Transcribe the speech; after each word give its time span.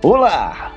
Olá! 0.00 0.76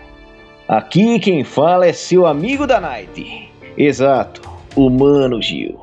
Aqui 0.68 1.20
quem 1.20 1.44
fala 1.44 1.86
é 1.86 1.94
seu 1.94 2.26
amigo 2.26 2.66
da 2.66 2.82
Night. 2.82 3.52
Exato, 3.78 4.42
o 4.76 4.90
Mano 4.90 5.40
Gil. 5.40 5.80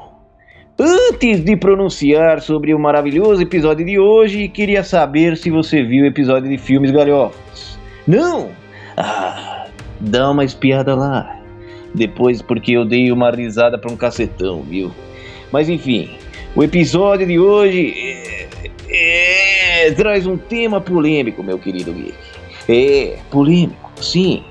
Antes 0.76 1.44
de 1.44 1.56
pronunciar 1.56 2.40
sobre 2.40 2.74
o 2.74 2.80
maravilhoso 2.80 3.40
episódio 3.40 3.86
de 3.86 3.96
hoje, 3.96 4.48
queria 4.48 4.82
saber 4.82 5.36
se 5.36 5.50
você 5.50 5.84
viu 5.84 6.02
o 6.02 6.08
episódio 6.08 6.50
de 6.50 6.58
Filmes 6.58 6.90
Galhofas. 6.90 7.78
Não? 8.08 8.48
Ah, 8.96 9.68
dá 10.00 10.32
uma 10.32 10.44
espiada 10.44 10.96
lá. 10.96 11.40
Depois, 11.94 12.42
porque 12.42 12.72
eu 12.72 12.84
dei 12.84 13.12
uma 13.12 13.30
risada 13.30 13.78
pra 13.78 13.92
um 13.92 13.96
cacetão, 13.96 14.62
viu? 14.62 14.90
Mas 15.52 15.68
enfim, 15.68 16.10
o 16.56 16.64
episódio 16.64 17.24
de 17.24 17.38
hoje 17.38 17.94
é, 18.90 19.86
é, 19.86 19.92
traz 19.92 20.26
um 20.26 20.36
tema 20.36 20.80
polêmico, 20.80 21.40
meu 21.40 21.56
querido 21.56 21.92
Geek. 21.92 22.27
É, 22.68 23.18
polêmico, 23.30 23.90
sim. 24.00 24.44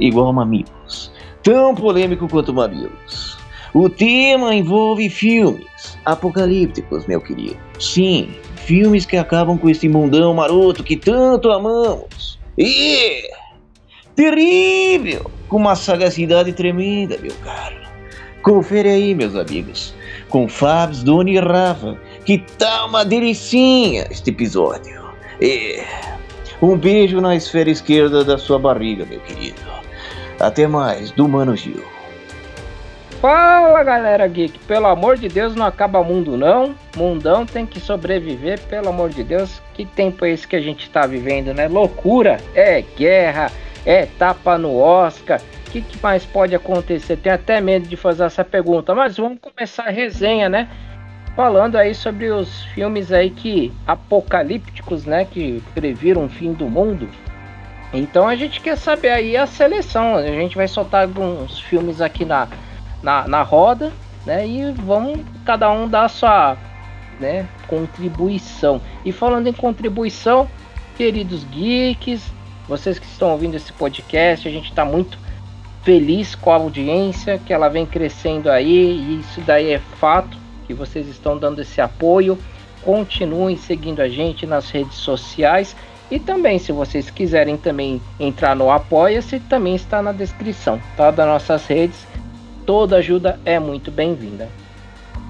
Igual 0.00 0.32
Mamilos. 0.32 1.12
Tão 1.42 1.74
polêmico 1.74 2.28
quanto 2.28 2.52
Mamilos. 2.52 3.36
O 3.72 3.88
tema 3.88 4.54
envolve 4.54 5.08
filmes 5.10 5.98
apocalípticos, 6.04 7.06
meu 7.06 7.20
querido. 7.20 7.58
Sim, 7.78 8.30
filmes 8.56 9.04
que 9.04 9.16
acabam 9.16 9.58
com 9.58 9.68
esse 9.68 9.88
mundão 9.88 10.32
maroto 10.34 10.82
que 10.82 10.96
tanto 10.96 11.50
amamos. 11.50 12.38
E 12.56 13.22
terrível, 14.14 15.30
com 15.48 15.58
uma 15.58 15.76
sagacidade 15.76 16.52
tremenda, 16.52 17.18
meu 17.18 17.34
caro. 17.44 17.76
Confere 18.42 18.88
aí, 18.88 19.14
meus 19.14 19.34
amigos, 19.34 19.94
com 20.30 20.48
Fabs, 20.48 21.02
Doni 21.02 21.34
e 21.34 21.40
Rafa, 21.40 21.98
que 22.24 22.38
tá 22.38 22.86
uma 22.86 23.04
delicinha 23.04 24.06
este 24.10 24.30
episódio. 24.30 25.04
E 25.40 25.82
um 26.60 26.76
beijo 26.76 27.20
na 27.20 27.34
esfera 27.34 27.70
esquerda 27.70 28.24
da 28.24 28.38
sua 28.38 28.58
barriga, 28.58 29.04
meu 29.04 29.20
querido. 29.20 29.60
Até 30.40 30.66
mais, 30.66 31.10
do 31.10 31.28
Mano 31.28 31.56
Gil. 31.56 31.84
Fala 33.20 33.82
galera 33.82 34.26
geek, 34.28 34.58
pelo 34.60 34.86
amor 34.86 35.16
de 35.16 35.26
Deus 35.26 35.54
não 35.54 35.64
acaba 35.64 36.02
mundo 36.02 36.36
não, 36.36 36.74
mundão 36.94 37.46
tem 37.46 37.64
que 37.64 37.80
sobreviver, 37.80 38.60
pelo 38.68 38.90
amor 38.90 39.08
de 39.08 39.24
Deus, 39.24 39.60
que 39.72 39.86
tempo 39.86 40.24
é 40.26 40.30
esse 40.30 40.46
que 40.46 40.54
a 40.54 40.60
gente 40.60 40.88
tá 40.90 41.06
vivendo, 41.06 41.54
né? 41.54 41.66
Loucura, 41.66 42.38
é 42.54 42.82
guerra, 42.96 43.50
é 43.86 44.04
tapa 44.04 44.58
no 44.58 44.78
Oscar, 44.78 45.40
o 45.66 45.70
que, 45.70 45.80
que, 45.80 46.00
mais 46.02 46.24
pode 46.24 46.54
acontecer? 46.54 47.16
Tenho 47.16 47.34
até 47.34 47.60
medo 47.60 47.88
de 47.88 47.96
fazer 47.96 48.24
essa 48.24 48.44
pergunta, 48.44 48.94
mas 48.94 49.16
vamos 49.16 49.38
começar 49.40 49.84
a 49.84 49.90
resenha, 49.90 50.48
né? 50.48 50.68
Falando 51.36 51.76
aí 51.76 51.94
sobre 51.94 52.30
os 52.30 52.64
filmes 52.74 53.12
aí 53.12 53.28
que 53.28 53.70
apocalípticos, 53.86 55.04
né? 55.04 55.26
Que 55.26 55.62
previram 55.74 56.24
o 56.24 56.28
fim 56.28 56.54
do 56.54 56.66
mundo. 56.66 57.08
Então 57.92 58.26
a 58.26 58.34
gente 58.34 58.60
quer 58.60 58.76
saber 58.76 59.10
aí 59.10 59.36
a 59.36 59.46
seleção. 59.46 60.16
A 60.16 60.26
gente 60.26 60.56
vai 60.56 60.66
soltar 60.66 61.02
alguns 61.02 61.60
filmes 61.60 62.00
aqui 62.00 62.24
na 62.24 62.48
na, 63.02 63.28
na 63.28 63.42
roda, 63.42 63.92
né? 64.24 64.46
E 64.48 64.72
vamos 64.72 65.20
cada 65.44 65.70
um 65.70 65.86
dar 65.86 66.06
a 66.06 66.08
sua 66.08 66.56
né, 67.20 67.46
contribuição. 67.66 68.80
E 69.04 69.12
falando 69.12 69.46
em 69.46 69.52
contribuição, 69.52 70.48
queridos 70.96 71.44
geeks, 71.44 72.32
vocês 72.68 72.98
que 72.98 73.06
estão 73.06 73.30
ouvindo 73.30 73.54
esse 73.54 73.72
podcast, 73.72 74.48
a 74.48 74.50
gente 74.50 74.70
está 74.70 74.84
muito 74.84 75.18
feliz 75.82 76.34
com 76.34 76.50
a 76.50 76.56
audiência, 76.56 77.38
que 77.38 77.52
ela 77.52 77.68
vem 77.68 77.86
crescendo 77.86 78.50
aí, 78.50 78.66
e 78.66 79.20
isso 79.20 79.40
daí 79.42 79.70
é 79.70 79.78
fato, 79.78 80.36
que 80.66 80.74
vocês 80.74 81.06
estão 81.08 81.38
dando 81.38 81.60
esse 81.60 81.80
apoio. 81.80 82.38
Continuem 82.82 83.56
seguindo 83.56 84.00
a 84.00 84.08
gente 84.08 84.46
nas 84.46 84.70
redes 84.70 84.96
sociais 84.96 85.76
e 86.10 86.20
também, 86.20 86.58
se 86.58 86.70
vocês 86.70 87.10
quiserem 87.10 87.56
também 87.56 88.00
entrar 88.20 88.54
no 88.54 88.70
Apoia-se, 88.70 89.40
também 89.40 89.74
está 89.74 90.00
na 90.00 90.12
descrição, 90.12 90.80
tá? 90.96 91.10
Das 91.10 91.26
nossas 91.26 91.66
redes 91.66 92.06
Toda 92.66 92.96
ajuda 92.96 93.38
é 93.44 93.60
muito 93.60 93.92
bem-vinda. 93.92 94.48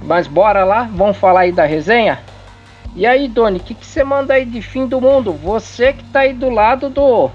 Mas 0.03 0.27
bora 0.27 0.65
lá, 0.65 0.85
vamos 0.85 1.19
falar 1.19 1.41
aí 1.41 1.53
da 1.53 1.67
resenha? 1.67 2.19
E 2.95 3.05
aí, 3.07 3.29
Doni, 3.29 3.59
o 3.59 3.63
que, 3.63 3.75
que 3.75 3.85
você 3.85 4.03
manda 4.03 4.33
aí 4.33 4.47
de 4.47 4.63
fim 4.63 4.87
do 4.87 5.03
mundo? 5.03 5.35
Você 5.35 5.93
que 5.93 6.03
tá 6.05 6.21
aí 6.21 6.33
do 6.33 6.49
lado 6.49 6.89
do, 6.89 7.31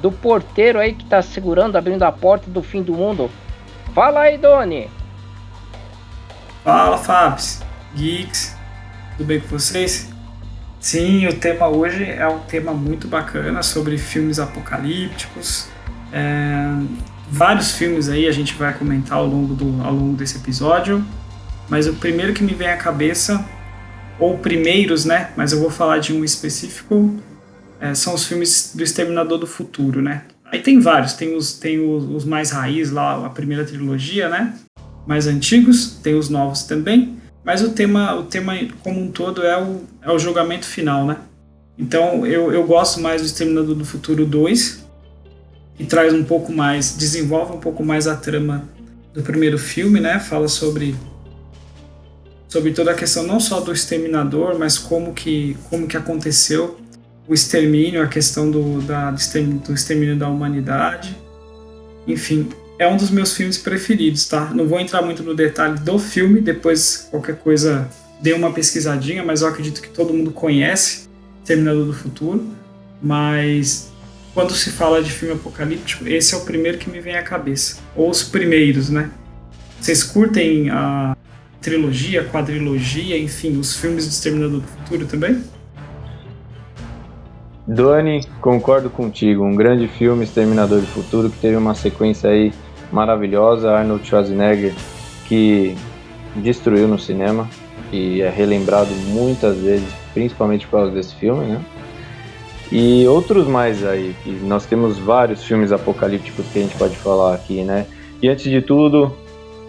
do 0.00 0.10
porteiro 0.10 0.80
aí 0.80 0.92
que 0.92 1.04
tá 1.04 1.22
segurando, 1.22 1.76
abrindo 1.76 2.02
a 2.02 2.10
porta 2.10 2.50
do 2.50 2.64
fim 2.64 2.82
do 2.82 2.94
mundo. 2.94 3.30
Fala 3.94 4.22
aí, 4.22 4.36
Doni. 4.36 4.90
Fala, 6.64 6.98
Fabs, 6.98 7.60
geeks, 7.94 8.54
tudo 9.16 9.26
bem 9.26 9.40
com 9.40 9.46
vocês? 9.46 10.08
Sim, 10.80 11.26
o 11.26 11.32
tema 11.32 11.68
hoje 11.68 12.04
é 12.04 12.26
um 12.26 12.40
tema 12.40 12.72
muito 12.72 13.06
bacana 13.06 13.62
sobre 13.62 13.96
filmes 13.96 14.38
apocalípticos. 14.38 15.68
É, 16.12 16.66
vários 17.30 17.72
filmes 17.72 18.08
aí 18.08 18.26
a 18.26 18.32
gente 18.32 18.54
vai 18.54 18.76
comentar 18.76 19.18
ao 19.18 19.26
longo, 19.26 19.54
do, 19.54 19.82
ao 19.84 19.92
longo 19.92 20.16
desse 20.16 20.36
episódio, 20.36 21.04
mas 21.68 21.86
o 21.86 21.94
primeiro 21.94 22.34
que 22.34 22.42
me 22.42 22.54
vem 22.54 22.68
à 22.68 22.76
cabeça, 22.76 23.44
ou 24.18 24.36
primeiros, 24.38 25.04
né? 25.04 25.30
Mas 25.36 25.52
eu 25.52 25.60
vou 25.60 25.70
falar 25.70 25.98
de 25.98 26.12
um 26.12 26.24
específico, 26.24 27.16
é, 27.80 27.94
são 27.94 28.14
os 28.14 28.26
filmes 28.26 28.72
do 28.74 28.82
Exterminador 28.82 29.38
do 29.38 29.46
Futuro, 29.46 30.02
né? 30.02 30.24
Aí 30.50 30.60
tem 30.60 30.80
vários, 30.80 31.12
tem 31.12 31.36
os, 31.36 31.52
tem 31.52 31.78
os, 31.78 32.04
os 32.04 32.24
mais 32.24 32.50
raiz 32.50 32.90
lá, 32.90 33.24
a 33.24 33.30
primeira 33.30 33.64
trilogia, 33.64 34.28
né? 34.28 34.54
Mais 35.08 35.26
antigos, 35.26 35.98
tem 36.02 36.14
os 36.14 36.28
novos 36.28 36.64
também, 36.64 37.16
mas 37.42 37.62
o 37.62 37.70
tema, 37.70 38.14
o 38.14 38.24
tema 38.24 38.52
como 38.84 39.00
um 39.00 39.10
todo 39.10 39.42
é 39.42 39.60
o, 39.60 39.80
é 40.02 40.12
o 40.12 40.18
julgamento 40.18 40.66
final, 40.66 41.06
né? 41.06 41.16
Então 41.78 42.26
eu, 42.26 42.52
eu 42.52 42.66
gosto 42.66 43.00
mais 43.00 43.22
do 43.22 43.26
Exterminador 43.26 43.74
do 43.74 43.84
Futuro 43.84 44.26
2, 44.26 44.86
e 45.78 45.84
traz 45.84 46.12
um 46.12 46.24
pouco 46.24 46.52
mais, 46.52 46.96
desenvolve 46.96 47.52
um 47.52 47.60
pouco 47.60 47.84
mais 47.84 48.06
a 48.06 48.16
trama 48.16 48.68
do 49.14 49.22
primeiro 49.22 49.58
filme, 49.58 50.00
né? 50.00 50.18
Fala 50.18 50.48
sobre 50.48 50.94
sobre 52.48 52.72
toda 52.72 52.90
a 52.92 52.94
questão 52.94 53.24
não 53.24 53.38
só 53.38 53.60
do 53.60 53.72
exterminador, 53.72 54.58
mas 54.58 54.78
como 54.78 55.12
que 55.14 55.56
como 55.70 55.86
que 55.86 55.96
aconteceu 55.96 56.78
o 57.26 57.34
extermínio, 57.34 58.02
a 58.02 58.06
questão 58.06 58.50
do, 58.50 58.80
da, 58.80 59.10
do 59.10 59.74
extermínio 59.74 60.16
da 60.16 60.28
humanidade. 60.28 61.14
Enfim, 62.06 62.48
é 62.78 62.86
um 62.86 62.96
dos 62.96 63.10
meus 63.10 63.34
filmes 63.34 63.58
preferidos, 63.58 64.26
tá? 64.28 64.52
Não 64.54 64.66
vou 64.66 64.78
entrar 64.78 65.02
muito 65.02 65.22
no 65.22 65.34
detalhe 65.34 65.78
do 65.80 65.98
filme, 65.98 66.40
depois 66.40 67.08
qualquer 67.10 67.36
coisa 67.36 67.88
dê 68.20 68.32
uma 68.32 68.52
pesquisadinha, 68.52 69.24
mas 69.24 69.42
eu 69.42 69.48
acredito 69.48 69.82
que 69.82 69.88
todo 69.88 70.14
mundo 70.14 70.30
conhece 70.30 71.08
Terminador 71.44 71.86
do 71.86 71.92
Futuro. 71.92 72.46
Mas 73.02 73.90
quando 74.32 74.52
se 74.52 74.70
fala 74.70 75.02
de 75.02 75.10
filme 75.10 75.34
apocalíptico, 75.34 76.06
esse 76.08 76.34
é 76.34 76.38
o 76.38 76.42
primeiro 76.42 76.78
que 76.78 76.88
me 76.88 77.00
vem 77.00 77.16
à 77.16 77.22
cabeça. 77.22 77.78
Ou 77.96 78.10
os 78.10 78.22
primeiros, 78.22 78.90
né? 78.90 79.10
Vocês 79.80 80.02
curtem 80.04 80.70
a 80.70 81.16
trilogia, 81.60 82.24
quadrilogia, 82.24 83.18
enfim, 83.18 83.58
os 83.58 83.74
filmes 83.76 84.06
do 84.06 84.10
Exterminador 84.10 84.60
do 84.60 84.66
Futuro 84.66 85.06
também? 85.06 85.42
Doni, 87.66 88.24
concordo 88.40 88.88
contigo. 88.88 89.44
Um 89.44 89.54
grande 89.54 89.88
filme, 89.88 90.24
Exterminador 90.24 90.80
do 90.80 90.86
Futuro, 90.86 91.28
que 91.28 91.38
teve 91.38 91.56
uma 91.56 91.74
sequência 91.74 92.30
aí 92.30 92.52
maravilhosa. 92.92 93.72
Arnold 93.72 94.06
Schwarzenegger, 94.06 94.74
que 95.26 95.76
destruiu 96.36 96.88
no 96.88 96.98
cinema 96.98 97.48
e 97.92 98.20
é 98.20 98.28
relembrado 98.28 98.90
muitas 99.06 99.56
vezes, 99.58 99.88
principalmente 100.12 100.66
por 100.66 100.78
causa 100.78 100.92
desse 100.92 101.14
filme, 101.14 101.46
né? 101.46 101.60
E 102.70 103.06
outros 103.06 103.46
mais 103.46 103.84
aí, 103.84 104.14
que 104.22 104.30
nós 104.30 104.66
temos 104.66 104.98
vários 104.98 105.42
filmes 105.42 105.72
apocalípticos 105.72 106.46
que 106.52 106.58
a 106.58 106.62
gente 106.62 106.76
pode 106.76 106.96
falar 106.96 107.34
aqui, 107.34 107.62
né? 107.62 107.86
E 108.20 108.28
antes 108.28 108.44
de 108.44 108.60
tudo, 108.60 109.14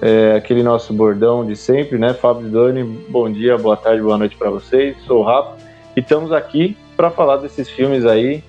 é, 0.02 0.34
aquele 0.36 0.64
nosso 0.64 0.94
bordão 0.94 1.46
de 1.46 1.56
sempre, 1.56 1.98
né? 1.98 2.14
Fábio 2.14 2.50
Doni, 2.50 2.84
bom 2.84 3.32
dia, 3.32 3.58
boa 3.58 3.78
tarde, 3.78 4.02
boa 4.02 4.18
noite 4.18 4.36
para 4.36 4.50
vocês. 4.50 4.98
Sou 5.06 5.20
o 5.22 5.24
Rafa 5.24 5.56
e 5.96 6.02
estamos 6.02 6.32
aqui 6.32 6.76
para 6.98 7.10
falar 7.10 7.38
desses 7.38 7.70
filmes 7.70 8.06
aí 8.06 8.44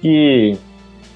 que 0.00 0.58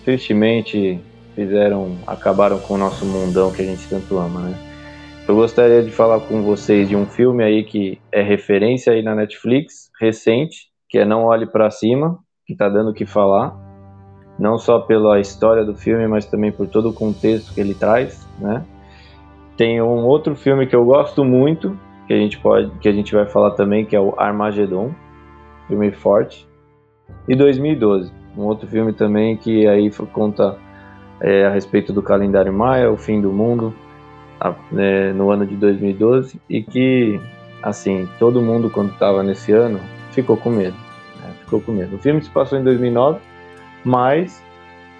tristemente 0.05 1.01
fizeram, 1.39 1.97
acabaram 2.05 2.59
com 2.59 2.75
o 2.75 2.79
nosso 2.79 3.07
mundão 3.07 3.53
que 3.53 3.63
a 3.63 3.65
gente 3.65 3.89
tanto 3.89 4.19
ama, 4.19 4.41
né? 4.41 4.59
Eu 5.29 5.37
gostaria 5.37 5.85
de 5.85 5.91
falar 5.93 6.19
com 6.19 6.43
vocês 6.43 6.89
de 6.89 6.97
um 6.97 7.07
filme 7.07 7.45
aí 7.45 7.63
que 7.63 8.01
é 8.11 8.23
referência 8.23 8.93
aí 8.93 9.03
na 9.03 9.15
Netflix, 9.15 9.89
recente, 10.01 10.69
que 10.89 10.99
é 10.99 11.05
Não 11.05 11.27
Olhe 11.27 11.47
para 11.47 11.71
Cima, 11.71 12.19
que 12.45 12.55
está 12.55 12.69
dando 12.69 12.91
o 12.91 12.93
que 12.95 13.07
falar, 13.07 13.57
não 14.37 14.59
só 14.59 14.81
pela 14.81 15.21
história 15.21 15.65
do 15.65 15.77
filme, 15.77 16.09
mas 16.09 16.27
também 16.27 16.51
por 16.51 16.67
todo 16.67 16.89
o 16.89 16.93
contexto 16.93 17.55
que 17.55 17.61
ele 17.61 17.75
traz, 17.75 18.27
né? 18.41 18.65
Tem 19.57 19.81
um 19.81 20.07
outro 20.07 20.35
filme 20.35 20.67
que 20.67 20.75
eu 20.75 20.85
gosto 20.85 21.25
muito, 21.25 21.79
que 22.09 22.15
a 22.15 22.17
gente 22.17 22.37
pode, 22.41 22.69
que 22.81 22.89
a 22.89 22.93
gente 22.93 23.15
vai 23.15 23.27
falar 23.27 23.53
também, 23.53 23.85
que 23.85 23.95
é 23.95 24.01
o 24.01 24.13
Armageddon, 24.19 24.93
filme 25.69 25.93
forte, 25.93 26.49
e 27.29 27.37
2012, 27.37 28.11
um 28.37 28.43
outro 28.43 28.67
filme 28.67 28.93
também 28.93 29.37
que 29.37 29.69
aí 29.69 29.89
conta 30.13 30.59
é, 31.21 31.47
a 31.47 31.51
respeito 31.51 31.93
do 31.93 32.03
calendário 32.03 32.53
maia, 32.53 32.91
o 32.91 32.97
fim 32.97 33.21
do 33.21 33.33
mundo, 33.33 33.75
a, 34.41 34.55
é, 34.77 35.13
no 35.13 35.31
ano 35.31 35.47
de 35.47 35.57
2012, 35.57 36.41
e 36.49 36.63
que, 36.63 37.21
assim, 37.63 38.09
todo 38.19 38.43
mundo 38.43 38.71
quando 38.71 38.93
estava 38.93 39.23
nesse 39.23 39.53
ano 39.53 39.81
ficou 40.13 40.37
com 40.37 40.51
medo 40.51 40.89
ficou 41.49 41.61
com 41.61 41.73
medo. 41.73 41.97
O 41.97 41.99
filme 41.99 42.23
se 42.23 42.29
passou 42.29 42.59
em 42.59 42.63
2009, 42.63 43.19
mas 43.85 44.43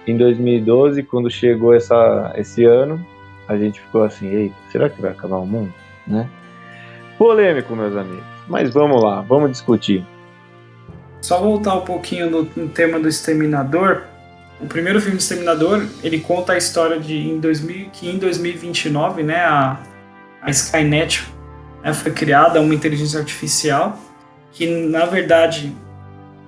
em 0.07 0.17
2012, 0.17 1.03
quando 1.03 1.29
chegou 1.29 1.73
essa, 1.73 2.33
esse 2.35 2.65
ano, 2.65 3.03
a 3.47 3.55
gente 3.55 3.79
ficou 3.79 4.03
assim, 4.03 4.27
eita, 4.27 4.55
será 4.71 4.89
que 4.89 5.01
vai 5.01 5.11
acabar 5.11 5.37
o 5.37 5.45
mundo? 5.45 5.73
Né? 6.05 6.27
Polêmico, 7.17 7.75
meus 7.75 7.95
amigos. 7.95 8.25
Mas 8.47 8.73
vamos 8.73 9.01
lá, 9.03 9.21
vamos 9.21 9.51
discutir. 9.51 10.05
Só 11.21 11.39
voltar 11.39 11.75
um 11.75 11.81
pouquinho 11.81 12.29
no, 12.29 12.49
no 12.55 12.69
tema 12.69 12.99
do 12.99 13.07
Exterminador. 13.07 14.03
O 14.61 14.67
primeiro 14.67 14.99
filme 14.99 15.17
Exterminador, 15.17 15.85
ele 16.03 16.19
conta 16.19 16.53
a 16.53 16.57
história 16.57 16.99
de 16.99 17.15
em 17.15 17.39
2000, 17.39 17.89
que 17.91 18.09
em 18.09 18.17
2029, 18.17 19.23
né, 19.23 19.37
a, 19.37 19.79
a 20.41 20.49
Skynet 20.49 21.25
né, 21.83 21.93
foi 21.93 22.11
criada 22.11 22.59
uma 22.59 22.75
inteligência 22.75 23.19
artificial 23.19 23.97
que 24.51 24.67
na 24.67 25.05
verdade 25.05 25.73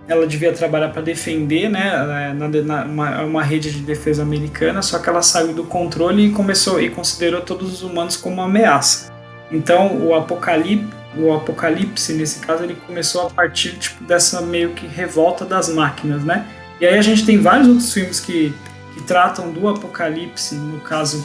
ela 0.07 0.27
devia 0.27 0.51
trabalhar 0.51 0.89
para 0.89 1.01
defender, 1.01 1.69
né, 1.69 2.33
na, 2.33 2.47
na 2.47 2.83
uma, 2.83 3.21
uma, 3.21 3.43
rede 3.43 3.71
de 3.71 3.79
defesa 3.79 4.23
americana, 4.23 4.81
só 4.81 4.99
que 4.99 5.07
ela 5.07 5.21
saiu 5.21 5.53
do 5.53 5.63
controle 5.63 6.25
e 6.25 6.31
começou 6.31 6.81
e 6.81 6.89
considerou 6.89 7.41
todos 7.41 7.71
os 7.71 7.83
humanos 7.83 8.17
como 8.17 8.35
uma 8.35 8.45
ameaça. 8.45 9.11
Então 9.51 9.97
o 10.05 10.13
apocalipse, 10.15 10.87
o 11.17 11.31
apocalipse 11.33 12.13
nesse 12.13 12.39
caso 12.39 12.63
ele 12.63 12.75
começou 12.87 13.27
a 13.27 13.29
partir 13.29 13.77
tipo 13.77 14.03
dessa 14.03 14.41
meio 14.41 14.71
que 14.71 14.87
revolta 14.87 15.45
das 15.45 15.69
máquinas, 15.69 16.23
né? 16.23 16.45
E 16.81 16.87
aí 16.87 16.97
a 16.97 17.01
gente 17.01 17.23
tem 17.23 17.39
vários 17.39 17.67
outros 17.67 17.93
filmes 17.93 18.19
que, 18.19 18.51
que 18.95 19.03
tratam 19.03 19.51
do 19.51 19.67
apocalipse, 19.67 20.55
no 20.55 20.79
caso 20.79 21.23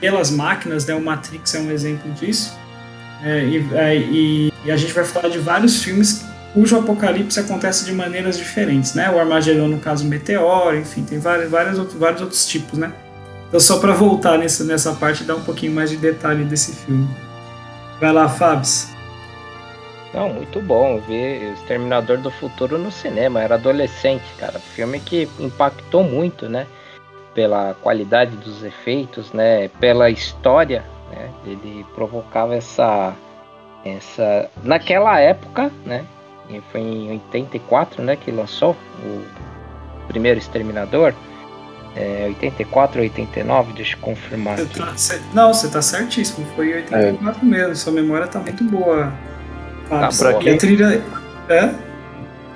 pelas 0.00 0.30
máquinas, 0.30 0.86
né? 0.86 0.94
O 0.94 1.02
Matrix 1.02 1.54
é 1.54 1.60
um 1.60 1.70
exemplo 1.70 2.10
disso. 2.12 2.56
É, 3.22 3.44
e, 3.44 3.74
é, 3.74 3.96
e, 3.96 4.52
e 4.64 4.70
a 4.70 4.76
gente 4.76 4.94
vai 4.94 5.04
falar 5.04 5.28
de 5.28 5.38
vários 5.38 5.82
filmes 5.82 6.24
cujo 6.54 6.78
apocalipse 6.78 7.38
acontece 7.38 7.84
de 7.84 7.92
maneiras 7.92 8.38
diferentes, 8.38 8.94
né? 8.94 9.10
O 9.10 9.18
Armagedon, 9.18 9.68
no 9.68 9.78
caso, 9.78 10.06
meteoro, 10.06 10.78
enfim, 10.78 11.04
tem 11.04 11.18
vários, 11.18 11.50
vários, 11.50 11.78
outros, 11.78 11.98
vários 11.98 12.22
outros 12.22 12.46
tipos, 12.46 12.78
né? 12.78 12.90
Então, 13.48 13.60
só 13.60 13.78
para 13.78 13.92
voltar 13.92 14.38
nessa, 14.38 14.64
nessa 14.64 14.92
parte 14.94 15.22
e 15.22 15.26
dar 15.26 15.36
um 15.36 15.42
pouquinho 15.42 15.72
mais 15.72 15.90
de 15.90 15.98
detalhe 15.98 16.44
desse 16.44 16.74
filme. 16.74 17.06
Vai 18.00 18.12
lá, 18.12 18.28
Fabs. 18.28 18.95
Não, 20.16 20.30
muito 20.30 20.62
bom 20.62 20.98
ver 20.98 21.52
Exterminador 21.52 22.16
do 22.16 22.30
Futuro 22.30 22.78
no 22.78 22.90
cinema. 22.90 23.42
Era 23.42 23.56
adolescente, 23.56 24.24
cara. 24.38 24.58
Filme 24.58 24.98
que 24.98 25.28
impactou 25.38 26.02
muito, 26.02 26.48
né? 26.48 26.66
Pela 27.34 27.74
qualidade 27.82 28.34
dos 28.38 28.64
efeitos, 28.64 29.30
né? 29.34 29.68
Pela 29.78 30.08
história, 30.08 30.82
né? 31.10 31.30
Ele 31.44 31.84
provocava 31.94 32.54
essa, 32.54 33.14
essa, 33.84 34.50
naquela 34.64 35.20
época, 35.20 35.70
né? 35.84 36.02
E 36.48 36.62
foi 36.72 36.80
em 36.80 37.10
84, 37.10 38.02
né, 38.02 38.16
que 38.16 38.30
lançou 38.30 38.76
o 39.04 39.22
primeiro 40.08 40.38
Exterminador. 40.38 41.12
É, 41.94 42.26
84 42.28 42.98
ou 42.98 43.04
89, 43.04 43.72
deixa 43.72 43.96
eu 43.96 44.00
confirmar 44.00 44.60
aqui. 44.60 44.78
Tá, 44.78 44.94
não, 45.34 45.52
você 45.52 45.68
tá 45.68 45.82
certíssimo, 45.82 46.46
foi 46.54 46.70
em 46.70 46.74
84 46.76 47.40
é. 47.40 47.44
mesmo, 47.44 47.76
sua 47.76 47.92
memória 47.92 48.26
tá 48.26 48.38
muito 48.38 48.64
boa. 48.64 49.12
Tá, 49.88 50.08
pra 50.18 50.34
quem... 50.34 50.54
a 50.54 50.58
trilha... 50.58 51.02
É? 51.48 51.70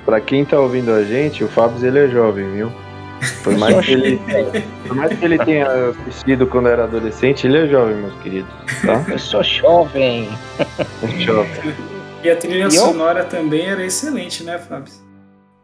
Pra 0.04 0.20
quem 0.20 0.44
tá 0.44 0.58
ouvindo 0.58 0.92
a 0.92 1.04
gente, 1.04 1.44
o 1.44 1.48
Fábio 1.48 1.86
ele 1.86 1.98
é 1.98 2.08
jovem, 2.08 2.50
viu? 2.50 2.72
Por 3.44 3.56
mais, 3.58 3.84
que 3.84 3.92
ele, 3.92 4.20
por 4.86 4.96
mais 4.96 5.16
que 5.16 5.24
ele 5.24 5.38
tenha 5.44 5.90
assistido 5.90 6.46
quando 6.46 6.68
era 6.68 6.84
adolescente, 6.84 7.46
ele 7.46 7.58
é 7.58 7.66
jovem, 7.66 7.96
meus 7.96 8.14
queridos. 8.22 8.50
Tá? 8.84 9.04
Eu 9.08 9.18
sou 9.18 9.42
jovem. 9.42 10.28
jovem. 11.18 11.74
E 12.24 12.30
a 12.30 12.36
trilha 12.36 12.66
e 12.66 12.70
sonora 12.70 13.20
eu... 13.20 13.28
também 13.28 13.66
era 13.66 13.84
excelente, 13.84 14.42
né, 14.42 14.58
Fábio? 14.58 14.92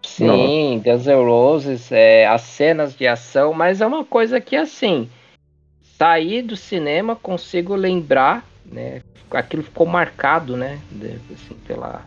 Sim, 0.04 0.82
Guns 0.84 1.06
N' 1.06 1.14
Roses, 1.14 1.90
é, 1.90 2.26
as 2.26 2.42
cenas 2.42 2.94
de 2.94 3.06
ação, 3.06 3.52
mas 3.52 3.80
é 3.80 3.86
uma 3.86 4.04
coisa 4.04 4.40
que 4.40 4.54
assim, 4.54 5.08
sair 5.98 6.42
do 6.42 6.56
cinema 6.56 7.16
consigo 7.16 7.74
lembrar, 7.74 8.44
né? 8.64 9.02
Aquilo 9.30 9.62
ficou 9.62 9.86
marcado, 9.86 10.56
né? 10.56 10.78
Assim, 11.32 11.54
pela, 11.66 12.02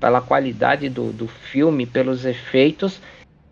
pela 0.00 0.20
qualidade 0.20 0.88
do, 0.88 1.12
do 1.12 1.28
filme, 1.28 1.86
pelos 1.86 2.24
efeitos, 2.24 3.00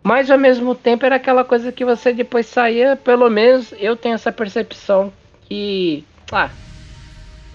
mas 0.03 0.31
ao 0.31 0.37
mesmo 0.37 0.73
tempo 0.73 1.05
era 1.05 1.15
aquela 1.15 1.43
coisa 1.43 1.71
que 1.71 1.83
você 1.83 2.13
depois 2.13 2.45
saía, 2.45 2.95
pelo 2.95 3.29
menos 3.29 3.73
eu 3.77 3.95
tenho 3.95 4.15
essa 4.15 4.31
percepção 4.31 5.11
que, 5.47 6.03
ah, 6.31 6.49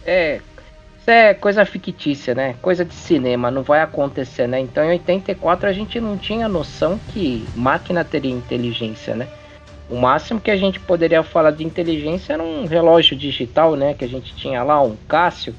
é 0.05 0.41
isso 1.03 1.11
é 1.11 1.35
coisa 1.35 1.65
fictícia, 1.65 2.33
né? 2.33 2.55
Coisa 2.63 2.85
de 2.85 2.95
cinema, 2.95 3.51
não 3.51 3.65
vai 3.65 3.81
acontecer, 3.81 4.47
né? 4.47 4.61
Então 4.61 4.85
em 4.85 4.91
84 4.91 5.69
a 5.69 5.73
gente 5.73 6.01
não 6.01 6.17
tinha 6.17 6.47
noção 6.49 6.97
que 7.09 7.45
máquina 7.57 8.05
teria 8.05 8.31
inteligência, 8.31 9.17
né? 9.17 9.27
O 9.93 9.97
máximo 9.99 10.41
que 10.41 10.51
a 10.51 10.57
gente 10.57 10.81
poderia 10.81 11.23
falar 11.23 11.51
de 11.51 11.63
inteligência 11.63 12.33
era 12.33 12.43
um 12.43 12.65
relógio 12.65 13.15
digital, 13.15 13.77
né? 13.77 13.93
Que 13.93 14.07
a 14.07 14.09
gente 14.09 14.35
tinha 14.35 14.63
lá, 14.63 14.81
um 14.83 14.97
Cássio, 15.07 15.55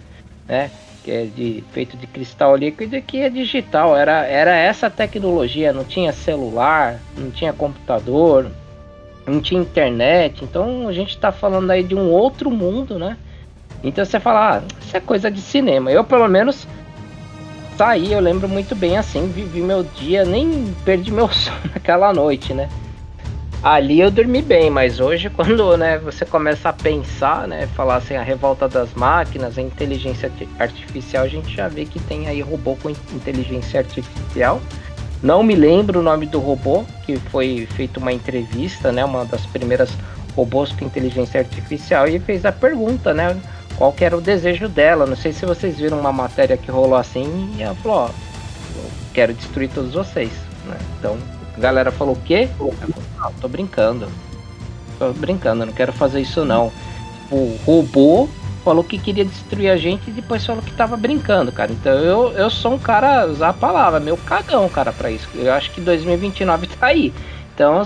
né? 0.48 0.72
Que 1.04 1.12
é 1.12 1.26
de, 1.26 1.64
feito 1.72 1.96
de 1.96 2.08
cristal 2.08 2.56
líquido 2.56 2.96
e 2.96 3.02
que 3.04 3.20
é 3.20 3.30
digital. 3.30 3.96
Era, 3.96 4.26
era 4.26 4.56
essa 4.56 4.90
tecnologia, 4.90 5.72
não 5.72 5.84
tinha 5.84 6.12
celular, 6.12 7.00
não 7.16 7.30
tinha 7.30 7.54
computador, 7.54 8.50
não 9.28 9.40
tinha 9.40 9.62
internet. 9.62 10.44
Então 10.44 10.88
a 10.88 10.94
gente 10.94 11.12
está 11.12 11.32
falando 11.32 11.70
aí 11.70 11.84
de 11.84 11.94
um 11.94 12.10
outro 12.10 12.50
mundo, 12.50 12.98
né? 12.98 13.20
Então 13.84 14.04
você 14.04 14.20
fala, 14.20 14.58
ah, 14.58 14.64
isso 14.82 14.98
é 14.98 15.00
coisa 15.00 15.30
de 15.30 15.42
cinema. 15.42 15.92
Eu, 15.92 16.04
pelo 16.04 16.28
menos, 16.28 16.68
saí, 17.78 18.12
eu 18.12 18.20
lembro 18.20 18.50
muito 18.50 18.74
bem 18.74 18.98
assim, 18.98 19.28
vivi 19.28 19.62
meu 19.62 19.84
dia, 19.84 20.26
nem 20.26 20.74
perdi 20.84 21.12
meu 21.12 21.30
sono 21.32 21.60
naquela 21.72 22.12
noite, 22.12 22.52
né? 22.52 22.68
Ali 23.64 24.02
eu 24.02 24.12
dormi 24.12 24.42
bem, 24.42 24.70
mas 24.70 25.00
hoje 25.00 25.30
quando 25.34 25.78
né, 25.78 25.98
você 25.98 26.26
começa 26.26 26.68
a 26.68 26.74
pensar, 26.74 27.48
né, 27.48 27.66
falar 27.68 27.96
assim, 27.96 28.16
a 28.16 28.22
revolta 28.22 28.68
das 28.68 28.94
máquinas, 28.94 29.58
a 29.58 29.62
inteligência 29.62 30.30
artificial, 30.60 31.24
a 31.24 31.30
gente 31.30 31.56
já 31.56 31.70
vê 31.70 31.86
que 31.86 31.98
tem 31.98 32.28
aí 32.28 32.42
robô 32.42 32.76
com 32.76 32.90
inteligência 32.90 33.80
artificial. 33.80 34.62
Não 35.22 35.42
me 35.42 35.56
lembro 35.56 36.02
o 36.02 36.04
nome 36.04 36.26
do 36.26 36.40
robô, 36.40 36.84
que 37.06 37.16
foi 37.16 37.66
feita 37.72 38.02
uma 38.02 38.12
entrevista, 38.12 38.92
né, 38.92 39.06
uma 39.06 39.24
das 39.24 39.46
primeiras 39.46 39.90
robôs 40.36 40.74
com 40.74 40.84
inteligência 40.84 41.40
artificial 41.40 42.06
e 42.08 42.20
fez 42.20 42.44
a 42.44 42.52
pergunta, 42.52 43.14
né, 43.14 43.40
qual 43.78 43.94
que 43.94 44.04
era 44.04 44.18
o 44.18 44.22
desejo 44.22 44.68
dela. 44.68 45.06
Não 45.06 45.16
sei 45.16 45.32
se 45.32 45.46
vocês 45.46 45.78
viram 45.78 45.98
uma 46.02 46.12
matéria 46.12 46.58
que 46.58 46.70
rolou 46.70 46.98
assim 46.98 47.56
e 47.58 47.64
ela 47.64 47.76
falou, 47.76 47.98
ó, 47.98 48.10
quero 49.14 49.34
destruir 49.34 49.70
todos 49.70 49.94
vocês. 49.94 50.32
Né? 50.66 50.78
Então, 51.00 51.18
a 51.56 51.60
galera 51.60 51.92
falou 51.92 52.16
o 52.16 52.22
quê? 52.22 52.50
Falei, 52.58 52.74
tô 53.40 53.48
brincando. 53.48 54.08
Tô 55.00 55.12
brincando, 55.14 55.66
não 55.66 55.74
quero 55.74 55.92
fazer 55.94 56.22
isso 56.22 56.46
não. 56.46 56.72
Tipo, 57.22 57.58
robô 57.66 58.30
falou 58.64 58.84
que 58.84 58.98
queria 58.98 59.26
destruir 59.26 59.70
a 59.70 59.78
gente 59.78 60.10
e 60.10 60.12
depois 60.12 60.46
falou 60.46 60.62
que 60.62 60.72
tava 60.72 60.96
brincando, 60.96 61.52
cara. 61.52 61.72
Então 61.72 61.94
eu, 61.94 62.32
eu 62.32 62.50
sou 62.50 62.74
um 62.74 62.80
cara, 62.80 63.28
usar 63.28 63.50
a 63.50 63.54
palavra, 63.54 64.00
meu 64.00 64.16
cagão, 64.18 64.68
cara, 64.70 64.94
para 64.94 65.12
isso. 65.12 65.28
Eu 65.36 65.52
acho 65.54 65.72
que 65.72 65.82
2029 65.82 66.68
tá 66.68 66.88
aí. 66.88 67.14
Então 67.54 67.86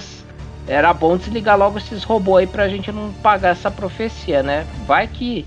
era 0.67 0.93
bom 0.93 1.17
desligar 1.17 1.57
logo 1.57 1.77
esses 1.77 2.03
robôs 2.03 2.41
aí 2.41 2.47
pra 2.47 2.67
gente 2.67 2.91
não 2.91 3.11
pagar 3.23 3.49
essa 3.49 3.71
profecia, 3.71 4.43
né? 4.43 4.67
Vai 4.85 5.07
que 5.07 5.45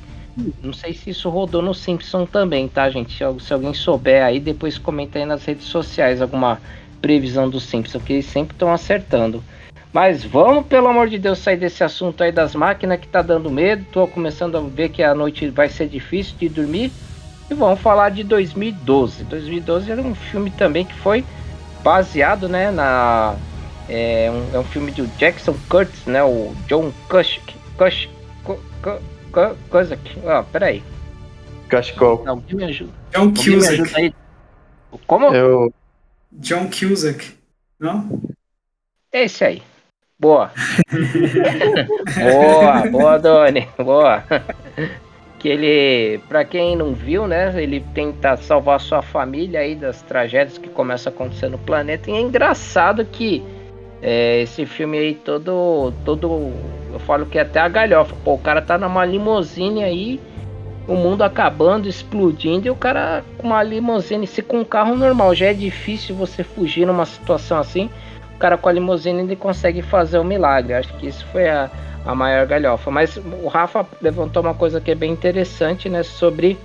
não 0.62 0.72
sei 0.72 0.94
se 0.94 1.10
isso 1.10 1.28
rodou 1.28 1.60
no 1.60 1.74
Simpson 1.74 2.24
também, 2.24 2.68
tá, 2.68 2.88
gente? 2.88 3.22
Se 3.40 3.52
alguém 3.52 3.74
souber 3.74 4.24
aí, 4.24 4.40
depois 4.40 4.78
comenta 4.78 5.18
aí 5.18 5.24
nas 5.24 5.44
redes 5.44 5.66
sociais 5.66 6.22
alguma 6.22 6.60
previsão 7.00 7.48
do 7.48 7.60
Simpson, 7.60 8.00
que 8.00 8.14
eles 8.14 8.26
sempre 8.26 8.54
estão 8.54 8.72
acertando. 8.72 9.42
Mas 9.92 10.24
vamos, 10.24 10.66
pelo 10.66 10.88
amor 10.88 11.08
de 11.08 11.18
Deus, 11.18 11.38
sair 11.38 11.56
desse 11.56 11.82
assunto 11.82 12.22
aí 12.22 12.30
das 12.30 12.54
máquinas 12.54 13.00
que 13.00 13.08
tá 13.08 13.22
dando 13.22 13.50
medo. 13.50 13.84
Tô 13.90 14.06
começando 14.06 14.56
a 14.56 14.60
ver 14.60 14.90
que 14.90 15.02
a 15.02 15.14
noite 15.14 15.48
vai 15.48 15.68
ser 15.68 15.88
difícil 15.88 16.36
de 16.38 16.48
dormir. 16.48 16.92
E 17.50 17.54
vamos 17.54 17.80
falar 17.80 18.10
de 18.10 18.22
2012. 18.22 19.24
2012 19.24 19.90
era 19.90 20.00
um 20.00 20.14
filme 20.14 20.50
também 20.50 20.84
que 20.84 20.94
foi 20.94 21.24
baseado, 21.82 22.48
né, 22.48 22.70
na 22.70 23.34
é 23.88 24.30
um, 24.30 24.56
é 24.56 24.58
um 24.60 24.64
filme 24.64 24.92
do 24.92 25.06
Jackson 25.18 25.56
Curtis, 25.68 26.04
né, 26.06 26.22
o 26.22 26.54
John 26.68 26.92
Cush, 27.08 27.40
Cush, 27.76 28.08
Cush 28.82 29.00
co 29.32 29.56
coisa 29.68 29.94
aqui. 29.94 30.18
Ó, 30.24 30.42
peraí. 30.42 30.82
Cachecol. 31.68 32.24
Alguém 32.26 32.56
me 32.56 32.64
ajuda. 32.64 32.92
John 33.12 33.32
Cusack. 33.32 33.80
Ajuda 33.80 33.98
aí. 33.98 34.14
Como? 35.06 35.34
Eu... 35.34 35.72
John 36.32 36.68
Cusack. 36.70 37.34
Não? 37.78 38.20
Esse 39.12 39.44
aí. 39.44 39.62
Boa. 40.18 40.52
boa, 42.20 42.90
boa, 42.90 43.18
Doni. 43.18 43.66
Boa. 43.78 44.22
Que 45.38 45.48
ele, 45.48 46.18
para 46.28 46.44
quem 46.44 46.76
não 46.76 46.92
viu, 46.92 47.26
né, 47.26 47.50
ele 47.60 47.80
tenta 47.94 48.36
salvar 48.36 48.78
sua 48.78 49.00
família 49.00 49.60
aí 49.60 49.74
das 49.74 50.02
tragédias 50.02 50.58
que 50.58 50.68
começam 50.68 51.10
a 51.10 51.14
acontecer 51.14 51.48
no 51.48 51.58
planeta. 51.58 52.10
E 52.10 52.14
é 52.14 52.20
engraçado 52.20 53.04
que 53.06 53.42
é, 54.02 54.42
esse 54.42 54.66
filme 54.66 54.98
aí 54.98 55.14
todo, 55.14 55.92
todo, 56.04 56.52
eu 56.92 56.98
falo 57.00 57.26
que 57.26 57.38
é 57.38 57.42
até 57.42 57.60
a 57.60 57.68
galhofa. 57.68 58.14
Pô, 58.22 58.34
o 58.34 58.38
cara 58.38 58.60
tá 58.60 58.76
numa 58.76 59.04
limusine 59.04 59.82
aí, 59.82 60.20
o 60.90 60.96
mundo 60.96 61.22
acabando, 61.22 61.88
explodindo, 61.88 62.66
e 62.66 62.70
o 62.70 62.74
cara 62.74 63.24
com 63.38 63.46
uma 63.46 63.62
limusine, 63.62 64.26
se 64.26 64.42
com 64.42 64.58
um 64.58 64.64
carro 64.64 64.96
normal 64.96 65.32
já 65.36 65.46
é 65.46 65.54
difícil 65.54 66.16
você 66.16 66.42
fugir 66.42 66.84
numa 66.84 67.06
situação 67.06 67.58
assim. 67.60 67.88
cara 68.40 68.58
com 68.58 68.68
a 68.68 68.72
limusine 68.72 69.20
ele 69.20 69.36
consegue 69.36 69.82
fazer 69.82 70.18
o 70.18 70.22
um 70.22 70.24
milagre. 70.24 70.74
Acho 70.74 70.92
que 70.94 71.06
isso 71.06 71.24
foi 71.26 71.48
a, 71.48 71.70
a 72.04 72.12
maior 72.12 72.44
galhofa. 72.44 72.90
Mas 72.90 73.16
o 73.16 73.46
Rafa 73.46 73.86
levantou 74.02 74.42
uma 74.42 74.52
coisa 74.52 74.80
que 74.80 74.90
é 74.90 74.94
bem 74.96 75.12
interessante, 75.12 75.88
né? 75.88 76.02
Sobre 76.02 76.58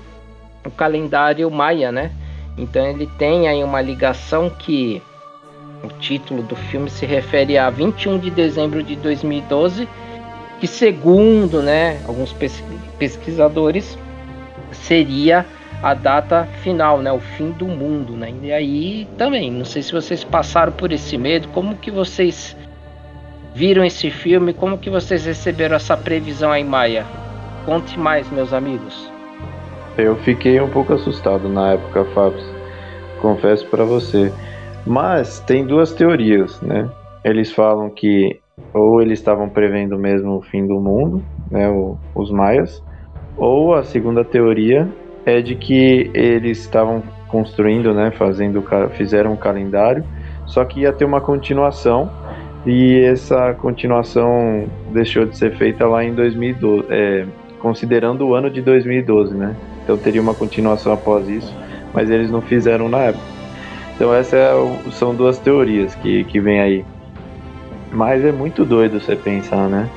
o 0.66 0.72
calendário 0.72 1.52
maia, 1.52 1.92
né? 1.92 2.12
Então 2.58 2.84
ele 2.84 3.06
tem 3.20 3.48
aí 3.48 3.64
uma 3.64 3.80
ligação 3.80 4.50
que 4.50 5.04
o 5.84 5.90
título 6.00 6.42
do 6.42 6.56
filme 6.56 6.90
se 6.90 7.06
refere 7.06 7.60
a 7.60 7.70
21 7.70 8.18
de 8.18 8.32
dezembro 8.32 8.82
de 8.82 8.96
2012, 8.96 9.88
que 10.60 10.66
segundo, 10.66 11.62
né, 11.62 12.02
alguns 12.08 12.34
pesquisadores 12.98 13.96
seria 14.76 15.46
a 15.82 15.94
data 15.94 16.48
final, 16.62 17.00
né, 17.00 17.12
o 17.12 17.20
fim 17.20 17.52
do 17.52 17.68
mundo, 17.68 18.14
né? 18.14 18.34
E 18.42 18.52
aí 18.52 19.08
também, 19.18 19.52
não 19.52 19.66
sei 19.66 19.82
se 19.82 19.92
vocês 19.92 20.24
passaram 20.24 20.72
por 20.72 20.92
esse 20.92 21.18
medo, 21.18 21.48
como 21.50 21.76
que 21.76 21.92
vocês 21.92 22.56
viram 23.54 23.84
esse 23.84 24.10
filme, 24.10 24.54
como 24.54 24.78
que 24.78 24.90
vocês 24.90 25.26
receberam 25.26 25.76
essa 25.76 25.96
previsão 25.96 26.52
aí, 26.52 26.64
Maia? 26.64 27.06
Conte 27.66 27.98
mais, 28.00 28.30
meus 28.30 28.54
amigos. 28.54 29.12
Eu 29.98 30.16
fiquei 30.18 30.60
um 30.60 30.70
pouco 30.70 30.94
assustado 30.94 31.48
na 31.48 31.74
época, 31.74 32.06
Fábio. 32.14 32.44
Confesso 33.22 33.66
para 33.68 33.86
você. 33.86 34.32
Mas 34.86 35.40
tem 35.40 35.66
duas 35.66 35.94
teorias, 35.94 36.62
né? 36.62 36.90
Eles 37.24 37.52
falam 37.52 37.90
que 37.90 38.40
ou 38.74 39.02
eles 39.02 39.20
estavam 39.20 39.50
prevendo 39.50 39.98
mesmo 39.98 40.38
o 40.38 40.42
fim 40.42 40.66
do 40.66 40.80
mundo, 40.80 41.24
né, 41.50 41.68
os 42.14 42.32
maias, 42.32 42.82
ou 43.38 43.74
a 43.74 43.84
segunda 43.84 44.24
teoria 44.24 44.88
é 45.26 45.42
de 45.42 45.56
que 45.56 46.10
eles 46.14 46.60
estavam 46.60 47.04
construindo, 47.28 47.94
né, 47.94 48.12
fazendo, 48.12 48.64
fizeram 48.92 49.34
um 49.34 49.36
calendário, 49.36 50.04
só 50.46 50.64
que 50.64 50.82
ia 50.82 50.94
ter 50.94 51.06
uma 51.06 51.20
continuação 51.20 52.10
e 52.66 53.02
essa 53.02 53.54
continuação 53.54 54.66
deixou 54.92 55.26
de 55.26 55.38
ser 55.38 55.56
feita 55.56 55.86
lá 55.88 56.04
em 56.04 56.14
2012, 56.14 56.86
é, 56.90 57.26
considerando 57.60 58.28
o 58.28 58.34
ano 58.34 58.50
de 58.50 58.62
2012, 58.62 59.36
né? 59.36 59.56
Então 59.84 59.98
teria 59.98 60.22
uma 60.22 60.34
continuação 60.34 60.94
após 60.94 61.28
isso, 61.30 61.54
mas 61.94 62.10
eles 62.10 62.32
não 62.32 62.42
fizeram 62.42 62.90
na 62.90 63.00
época. 63.00 63.24
Então 63.96 64.14
essas 64.14 64.34
é, 64.34 64.92
são 64.92 65.14
duas 65.14 65.38
teorias 65.38 65.94
que, 65.96 66.24
que 66.26 66.40
vem 66.40 66.60
aí. 66.60 66.86
Mas 67.92 68.26
é 68.26 68.32
muito 68.32 68.66
doido 68.66 69.00
você 69.00 69.16
pensar, 69.16 69.70
né? 69.70 69.88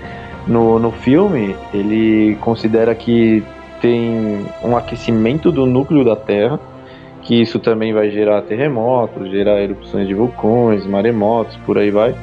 No, 0.48 0.78
no 0.78 0.90
filme, 0.90 1.54
ele 1.74 2.36
considera 2.40 2.94
que 2.94 3.44
tem 3.82 4.44
um 4.64 4.76
aquecimento 4.76 5.52
do 5.52 5.66
núcleo 5.66 6.04
da 6.04 6.16
Terra, 6.16 6.58
que 7.22 7.40
isso 7.40 7.58
também 7.58 7.92
vai 7.92 8.10
gerar 8.10 8.40
terremotos, 8.42 9.30
gerar 9.30 9.60
erupções 9.60 10.08
de 10.08 10.14
vulcões, 10.14 10.86
maremotos, 10.86 11.54
por 11.66 11.76
aí 11.76 11.90
vai. 11.90 12.14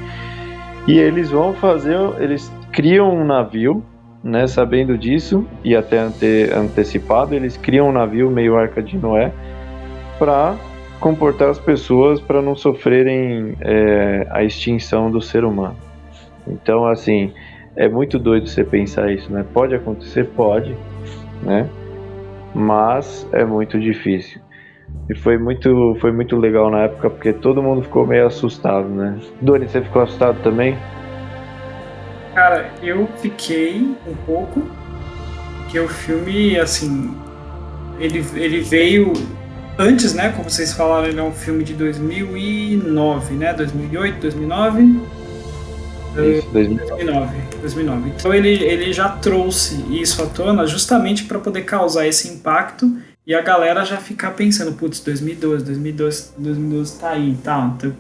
E 0.88 0.98
eles 0.98 1.30
vão 1.30 1.54
fazer, 1.54 1.98
eles 2.20 2.52
criam 2.72 3.16
um 3.16 3.24
navio, 3.24 3.84
né, 4.24 4.48
sabendo 4.48 4.98
disso 4.98 5.46
e 5.64 5.76
até 5.76 6.00
ante, 6.00 6.50
antecipado, 6.52 7.36
eles 7.36 7.56
criam 7.56 7.90
um 7.90 7.92
navio 7.92 8.32
meio 8.32 8.58
Arca 8.58 8.82
de 8.82 8.98
Noé 8.98 9.32
para 10.18 10.56
comportar 11.00 11.50
as 11.50 11.60
pessoas 11.60 12.20
para 12.20 12.42
não 12.42 12.56
sofrerem 12.56 13.56
é, 13.62 14.28
a 14.32 14.44
extinção 14.44 15.12
do 15.12 15.22
ser 15.22 15.46
humano. 15.46 15.76
Então, 16.48 16.88
assim, 16.88 17.32
é 17.76 17.90
muito 17.90 18.18
doido 18.18 18.48
você 18.48 18.64
pensar 18.64 19.12
isso, 19.12 19.32
né? 19.32 19.46
Pode 19.54 19.76
acontecer, 19.76 20.26
pode, 20.36 20.76
né? 21.44 21.70
Mas 22.54 23.28
é 23.34 23.44
muito 23.44 23.80
difícil. 23.80 24.40
E 25.10 25.16
foi 25.16 25.38
muito, 25.38 25.98
foi 26.00 26.12
muito 26.12 26.38
legal 26.38 26.70
na 26.72 26.84
época 26.84 27.10
porque 27.10 27.34
todo 27.34 27.62
mundo 27.62 27.84
ficou 27.84 28.08
meio 28.08 28.28
assustado, 28.28 28.88
né? 28.88 29.20
Doni, 29.42 29.68
você 29.68 29.82
ficou 29.82 30.02
assustado 30.02 30.42
também? 30.42 30.78
Cara, 32.34 32.70
eu 32.82 33.08
fiquei 33.18 33.96
um 34.08 34.16
pouco, 34.26 34.62
porque 35.60 35.80
o 35.80 35.88
filme, 35.88 36.58
assim, 36.58 37.16
ele, 38.00 38.24
ele 38.36 38.62
veio 38.62 39.14
antes, 39.78 40.14
né? 40.14 40.30
Como 40.30 40.50
vocês 40.50 40.74
falaram, 40.74 41.08
ele 41.08 41.20
é 41.20 41.24
um 41.24 41.32
filme 41.32 41.64
de 41.64 41.74
2009, 41.74 43.36
né? 43.36 43.54
2008, 43.54 44.20
2009. 44.20 45.02
Isso, 46.24 46.48
2009. 46.50 47.38
2009. 47.62 48.10
Então 48.10 48.34
ele, 48.34 48.50
ele 48.50 48.94
já 48.94 49.10
trouxe 49.10 49.84
isso 49.90 50.22
à 50.24 50.28
tona 50.28 50.66
justamente 50.66 51.26
para 51.26 51.40
poder 51.40 51.64
causar 51.64 52.08
esse 52.08 52.30
impacto 52.30 52.98
e 53.28 53.34
a 53.34 53.42
galera 53.42 53.84
já 53.84 53.98
ficar 53.98 54.32
pensando, 54.32 54.74
putz, 54.74 55.00
2012, 55.00 55.66
2012, 55.66 56.30
2012 56.38 57.00
tá 57.00 57.10
aí 57.10 57.32
e 57.32 57.38
tal. 57.38 57.74
Então, 57.76 57.96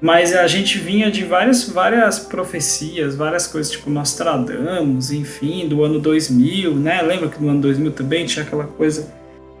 mas 0.00 0.34
a 0.34 0.46
gente 0.46 0.78
vinha 0.78 1.10
de 1.10 1.24
várias, 1.24 1.68
várias 1.68 2.18
profecias, 2.18 3.14
várias 3.14 3.46
coisas, 3.46 3.70
tipo 3.70 3.90
Nostradamus, 3.90 5.10
enfim, 5.10 5.68
do 5.68 5.84
ano 5.84 5.98
2000, 5.98 6.74
né? 6.76 7.02
Lembra 7.02 7.28
que 7.28 7.42
no 7.42 7.50
ano 7.50 7.60
2000 7.60 7.92
também 7.92 8.24
tinha 8.24 8.44
aquela 8.44 8.64
coisa. 8.64 9.12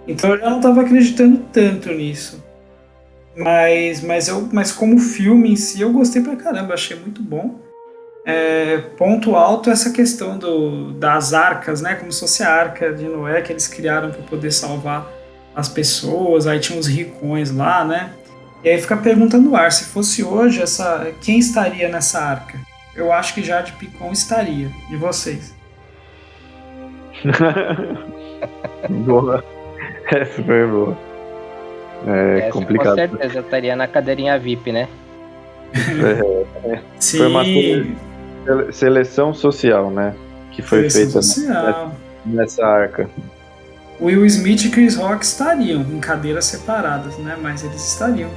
Então 0.08 0.30
eu 0.30 0.38
já 0.38 0.48
não 0.48 0.56
estava 0.56 0.80
acreditando 0.80 1.38
tanto 1.52 1.90
nisso. 1.92 2.42
Mas, 3.36 4.02
mas, 4.02 4.28
eu, 4.28 4.48
mas 4.52 4.72
como 4.72 4.98
filme 4.98 5.52
em 5.52 5.56
si, 5.56 5.82
eu 5.82 5.92
gostei 5.92 6.22
pra 6.22 6.36
caramba, 6.36 6.74
achei 6.74 6.96
muito 6.96 7.22
bom. 7.22 7.60
É, 8.24 8.78
ponto 8.98 9.34
alto 9.34 9.70
essa 9.70 9.90
questão 9.90 10.38
do, 10.38 10.92
das 10.92 11.32
arcas, 11.32 11.80
né? 11.80 11.94
Como 11.94 12.12
se 12.12 12.20
fosse 12.20 12.42
a 12.42 12.52
arca 12.52 12.92
de 12.92 13.04
Noé 13.04 13.40
que 13.40 13.52
eles 13.52 13.66
criaram 13.66 14.10
para 14.10 14.22
poder 14.22 14.52
salvar 14.52 15.10
as 15.54 15.68
pessoas. 15.68 16.46
Aí 16.46 16.60
tinha 16.60 16.78
os 16.78 16.86
ricões 16.86 17.50
lá, 17.50 17.84
né? 17.84 18.12
E 18.62 18.68
aí 18.68 18.80
fica 18.80 18.94
a 18.94 18.98
pergunta 18.98 19.38
no 19.38 19.56
ar: 19.56 19.72
se 19.72 19.84
fosse 19.84 20.22
hoje, 20.22 20.62
essa, 20.62 21.12
quem 21.22 21.38
estaria 21.38 21.88
nessa 21.88 22.20
arca? 22.20 22.58
Eu 22.94 23.12
acho 23.12 23.34
que 23.34 23.42
Jade 23.42 23.72
Picon 23.72 24.12
estaria. 24.12 24.70
De 24.88 24.96
vocês? 24.96 25.54
boa. 28.88 29.42
Essa 30.06 30.42
foi 30.42 30.66
boa. 30.66 30.98
É 32.06 32.40
Essa 32.40 32.52
complicado. 32.52 32.90
Com 32.90 32.94
certeza 32.96 33.40
estaria 33.40 33.76
na 33.76 33.86
cadeirinha 33.86 34.38
VIP, 34.38 34.72
né? 34.72 34.88
É, 35.72 36.80
Sim. 36.98 37.18
Foi 37.18 37.26
uma 37.28 37.44
seleção 38.72 39.34
social, 39.34 39.90
né? 39.90 40.14
Que 40.52 40.62
foi 40.62 40.88
seleção 40.90 41.22
feita 41.22 41.22
social. 41.22 41.94
nessa 42.24 42.66
arca. 42.66 43.08
Will 44.00 44.24
Smith 44.24 44.64
e 44.64 44.70
Chris 44.70 44.96
Rock 44.96 45.24
estariam 45.24 45.82
em 45.82 46.00
cadeiras 46.00 46.46
separadas, 46.46 47.16
né? 47.18 47.36
Mas 47.40 47.62
eles 47.62 47.92
estariam. 47.92 48.30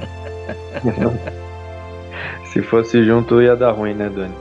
Se 2.52 2.62
fosse 2.62 3.04
junto 3.04 3.42
ia 3.42 3.56
dar 3.56 3.72
ruim, 3.72 3.94
né, 3.94 4.08
Dani? 4.08 4.34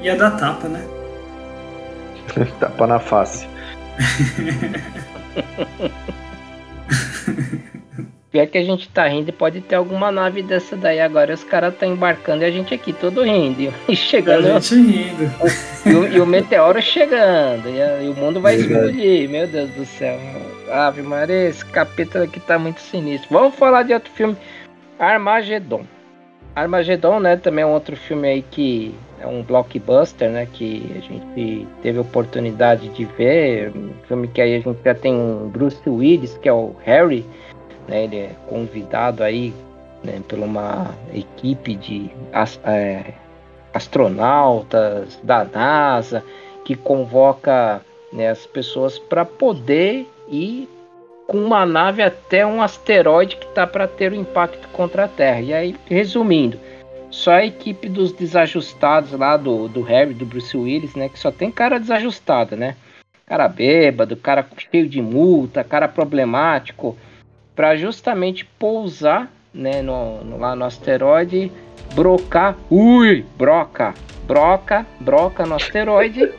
Ia 0.00 0.16
dar 0.16 0.30
tapa, 0.32 0.68
né? 0.68 0.84
tapa 2.60 2.86
na 2.86 3.00
face. 3.00 3.48
Pior 8.32 8.46
que 8.46 8.56
a 8.56 8.64
gente 8.64 8.88
tá 8.88 9.06
rindo 9.06 9.28
e 9.28 9.32
pode 9.32 9.60
ter 9.60 9.74
alguma 9.74 10.10
nave 10.10 10.42
dessa 10.42 10.74
daí 10.74 10.98
agora. 10.98 11.34
Os 11.34 11.44
caras 11.44 11.74
estão 11.74 11.92
embarcando 11.92 12.42
e 12.42 12.46
a 12.46 12.50
gente 12.50 12.72
aqui 12.72 12.90
todo 12.94 13.22
rindo. 13.22 13.70
E 13.86 13.94
chegando. 13.94 14.46
A 14.46 14.58
gente 14.58 14.74
rindo. 14.74 15.30
E 15.84 15.94
o, 15.94 16.08
e 16.14 16.18
o 16.18 16.24
meteoro 16.24 16.80
chegando. 16.80 17.68
E, 17.68 17.82
a, 17.82 18.00
e, 18.00 18.08
o 18.08 18.14
mundo 18.14 18.40
vai 18.40 18.56
explodir. 18.56 19.28
Meu 19.28 19.46
Deus 19.46 19.70
do 19.72 19.84
céu. 19.84 20.18
Ave 20.70 21.02
Maria, 21.02 21.50
esse 21.50 21.62
capítulo 21.66 22.24
aqui 22.24 22.40
tá 22.40 22.58
muito 22.58 22.80
sinistro. 22.80 23.28
Vamos 23.30 23.54
falar 23.54 23.82
de 23.82 23.92
outro 23.92 24.10
filme. 24.12 24.34
Armagedon. 24.98 25.84
Armagedon, 26.56 27.20
né? 27.20 27.36
Também 27.36 27.64
é 27.64 27.66
um 27.66 27.72
outro 27.72 27.96
filme 27.96 28.28
aí 28.28 28.42
que 28.50 28.94
é 29.20 29.26
um 29.26 29.42
blockbuster, 29.42 30.30
né? 30.30 30.48
Que 30.50 30.90
a 30.96 31.00
gente 31.00 31.68
teve 31.82 31.98
oportunidade 31.98 32.88
de 32.88 33.04
ver. 33.04 33.72
Um 33.76 33.90
filme 34.08 34.26
que 34.26 34.40
aí 34.40 34.54
a 34.56 34.60
gente 34.60 34.78
já 34.82 34.94
tem 34.94 35.12
um 35.12 35.50
Bruce 35.50 35.78
Willis, 35.86 36.38
que 36.38 36.48
é 36.48 36.52
o 36.52 36.74
Harry 36.82 37.26
né, 37.88 38.04
ele 38.04 38.16
é 38.18 38.30
convidado 38.48 39.22
aí 39.22 39.52
né, 40.02 40.20
por 40.28 40.38
uma 40.38 40.94
equipe 41.12 41.74
de 41.74 42.10
é, 42.64 43.12
astronautas 43.72 45.18
da 45.22 45.44
NASA 45.44 46.24
que 46.64 46.76
convoca 46.76 47.80
né, 48.12 48.28
as 48.28 48.46
pessoas 48.46 48.98
para 48.98 49.24
poder 49.24 50.06
ir 50.28 50.68
com 51.26 51.38
uma 51.38 51.64
nave 51.64 52.02
até 52.02 52.44
um 52.44 52.60
asteroide 52.60 53.36
que 53.36 53.46
está 53.46 53.66
para 53.66 53.86
ter 53.86 54.12
um 54.12 54.16
impacto 54.16 54.68
contra 54.68 55.04
a 55.04 55.08
Terra. 55.08 55.40
E 55.40 55.54
aí, 55.54 55.76
resumindo, 55.86 56.58
só 57.10 57.32
a 57.32 57.44
equipe 57.44 57.88
dos 57.88 58.12
desajustados 58.12 59.12
lá 59.12 59.36
do, 59.36 59.68
do 59.68 59.82
Harry, 59.82 60.14
do 60.14 60.26
Bruce 60.26 60.56
Willis, 60.56 60.94
né, 60.94 61.08
que 61.08 61.18
só 61.18 61.30
tem 61.30 61.50
cara 61.50 61.78
desajustada, 61.78 62.56
né? 62.56 62.76
Cara 63.26 63.48
bêbado, 63.48 64.16
cara 64.16 64.46
cheio 64.70 64.88
de 64.88 65.00
multa, 65.00 65.64
cara 65.64 65.88
problemático 65.88 66.96
para 67.54 67.76
justamente 67.76 68.44
pousar 68.58 69.30
né, 69.52 69.82
no, 69.82 70.24
no, 70.24 70.38
lá 70.38 70.56
no 70.56 70.64
asteroide, 70.64 71.52
brocar, 71.94 72.56
ui, 72.70 73.24
broca, 73.36 73.94
broca, 74.26 74.86
broca 75.00 75.44
no 75.46 75.56
asteroide. 75.56 76.32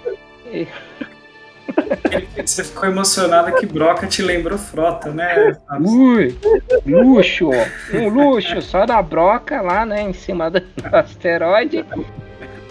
e... 0.51 0.67
Você 2.45 2.63
ficou 2.63 2.89
emocionada 2.89 3.51
que 3.53 3.65
Broca 3.65 4.05
te 4.05 4.21
lembrou 4.21 4.59
frota, 4.59 5.09
né? 5.11 5.55
Ui, 5.79 6.37
luxo, 6.85 7.49
um 7.93 8.09
luxo, 8.09 8.61
só 8.61 8.85
da 8.85 9.01
broca 9.01 9.61
lá, 9.61 9.85
né, 9.85 10.01
em 10.01 10.13
cima 10.13 10.51
do 10.51 10.61
asteroide. 10.91 11.85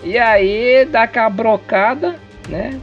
E 0.04 0.18
aí 0.18 0.84
dá 0.84 1.04
aquela 1.04 1.30
brocada, 1.30 2.14
né? 2.48 2.78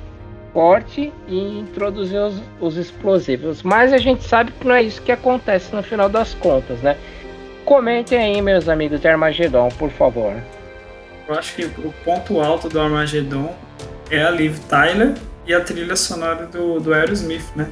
Forte 0.60 1.14
e 1.26 1.60
introduzir 1.60 2.20
os, 2.20 2.42
os 2.60 2.76
explosivos. 2.76 3.64
Mas 3.64 3.94
a 3.94 3.98
gente 3.98 4.26
sabe 4.26 4.52
que 4.52 4.68
não 4.68 4.76
é 4.76 4.84
isso 4.84 5.02
que 5.02 5.10
acontece 5.10 5.74
no 5.74 5.82
final 5.82 6.10
das 6.10 6.34
contas, 6.34 6.82
né? 6.82 6.98
Comentem 7.64 8.20
aí, 8.20 8.42
meus 8.42 8.68
amigos 8.68 9.00
de 9.00 9.08
Armagedon, 9.08 9.70
por 9.80 9.90
favor. 9.90 10.34
Eu 11.30 11.36
acho 11.36 11.56
que 11.56 11.64
o 11.64 11.94
ponto 12.04 12.42
alto 12.42 12.68
do 12.68 12.78
Armagedon 12.78 13.56
é 14.12 14.22
a 14.22 14.30
Liv 14.32 14.60
Tyler 14.68 15.14
e 15.48 15.54
a 15.54 15.62
trilha 15.62 15.96
sonora 15.96 16.46
do, 16.48 16.82
do 16.82 16.94
Aerosmith, 16.94 17.56
né? 17.56 17.70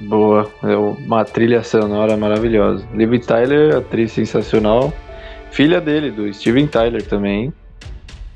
Boa, 0.00 0.50
é 0.62 0.74
uma 0.74 1.22
trilha 1.22 1.62
sonora 1.62 2.16
maravilhosa. 2.16 2.82
Liv 2.94 3.18
Tyler, 3.26 3.76
atriz 3.76 4.12
sensacional, 4.12 4.90
filha 5.50 5.82
dele, 5.82 6.10
do 6.10 6.32
Steven 6.32 6.66
Tyler 6.66 7.02
também. 7.02 7.52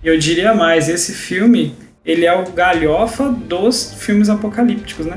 Eu 0.04 0.18
diria 0.18 0.52
mais, 0.52 0.90
esse 0.90 1.14
filme, 1.14 1.74
ele 2.06 2.24
é 2.24 2.32
o 2.32 2.50
galhofa 2.52 3.28
dos 3.30 3.94
filmes 3.98 4.28
apocalípticos, 4.28 5.04
né? 5.06 5.16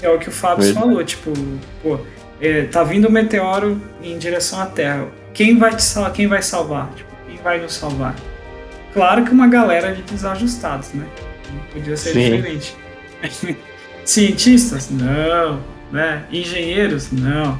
É 0.00 0.08
o 0.08 0.18
que 0.18 0.30
o 0.30 0.32
Fábio 0.32 0.72
falou, 0.72 1.04
tipo, 1.04 1.30
pô, 1.82 2.00
é, 2.40 2.64
tá 2.64 2.82
vindo 2.82 3.06
um 3.06 3.10
meteoro 3.10 3.80
em 4.02 4.16
direção 4.18 4.60
à 4.60 4.66
Terra. 4.66 5.06
Quem 5.34 5.58
vai 5.58 5.76
te 5.76 5.82
salvar? 5.82 6.12
Quem 6.12 6.26
vai 6.26 6.42
salvar? 6.42 6.90
Tipo, 6.96 7.10
quem 7.26 7.36
vai 7.36 7.60
nos 7.60 7.74
salvar? 7.74 8.16
Claro 8.94 9.24
que 9.24 9.30
uma 9.30 9.46
galera 9.46 9.94
de 9.94 10.02
desajustados, 10.02 10.92
né? 10.94 11.06
Podia 11.72 11.96
ser 11.96 12.14
Sim. 12.14 12.36
diferente. 12.36 12.76
Cientistas? 14.04 14.90
Não. 14.90 15.60
Né? 15.92 16.24
Engenheiros? 16.32 17.12
Não. 17.12 17.58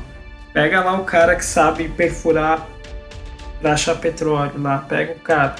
Pega 0.53 0.83
lá 0.83 0.99
o 0.99 1.05
cara 1.05 1.37
que 1.37 1.45
sabe 1.45 1.89
perfurar 1.89 2.67
pra 3.61 3.75
achar 3.75 3.95
petróleo 3.97 4.61
lá. 4.61 4.79
Pega 4.79 5.13
o 5.13 5.21
cara. 5.21 5.55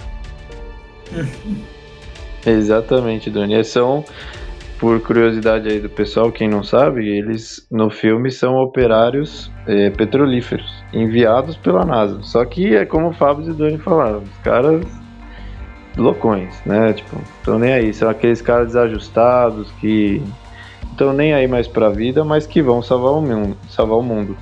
Exatamente, 2.47 3.31
Doni. 3.31 3.63
São 3.65 4.05
por 4.83 5.01
curiosidade 5.01 5.69
aí 5.69 5.79
do 5.79 5.89
pessoal, 5.89 6.33
quem 6.33 6.49
não 6.49 6.65
sabe, 6.65 7.09
eles 7.09 7.65
no 7.71 7.89
filme 7.89 8.33
são 8.33 8.57
operários 8.57 9.49
é, 9.65 9.91
petrolíferos 9.91 10.69
enviados 10.93 11.57
pela 11.57 11.85
NASA. 11.85 12.21
Só 12.23 12.45
que 12.45 12.75
é 12.75 12.85
como 12.85 13.11
o 13.11 13.13
Fábio 13.13 13.47
e 13.47 13.51
o 13.51 13.55
Doni 13.55 13.79
falaram, 13.79 14.19
os 14.19 14.39
caras 14.43 14.85
loucões, 15.97 16.61
né? 16.67 16.93
Tipo, 16.95 17.17
estão 17.39 17.61
nem 17.61 17.73
aí, 17.73 17.95
são 17.95 18.11
aqueles 18.11 18.43
caras 18.43 18.69
desajustados 18.69 19.71
que 19.81 20.21
estão 20.91 21.13
nem 21.13 21.33
aí 21.33 21.47
mais 21.47 21.69
pra 21.69 21.89
vida, 21.91 22.25
mas 22.25 22.45
que 22.45 22.61
vão 22.61 22.83
salvar 22.83 23.13
o 23.13 23.23
mundo, 23.23 23.57
salvar 23.69 23.99
o 23.99 24.03
mundo. 24.03 24.37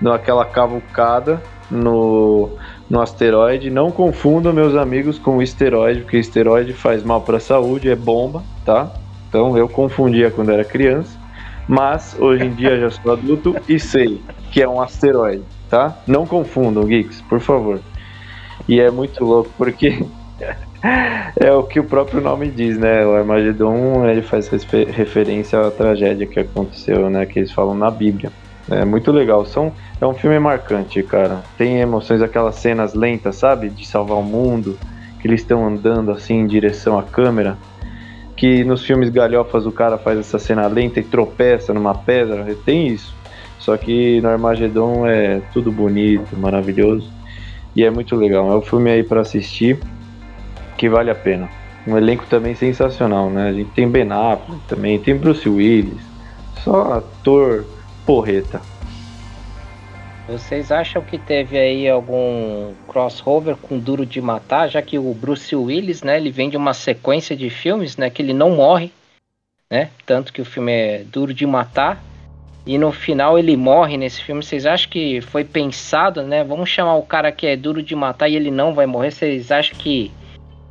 Naquela 0.00 0.44
cavucada 0.44 1.42
no, 1.68 2.50
no 2.92 3.00
asteroide, 3.00 3.70
não 3.70 3.90
confundam 3.90 4.52
meus 4.52 4.76
amigos 4.76 5.18
com 5.18 5.38
o 5.38 5.42
esteroide, 5.42 6.02
porque 6.02 6.18
esteroide 6.18 6.74
faz 6.74 7.02
mal 7.02 7.22
para 7.22 7.38
a 7.38 7.40
saúde, 7.40 7.88
é 7.88 7.96
bomba, 7.96 8.42
tá? 8.66 8.92
Então 9.30 9.56
eu 9.56 9.66
confundia 9.66 10.30
quando 10.30 10.50
era 10.50 10.62
criança, 10.62 11.18
mas 11.66 12.14
hoje 12.20 12.44
em 12.44 12.50
dia 12.50 12.78
já 12.78 12.90
sou 12.90 13.12
adulto 13.12 13.56
e 13.66 13.80
sei 13.80 14.20
que 14.50 14.60
é 14.60 14.68
um 14.68 14.78
asteroide, 14.78 15.42
tá? 15.70 15.96
Não 16.06 16.26
confundam, 16.26 16.84
geeks, 16.84 17.22
por 17.22 17.40
favor. 17.40 17.80
E 18.68 18.78
é 18.78 18.90
muito 18.90 19.24
louco 19.24 19.48
porque 19.56 20.04
é 21.40 21.50
o 21.50 21.62
que 21.62 21.80
o 21.80 21.84
próprio 21.84 22.20
nome 22.20 22.50
diz, 22.50 22.76
né? 22.76 23.06
O 23.06 23.14
Armagedon 23.14 24.06
ele 24.06 24.20
faz 24.20 24.48
referência 24.48 25.66
à 25.66 25.70
tragédia 25.70 26.26
que 26.26 26.40
aconteceu, 26.40 27.08
né? 27.08 27.24
Que 27.24 27.38
eles 27.38 27.52
falam 27.52 27.74
na 27.74 27.90
Bíblia. 27.90 28.30
É 28.70 28.84
muito 28.84 29.10
legal. 29.10 29.46
São, 29.46 29.72
é 30.04 30.06
um 30.06 30.14
filme 30.14 30.38
marcante, 30.38 31.02
cara. 31.02 31.42
Tem 31.56 31.80
emoções, 31.80 32.20
aquelas 32.20 32.56
cenas 32.56 32.94
lentas, 32.94 33.36
sabe? 33.36 33.70
De 33.70 33.86
salvar 33.86 34.18
o 34.18 34.22
mundo, 34.22 34.78
que 35.20 35.26
eles 35.26 35.40
estão 35.40 35.66
andando 35.66 36.10
assim 36.10 36.34
em 36.40 36.46
direção 36.46 36.98
à 36.98 37.02
câmera 37.02 37.56
que 38.42 38.64
nos 38.64 38.84
filmes 38.84 39.08
galhofas 39.08 39.66
o 39.66 39.70
cara 39.70 39.96
faz 39.96 40.18
essa 40.18 40.36
cena 40.36 40.66
lenta 40.66 40.98
e 40.98 41.04
tropeça 41.04 41.72
numa 41.72 41.94
pedra, 41.94 42.44
tem 42.64 42.88
isso. 42.88 43.14
Só 43.60 43.76
que 43.76 44.20
no 44.20 44.28
Armagedon 44.28 45.06
é 45.06 45.40
tudo 45.52 45.70
bonito, 45.70 46.36
maravilhoso 46.36 47.08
e 47.76 47.84
é 47.84 47.90
muito 47.90 48.16
legal. 48.16 48.50
É 48.50 48.56
um 48.56 48.60
filme 48.60 48.90
aí 48.90 49.04
para 49.04 49.20
assistir 49.20 49.78
que 50.76 50.88
vale 50.88 51.08
a 51.08 51.14
pena. 51.14 51.48
Um 51.86 51.96
elenco 51.96 52.26
também 52.28 52.56
sensacional, 52.56 53.30
né? 53.30 53.48
A 53.48 53.52
gente 53.52 53.70
tem 53.70 53.88
Ben 53.88 54.10
Affleck 54.10 54.60
também, 54.66 54.98
tem 54.98 55.16
Bruce 55.16 55.48
Willis, 55.48 56.02
só 56.64 56.94
ator 56.94 57.64
porreta. 58.04 58.60
Vocês 60.28 60.70
acham 60.70 61.02
que 61.02 61.18
teve 61.18 61.58
aí 61.58 61.88
algum 61.88 62.72
crossover 62.86 63.56
com 63.56 63.78
Duro 63.78 64.06
de 64.06 64.20
Matar, 64.20 64.68
já 64.68 64.80
que 64.80 64.98
o 64.98 65.12
Bruce 65.12 65.54
Willis, 65.54 66.02
né, 66.02 66.16
ele 66.16 66.30
vem 66.30 66.48
de 66.48 66.56
uma 66.56 66.72
sequência 66.72 67.36
de 67.36 67.50
filmes, 67.50 67.96
né, 67.96 68.08
que 68.08 68.22
ele 68.22 68.32
não 68.32 68.50
morre, 68.50 68.92
né? 69.70 69.90
Tanto 70.06 70.32
que 70.32 70.40
o 70.40 70.44
filme 70.44 70.70
é 70.70 71.04
Duro 71.04 71.34
de 71.34 71.46
Matar 71.46 72.02
e 72.64 72.78
no 72.78 72.92
final 72.92 73.38
ele 73.38 73.56
morre 73.56 73.96
nesse 73.96 74.22
filme. 74.22 74.42
Vocês 74.42 74.66
acham 74.66 74.90
que 74.90 75.20
foi 75.22 75.44
pensado, 75.44 76.22
né? 76.22 76.44
Vamos 76.44 76.68
chamar 76.68 76.94
o 76.96 77.02
cara 77.02 77.32
que 77.32 77.46
é 77.46 77.56
Duro 77.56 77.82
de 77.82 77.96
Matar 77.96 78.28
e 78.28 78.36
ele 78.36 78.50
não 78.50 78.74
vai 78.74 78.86
morrer. 78.86 79.10
Vocês 79.10 79.50
acham 79.50 79.76
que 79.76 80.12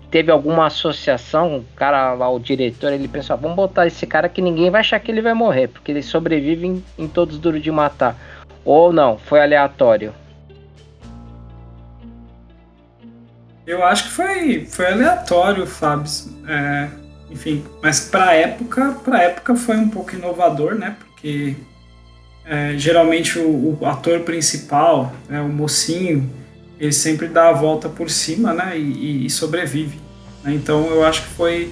teve 0.10 0.32
alguma 0.32 0.68
associação, 0.68 1.58
o 1.58 1.66
cara 1.76 2.14
lá, 2.14 2.30
o 2.30 2.40
diretor, 2.40 2.94
ele 2.94 3.08
pensou, 3.08 3.34
ah, 3.34 3.40
vamos 3.42 3.56
botar 3.56 3.88
esse 3.88 4.06
cara 4.06 4.30
que 4.30 4.42
ninguém 4.42 4.70
vai 4.70 4.82
achar 4.82 5.00
que 5.00 5.10
ele 5.10 5.22
vai 5.22 5.34
morrer, 5.34 5.68
porque 5.68 5.92
ele 5.92 6.04
sobrevive 6.04 6.68
em, 6.68 6.84
em 6.98 7.08
todos 7.08 7.40
Duro 7.40 7.60
de 7.60 7.72
Matar. 7.72 8.16
Ou 8.64 8.94
não, 8.94 9.18
foi 9.18 9.42
aleatório? 9.42 10.14
Eu 13.66 13.84
acho 13.84 14.06
que 14.06 14.10
foi, 14.10 14.66
foi 14.66 14.88
aleatório, 14.88 15.66
Fábio. 15.66 16.12
É, 16.48 16.90
enfim, 17.30 17.64
mas 17.82 18.02
para 18.02 18.34
época, 18.34 18.98
para 19.04 19.24
época 19.24 19.56
foi 19.56 19.78
um 19.78 19.90
pouco 19.90 20.16
inovador, 20.16 20.76
né? 20.76 20.98
Porque 21.00 21.56
é, 22.46 22.74
geralmente 22.78 23.40
o, 23.40 23.78
o, 23.80 23.86
ator 23.86 24.22
principal, 24.22 25.14
né, 25.30 25.40
o 25.40 25.48
mocinho, 25.48 26.30
ele 26.80 26.92
sempre 26.92 27.28
dá 27.28 27.50
a 27.50 27.54
volta 27.54 27.88
por 27.88 28.10
cima, 28.10 28.54
né? 28.54 28.78
E, 28.78 29.26
e 29.26 29.30
sobrevive. 29.30 30.00
Né? 30.44 30.54
Então 30.54 30.88
eu 30.88 31.06
acho 31.06 31.22
que 31.22 31.30
foi, 31.30 31.72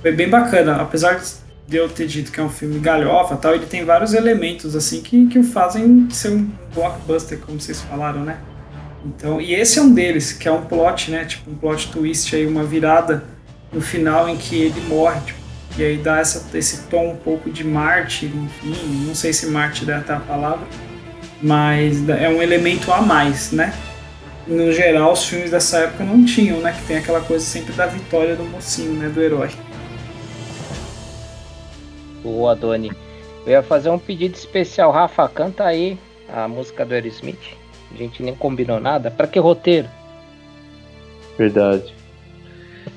foi 0.00 0.12
bem 0.12 0.28
bacana, 0.28 0.76
apesar 0.76 1.14
de 1.14 1.41
de 1.66 1.76
eu 1.76 1.88
ter 1.88 2.06
dito 2.06 2.32
que 2.32 2.40
é 2.40 2.42
um 2.42 2.48
filme 2.48 2.78
galhofa 2.78 3.36
tal, 3.36 3.54
ele 3.54 3.66
tem 3.66 3.84
vários 3.84 4.14
elementos 4.14 4.74
assim 4.74 5.00
que, 5.00 5.26
que 5.26 5.38
o 5.38 5.44
fazem 5.44 6.08
ser 6.10 6.30
um 6.30 6.50
blockbuster, 6.74 7.38
como 7.38 7.60
vocês 7.60 7.80
falaram, 7.80 8.24
né? 8.24 8.38
Então, 9.04 9.40
e 9.40 9.54
esse 9.54 9.78
é 9.78 9.82
um 9.82 9.92
deles, 9.92 10.32
que 10.32 10.46
é 10.46 10.52
um 10.52 10.62
plot, 10.62 11.10
né? 11.10 11.24
Tipo, 11.24 11.50
um 11.50 11.54
plot 11.54 11.90
twist 11.90 12.34
aí, 12.34 12.46
uma 12.46 12.64
virada 12.64 13.24
no 13.72 13.80
final 13.80 14.28
em 14.28 14.36
que 14.36 14.56
ele 14.56 14.80
morre, 14.82 15.20
tipo, 15.20 15.40
e 15.76 15.82
aí 15.82 15.96
dá 15.96 16.18
essa, 16.18 16.44
esse 16.56 16.82
tom 16.82 17.12
um 17.12 17.16
pouco 17.16 17.50
de 17.50 17.64
Marte, 17.64 18.26
enfim, 18.26 18.74
não 19.06 19.14
sei 19.14 19.32
se 19.32 19.46
Marte 19.46 19.90
é 19.90 19.94
até 19.94 20.12
a 20.12 20.20
palavra, 20.20 20.66
mas 21.40 22.06
é 22.08 22.28
um 22.28 22.42
elemento 22.42 22.92
a 22.92 23.00
mais, 23.00 23.50
né? 23.52 23.72
No 24.46 24.70
geral, 24.72 25.12
os 25.12 25.24
filmes 25.24 25.50
dessa 25.50 25.78
época 25.78 26.04
não 26.04 26.24
tinham, 26.24 26.60
né? 26.60 26.72
Que 26.72 26.86
tem 26.86 26.98
aquela 26.98 27.20
coisa 27.20 27.44
sempre 27.44 27.72
da 27.72 27.86
vitória 27.86 28.36
do 28.36 28.44
mocinho, 28.44 28.92
né? 28.92 29.08
Do 29.08 29.22
herói 29.22 29.50
o 32.24 32.48
Adoni. 32.48 32.92
Eu 33.44 33.52
ia 33.52 33.62
fazer 33.62 33.90
um 33.90 33.98
pedido 33.98 34.34
especial. 34.34 34.92
Rafa, 34.92 35.28
canta 35.28 35.64
aí 35.64 35.98
a 36.28 36.46
música 36.46 36.84
do 36.84 36.94
Aerosmith. 36.94 37.56
A 37.92 37.96
gente 37.96 38.22
nem 38.22 38.34
combinou 38.34 38.80
nada. 38.80 39.10
Pra 39.10 39.26
que 39.26 39.38
roteiro? 39.38 39.88
Verdade. 41.36 41.94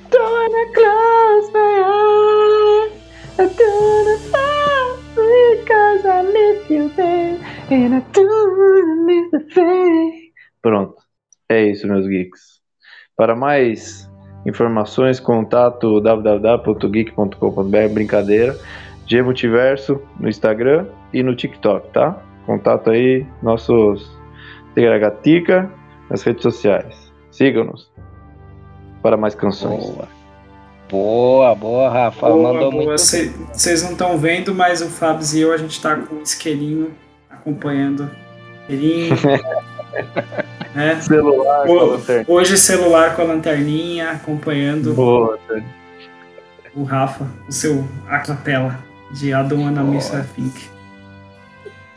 Gonna 0.09 0.65
close 0.73 1.51
my 1.51 1.81
eyes. 1.81 2.93
I'm 3.38 3.49
gonna 3.49 4.17
fall 4.31 4.97
because 5.15 6.05
I 6.05 6.21
miss 6.31 6.69
you, 6.69 6.89
babe. 6.95 7.41
And 7.69 7.95
I 7.95 8.01
don't 8.13 9.05
miss 9.05 9.31
the 9.31 9.39
thing. 9.53 10.31
Pronto. 10.61 10.95
É 11.49 11.63
isso, 11.63 11.88
meus 11.88 12.07
geeks. 12.07 12.61
Para 13.15 13.35
mais 13.35 14.09
informações, 14.45 15.19
contato 15.19 15.99
www.geek.com.br. 15.99 17.93
Brincadeira. 17.93 18.55
G 19.07 19.21
Multiverso 19.21 20.01
no 20.19 20.27
Instagram 20.27 20.87
e 21.13 21.21
no 21.21 21.35
TikTok, 21.35 21.89
tá? 21.89 22.19
Contato 22.45 22.89
aí 22.89 23.25
nossos 23.41 24.15
Tegragatica 24.73 25.71
nas 26.09 26.21
redes 26.23 26.43
sociais. 26.43 27.11
Sigam-nos 27.31 27.89
para 29.01 29.15
mais 29.15 29.33
canções. 29.33 29.83
Boa. 29.83 30.07
Boa, 30.89 31.55
boa, 31.55 31.89
Rafa. 31.89 32.27
Boa, 32.27 32.53
Mandou 32.53 32.71
boa. 32.71 32.83
muito. 32.85 32.99
Vocês 32.99 33.83
não 33.83 33.91
estão 33.91 34.17
vendo, 34.17 34.53
mas 34.53 34.81
o 34.81 34.87
Fábio 34.87 35.25
e 35.33 35.41
eu, 35.41 35.51
a 35.51 35.57
gente 35.57 35.81
tá 35.81 35.95
com 35.95 36.15
o 36.15 36.21
isqueirinho 36.21 36.91
acompanhando. 37.29 38.09
Isqueirinho. 38.61 39.15
é. 40.75 40.95
Celular 41.01 41.63
o, 41.63 41.67
com 41.67 41.79
a 41.79 41.83
lanterninha. 41.83 42.25
Hoje 42.27 42.57
celular 42.57 43.15
com 43.15 43.21
a 43.21 43.25
lanterninha, 43.25 44.11
acompanhando. 44.11 44.93
Boa, 44.93 45.39
o 46.75 46.83
Rafa, 46.83 47.25
o 47.47 47.51
seu 47.51 47.85
a 48.07 48.19
capela 48.19 48.77
de 49.11 49.29
I 49.29 49.43
Don't 49.43 49.63
Wanna 49.63 49.83
Miss 49.83 50.13
a 50.13 50.23
Think. 50.23 50.69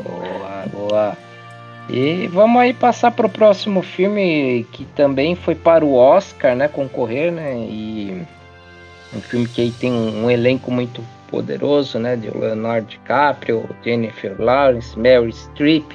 Boa, 0.02 0.66
boa. 0.72 1.16
E 1.88 2.26
vamos 2.28 2.60
aí 2.60 2.74
passar 2.74 3.10
para 3.10 3.26
o 3.26 3.30
próximo 3.30 3.80
filme 3.80 4.66
que 4.72 4.84
também 4.84 5.34
foi 5.34 5.54
para 5.54 5.84
o 5.84 5.94
Oscar, 5.94 6.54
né, 6.54 6.68
concorrer, 6.68 7.32
né, 7.32 7.56
e 7.56 8.22
um 9.16 9.20
filme 9.22 9.48
que 9.48 9.62
aí 9.62 9.70
tem 9.70 9.90
um 9.90 10.30
elenco 10.30 10.70
muito 10.70 11.02
poderoso, 11.30 11.98
né, 11.98 12.14
de 12.14 12.30
Leonardo 12.30 12.88
DiCaprio, 12.88 13.68
Jennifer 13.82 14.38
Lawrence, 14.38 14.98
Mary 14.98 15.32
Streep 15.32 15.90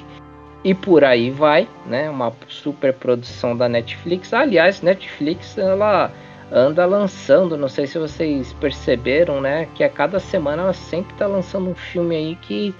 e 0.64 0.74
por 0.74 1.04
aí 1.04 1.30
vai, 1.30 1.68
né, 1.86 2.10
uma 2.10 2.32
super 2.48 2.92
produção 2.92 3.56
da 3.56 3.68
Netflix. 3.68 4.34
Aliás, 4.34 4.82
Netflix 4.82 5.56
ela 5.56 6.10
anda 6.54 6.86
lançando, 6.86 7.56
não 7.56 7.68
sei 7.68 7.86
se 7.86 7.98
vocês 7.98 8.52
perceberam, 8.54 9.40
né, 9.40 9.66
que 9.74 9.82
a 9.82 9.88
cada 9.88 10.20
semana 10.20 10.62
ela 10.62 10.72
sempre 10.72 11.12
está 11.12 11.26
lançando 11.26 11.68
um 11.68 11.74
filme 11.74 12.14
aí 12.14 12.36
que 12.36 12.72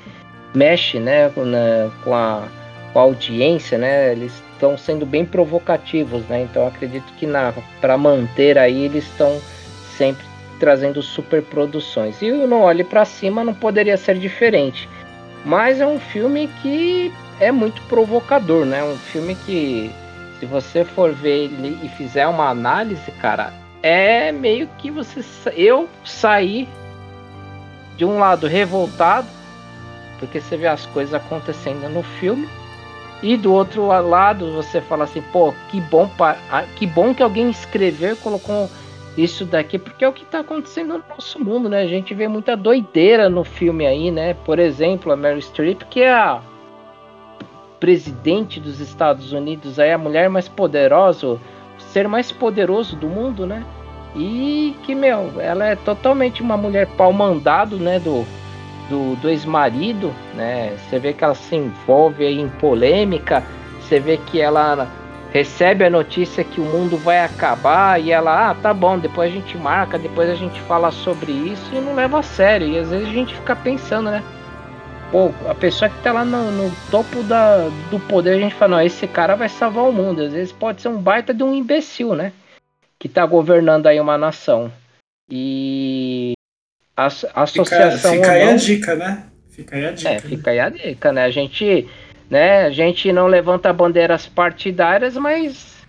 mexe, 0.54 1.00
né, 1.00 1.28
com, 1.30 1.44
né, 1.44 1.90
com 2.04 2.14
a 2.14 2.48
com 2.94 3.00
a 3.00 3.02
audiência, 3.02 3.76
né? 3.76 4.12
Eles 4.12 4.32
estão 4.52 4.78
sendo 4.78 5.04
bem 5.04 5.26
provocativos, 5.26 6.22
né? 6.28 6.42
Então 6.42 6.64
acredito 6.66 7.12
que 7.14 7.26
para 7.80 7.98
manter 7.98 8.56
aí 8.56 8.84
eles 8.84 9.04
estão 9.04 9.40
sempre 9.98 10.24
trazendo 10.60 11.02
super 11.02 11.42
produções. 11.42 12.22
E 12.22 12.30
o 12.30 12.46
Não 12.46 12.62
Olhe 12.62 12.84
para 12.84 13.04
Cima 13.04 13.42
não 13.42 13.52
poderia 13.52 13.96
ser 13.96 14.16
diferente. 14.16 14.88
Mas 15.44 15.80
é 15.80 15.86
um 15.86 15.98
filme 15.98 16.48
que 16.62 17.12
é 17.40 17.50
muito 17.50 17.82
provocador, 17.82 18.64
né? 18.64 18.82
Um 18.84 18.96
filme 18.96 19.34
que 19.34 19.90
se 20.38 20.46
você 20.46 20.84
for 20.84 21.12
ver 21.12 21.46
ele 21.46 21.78
e 21.82 21.88
fizer 21.88 22.28
uma 22.28 22.48
análise, 22.48 23.10
cara, 23.20 23.52
é 23.86 24.32
meio 24.32 24.66
que 24.78 24.90
você 24.90 25.22
eu 25.54 25.86
sair 26.02 26.66
de 27.98 28.04
um 28.06 28.18
lado 28.18 28.46
revoltado 28.46 29.28
porque 30.18 30.40
você 30.40 30.56
vê 30.56 30.66
as 30.66 30.86
coisas 30.86 31.12
acontecendo 31.12 31.86
no 31.90 32.02
filme 32.02 32.48
e 33.22 33.36
do 33.36 33.52
outro 33.52 33.86
lado 33.86 34.52
você 34.52 34.80
fala 34.80 35.04
assim, 35.04 35.20
pô, 35.20 35.52
que 35.70 35.82
bom, 35.82 36.10
que 36.76 36.86
bom 36.86 37.14
que 37.14 37.22
alguém 37.22 37.50
escreveu 37.50 38.14
e 38.14 38.16
colocou 38.16 38.70
isso 39.18 39.44
daqui, 39.44 39.78
porque 39.78 40.02
é 40.02 40.08
o 40.08 40.14
que 40.14 40.22
está 40.22 40.40
acontecendo 40.40 40.94
no 40.94 41.04
nosso 41.08 41.38
mundo, 41.38 41.68
né? 41.68 41.82
A 41.82 41.86
gente 41.86 42.14
vê 42.14 42.26
muita 42.26 42.56
doideira 42.56 43.28
no 43.28 43.44
filme 43.44 43.86
aí, 43.86 44.10
né? 44.10 44.32
Por 44.32 44.58
exemplo, 44.58 45.12
a 45.12 45.16
Mary 45.16 45.40
Streep, 45.40 45.82
que 45.88 46.00
é 46.00 46.12
a 46.12 46.40
presidente 47.78 48.58
dos 48.58 48.80
Estados 48.80 49.32
Unidos, 49.32 49.78
aí 49.78 49.92
a 49.92 49.98
mulher 49.98 50.28
mais 50.28 50.48
poderosa, 50.48 51.26
o 51.26 51.40
ser 51.78 52.08
mais 52.08 52.32
poderoso 52.32 52.96
do 52.96 53.08
mundo, 53.08 53.46
né? 53.46 53.64
E 54.14 54.76
que, 54.84 54.94
meu, 54.94 55.40
ela 55.40 55.66
é 55.66 55.76
totalmente 55.76 56.40
uma 56.40 56.56
mulher 56.56 56.86
pau 56.96 57.12
mandado, 57.12 57.76
né? 57.76 57.98
Do, 57.98 58.24
do, 58.88 59.16
do 59.16 59.28
ex-marido, 59.28 60.12
né? 60.34 60.76
Você 60.78 60.98
vê 60.98 61.12
que 61.12 61.24
ela 61.24 61.34
se 61.34 61.56
envolve 61.56 62.24
em 62.24 62.48
polêmica, 62.48 63.42
você 63.80 63.98
vê 63.98 64.16
que 64.16 64.40
ela 64.40 64.88
recebe 65.32 65.84
a 65.84 65.90
notícia 65.90 66.44
que 66.44 66.60
o 66.60 66.64
mundo 66.64 66.96
vai 66.96 67.24
acabar 67.24 68.00
e 68.00 68.12
ela, 68.12 68.50
ah, 68.50 68.54
tá 68.54 68.72
bom, 68.72 68.96
depois 68.96 69.32
a 69.32 69.34
gente 69.34 69.58
marca, 69.58 69.98
depois 69.98 70.30
a 70.30 70.36
gente 70.36 70.60
fala 70.60 70.92
sobre 70.92 71.32
isso 71.32 71.70
e 71.72 71.80
não 71.80 71.96
leva 71.96 72.20
a 72.20 72.22
sério. 72.22 72.68
E 72.68 72.78
às 72.78 72.88
vezes 72.88 73.08
a 73.08 73.12
gente 73.12 73.34
fica 73.34 73.56
pensando, 73.56 74.10
né? 74.12 74.22
Pô, 75.10 75.32
a 75.48 75.54
pessoa 75.54 75.88
que 75.88 76.00
tá 76.02 76.12
lá 76.12 76.24
no, 76.24 76.52
no 76.52 76.72
topo 76.88 77.20
da, 77.24 77.68
do 77.90 77.98
poder, 77.98 78.36
a 78.36 78.38
gente 78.38 78.54
fala, 78.54 78.76
não, 78.76 78.80
esse 78.80 79.08
cara 79.08 79.34
vai 79.34 79.48
salvar 79.48 79.84
o 79.84 79.92
mundo. 79.92 80.22
Às 80.22 80.32
vezes 80.32 80.52
pode 80.52 80.80
ser 80.80 80.88
um 80.88 80.98
baita 80.98 81.34
de 81.34 81.42
um 81.42 81.52
imbecil, 81.52 82.14
né? 82.14 82.32
Que 83.04 83.08
tá 83.10 83.26
governando 83.26 83.86
aí 83.86 84.00
uma 84.00 84.16
nação. 84.16 84.72
E 85.30 86.32
a, 86.96 87.04
a 87.34 87.42
associação. 87.42 88.12
Fica, 88.12 88.24
fica 88.24 88.32
aí 88.32 88.42
a 88.48 88.56
dica, 88.56 88.94
né? 88.96 89.26
Fica 89.50 89.76
aí 89.76 89.86
a 89.86 89.90
dica. 89.90 90.08
É, 90.08 90.20
fica 90.20 90.50
aí 90.50 90.58
a 90.58 90.68
dica, 90.70 91.12
né? 91.12 91.24
A 91.24 91.30
gente, 91.30 91.86
né, 92.30 92.64
a 92.64 92.70
gente 92.70 93.12
não 93.12 93.26
levanta 93.26 93.70
bandeiras 93.74 94.26
partidárias, 94.26 95.18
mas 95.18 95.84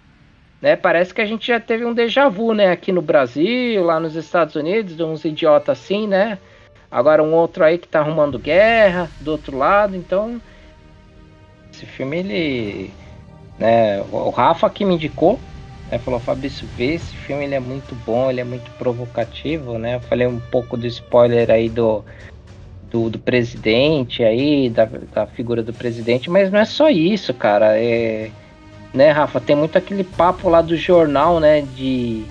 né, 0.61 0.75
parece 0.75 1.13
que 1.13 1.21
a 1.21 1.25
gente 1.25 1.47
já 1.47 1.57
teve 1.57 1.85
um 1.85 1.93
déjà 1.93 2.27
vu, 2.27 2.53
né? 2.53 2.69
Aqui 2.69 2.91
no 2.91 3.01
Brasil, 3.01 3.81
lá 3.81 3.97
nos 3.97 4.17
Estados 4.17 4.55
Unidos, 4.55 4.97
de 4.97 5.03
uns 5.03 5.23
idiotas 5.23 5.79
assim, 5.79 6.09
né? 6.09 6.37
Agora 6.91 7.23
um 7.23 7.33
outro 7.33 7.63
aí 7.63 7.77
que 7.77 7.87
tá 7.87 8.01
arrumando 8.01 8.37
guerra 8.37 9.09
do 9.21 9.31
outro 9.31 9.57
lado, 9.57 9.95
então. 9.95 10.41
Esse 11.73 11.85
filme, 11.85 12.17
ele. 12.17 12.91
Né, 13.57 14.01
o 14.11 14.29
Rafa 14.31 14.69
que 14.69 14.83
me 14.83 14.95
indicou, 14.95 15.39
Aí 15.91 15.99
falou, 15.99 16.19
Fabrício, 16.19 16.67
vê 16.75 16.95
esse 16.95 17.15
filme, 17.15 17.43
ele 17.43 17.55
é 17.55 17.59
muito 17.59 17.93
bom, 18.05 18.29
ele 18.29 18.41
é 18.41 18.43
muito 18.43 18.71
provocativo, 18.71 19.77
né? 19.77 19.95
Eu 19.95 19.99
falei 19.99 20.25
um 20.25 20.39
pouco 20.39 20.75
do 20.75 20.87
spoiler 20.87 21.51
aí 21.51 21.69
do, 21.69 22.03
do, 22.89 23.09
do 23.09 23.19
presidente 23.19 24.23
aí, 24.23 24.69
da, 24.69 24.85
da 24.85 25.27
figura 25.27 25.61
do 25.61 25.73
presidente, 25.73 26.29
mas 26.29 26.51
não 26.51 26.59
é 26.59 26.65
só 26.65 26.89
isso, 26.89 27.33
cara. 27.33 27.77
É, 27.79 28.31
né, 28.93 29.11
Rafa, 29.11 29.39
tem 29.39 29.55
muito 29.55 29.77
aquele 29.77 30.03
papo 30.03 30.49
lá 30.49 30.61
do 30.61 30.75
jornal, 30.75 31.39
né, 31.39 31.61
de... 31.75 32.23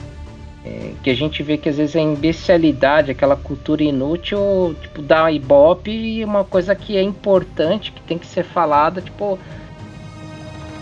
É, 0.67 0.93
que 1.03 1.11
a 1.11 1.15
gente 1.15 1.43
vê 1.43 1.59
que 1.59 1.69
às 1.69 1.77
vezes 1.77 1.95
é 1.95 2.01
imbecilidade, 2.01 3.11
aquela 3.11 3.37
cultura 3.37 3.85
inútil, 3.85 4.75
tipo, 4.81 5.03
da 5.03 5.31
ibope 5.31 5.91
e 5.91 6.25
uma 6.25 6.43
coisa 6.43 6.75
que 6.75 6.97
é 6.97 7.03
importante, 7.03 7.93
que 7.93 8.01
tem 8.01 8.17
que 8.17 8.27
ser 8.27 8.45
falada, 8.45 9.03
tipo 9.03 9.39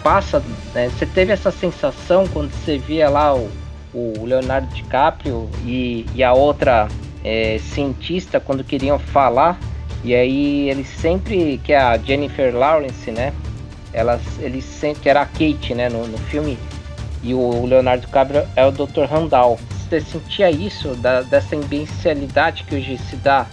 passa, 0.03 0.43
né? 0.75 0.89
Você 0.91 1.07
teve 1.07 1.33
essa 1.33 1.51
sensação 1.51 2.27
quando 2.29 2.51
você 2.51 2.79
via 2.79 3.09
lá 3.09 3.35
o, 3.35 3.51
o 3.95 4.25
Leonardo 4.25 4.67
DiCaprio 4.75 5.49
e, 5.65 6.07
e 6.15 6.23
a 6.23 6.33
outra 6.33 6.89
é, 7.25 7.59
cientista 7.59 8.41
quando 8.41 8.65
queriam 8.65 8.99
falar 8.99 9.59
e 10.05 10.15
aí 10.15 10.69
eles 10.69 10.89
sempre 10.89 11.61
que 11.63 11.73
é 11.73 11.79
a 11.79 11.97
Jennifer 11.97 12.55
Lawrence, 12.55 13.11
né? 13.11 13.33
Elas, 13.93 14.23
eles 14.41 14.65
sempre 14.65 15.03
que 15.03 15.09
era 15.09 15.23
a 15.23 15.27
Kate, 15.27 15.75
né? 15.75 15.89
No, 15.89 16.07
no 16.07 16.19
filme 16.19 16.59
e 17.23 17.35
o 17.35 17.65
Leonardo 17.65 18.07
DiCaprio 18.07 18.45
é 18.57 18.67
o 18.67 18.73
Dr. 18.73 19.05
Randall. 19.09 19.59
Você 19.89 20.01
sentia 20.01 20.51
isso 20.51 20.95
da, 20.97 21.23
dessa 21.23 21.55
imbecilidade 21.55 22.65
que 22.65 22.75
hoje 22.75 22.99
se 22.99 23.17
dá 23.17 23.47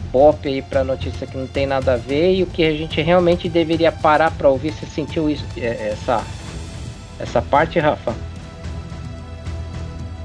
pop 0.00 0.48
aí 0.48 0.62
para 0.62 0.84
notícia 0.84 1.26
que 1.26 1.36
não 1.36 1.46
tem 1.46 1.66
nada 1.66 1.94
a 1.94 1.96
ver 1.96 2.34
e 2.34 2.42
o 2.42 2.46
que 2.46 2.64
a 2.64 2.72
gente 2.72 3.00
realmente 3.00 3.48
deveria 3.48 3.90
parar 3.90 4.30
para 4.30 4.48
ouvir. 4.48 4.72
Você 4.72 4.86
sentiu 4.86 5.28
isso, 5.28 5.44
é, 5.56 5.90
essa, 5.92 6.22
essa 7.18 7.42
parte, 7.42 7.78
Rafa? 7.78 8.14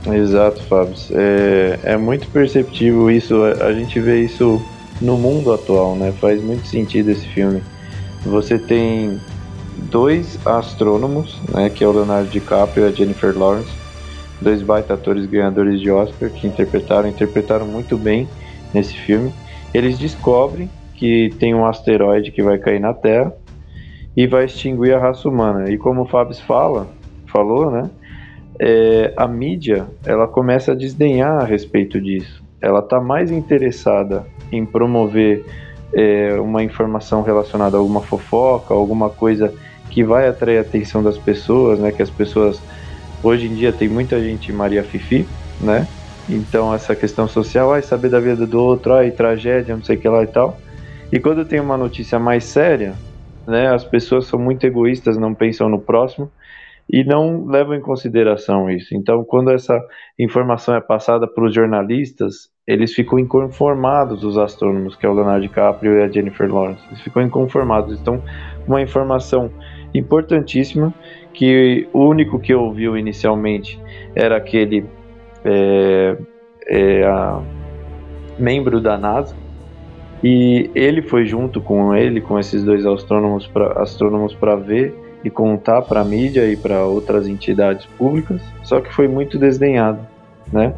Exato, 0.05 0.63
Fábio. 0.63 0.95
É, 1.11 1.79
é 1.83 1.97
muito 1.97 2.27
perceptível 2.29 3.11
isso. 3.11 3.43
A 3.43 3.71
gente 3.73 3.99
vê 3.99 4.21
isso 4.21 4.61
no 4.99 5.17
mundo 5.17 5.53
atual, 5.53 5.95
né? 5.95 6.11
Faz 6.19 6.41
muito 6.41 6.67
sentido 6.67 7.09
esse 7.09 7.27
filme. 7.27 7.61
Você 8.25 8.57
tem 8.57 9.19
dois 9.89 10.39
astrônomos, 10.45 11.39
né? 11.53 11.69
Que 11.69 11.83
é 11.83 11.87
o 11.87 11.91
Leonardo 11.91 12.29
DiCaprio 12.29 12.85
e 12.85 12.89
a 12.89 12.91
Jennifer 12.91 13.37
Lawrence, 13.37 13.69
dois 14.41 14.61
baita 14.61 14.95
atores 14.95 15.25
ganhadores 15.27 15.79
de 15.79 15.91
Oscar 15.91 16.29
que 16.29 16.47
interpretaram, 16.47 17.07
interpretaram 17.07 17.65
muito 17.65 17.97
bem 17.97 18.27
nesse 18.73 18.93
filme 18.93 19.31
eles 19.73 19.97
descobrem 19.97 20.69
que 20.95 21.33
tem 21.39 21.55
um 21.55 21.65
asteroide 21.65 22.31
que 22.31 22.43
vai 22.43 22.57
cair 22.57 22.79
na 22.79 22.93
Terra 22.93 23.33
e 24.15 24.27
vai 24.27 24.45
extinguir 24.45 24.93
a 24.93 24.99
raça 24.99 25.27
humana. 25.27 25.69
E 25.69 25.77
como 25.77 26.01
o 26.01 26.05
Fábio 26.05 26.35
fala, 26.35 26.87
falou, 27.27 27.71
né? 27.71 27.89
É, 28.59 29.13
a 29.17 29.27
mídia 29.27 29.87
ela 30.05 30.27
começa 30.27 30.73
a 30.73 30.75
desdenhar 30.75 31.41
a 31.41 31.45
respeito 31.45 31.99
disso. 31.99 32.43
Ela 32.61 32.79
está 32.79 32.99
mais 32.99 33.31
interessada 33.31 34.25
em 34.51 34.65
promover 34.65 35.43
é, 35.93 36.39
uma 36.39 36.63
informação 36.63 37.23
relacionada 37.23 37.77
a 37.77 37.79
alguma 37.79 38.01
fofoca, 38.01 38.73
alguma 38.73 39.09
coisa 39.09 39.51
que 39.89 40.03
vai 40.03 40.27
atrair 40.27 40.59
a 40.59 40.61
atenção 40.61 41.01
das 41.01 41.17
pessoas, 41.17 41.79
né? 41.79 41.91
Que 41.91 42.03
as 42.03 42.09
pessoas 42.09 42.61
hoje 43.23 43.47
em 43.47 43.55
dia 43.55 43.71
tem 43.71 43.89
muita 43.89 44.21
gente 44.21 44.51
Maria 44.51 44.83
Fifi, 44.83 45.27
né? 45.59 45.87
Então, 46.29 46.73
essa 46.73 46.95
questão 46.95 47.27
social, 47.27 47.73
ai, 47.73 47.81
saber 47.81 48.09
da 48.09 48.19
vida 48.19 48.45
do 48.45 48.61
outro, 48.61 48.93
ai, 48.93 49.11
tragédia, 49.11 49.75
não 49.75 49.83
sei 49.83 49.97
o 49.97 49.99
que 49.99 50.07
lá 50.07 50.23
e 50.23 50.27
tal. 50.27 50.57
E 51.11 51.19
quando 51.19 51.43
tem 51.43 51.59
uma 51.59 51.77
notícia 51.77 52.17
mais 52.17 52.45
séria, 52.45 52.93
né, 53.45 53.67
as 53.67 53.83
pessoas 53.83 54.27
são 54.27 54.39
muito 54.39 54.65
egoístas, 54.65 55.17
não 55.17 55.33
pensam 55.33 55.67
no 55.67 55.79
próximo 55.79 56.31
e 56.89 57.03
não 57.03 57.45
levam 57.45 57.75
em 57.75 57.81
consideração 57.81 58.69
isso. 58.69 58.95
Então, 58.95 59.23
quando 59.23 59.51
essa 59.51 59.77
informação 60.17 60.75
é 60.75 60.81
passada 60.81 61.27
para 61.27 61.45
os 61.45 61.53
jornalistas, 61.53 62.49
eles 62.67 62.93
ficam 62.93 63.19
inconformados, 63.19 64.23
os 64.23 64.37
astrônomos, 64.37 64.95
que 64.95 65.05
é 65.05 65.09
o 65.09 65.13
Leonardo 65.13 65.41
DiCaprio 65.41 65.97
e 65.97 66.03
a 66.03 66.07
Jennifer 66.07 66.53
Lawrence. 66.53 66.81
Eles 66.89 67.01
ficam 67.01 67.21
inconformados. 67.21 67.99
Então, 67.99 68.21
uma 68.67 68.81
informação 68.81 69.51
importantíssima 69.93 70.93
que 71.33 71.87
o 71.91 72.05
único 72.05 72.39
que 72.39 72.53
ouviu 72.53 72.97
inicialmente 72.97 73.79
era 74.15 74.37
aquele 74.37 74.85
é, 75.45 76.17
é 76.67 77.03
a, 77.03 77.41
membro 78.37 78.81
da 78.81 78.97
NASA, 78.97 79.35
e 80.23 80.69
ele 80.75 81.01
foi 81.01 81.25
junto 81.25 81.61
com 81.61 81.95
ele, 81.95 82.21
com 82.21 82.39
esses 82.39 82.63
dois 82.63 82.85
astrônomos 82.85 83.47
para 83.47 83.81
astrônomos 83.81 84.33
para 84.33 84.55
ver 84.55 84.95
e 85.23 85.29
contar 85.29 85.81
para 85.83 86.01
a 86.01 86.03
mídia 86.03 86.45
e 86.51 86.55
para 86.55 86.83
outras 86.85 87.27
entidades 87.27 87.85
públicas, 87.97 88.41
só 88.63 88.79
que 88.81 88.93
foi 88.93 89.07
muito 89.07 89.37
desdenhado, 89.37 89.99
né? 90.51 90.73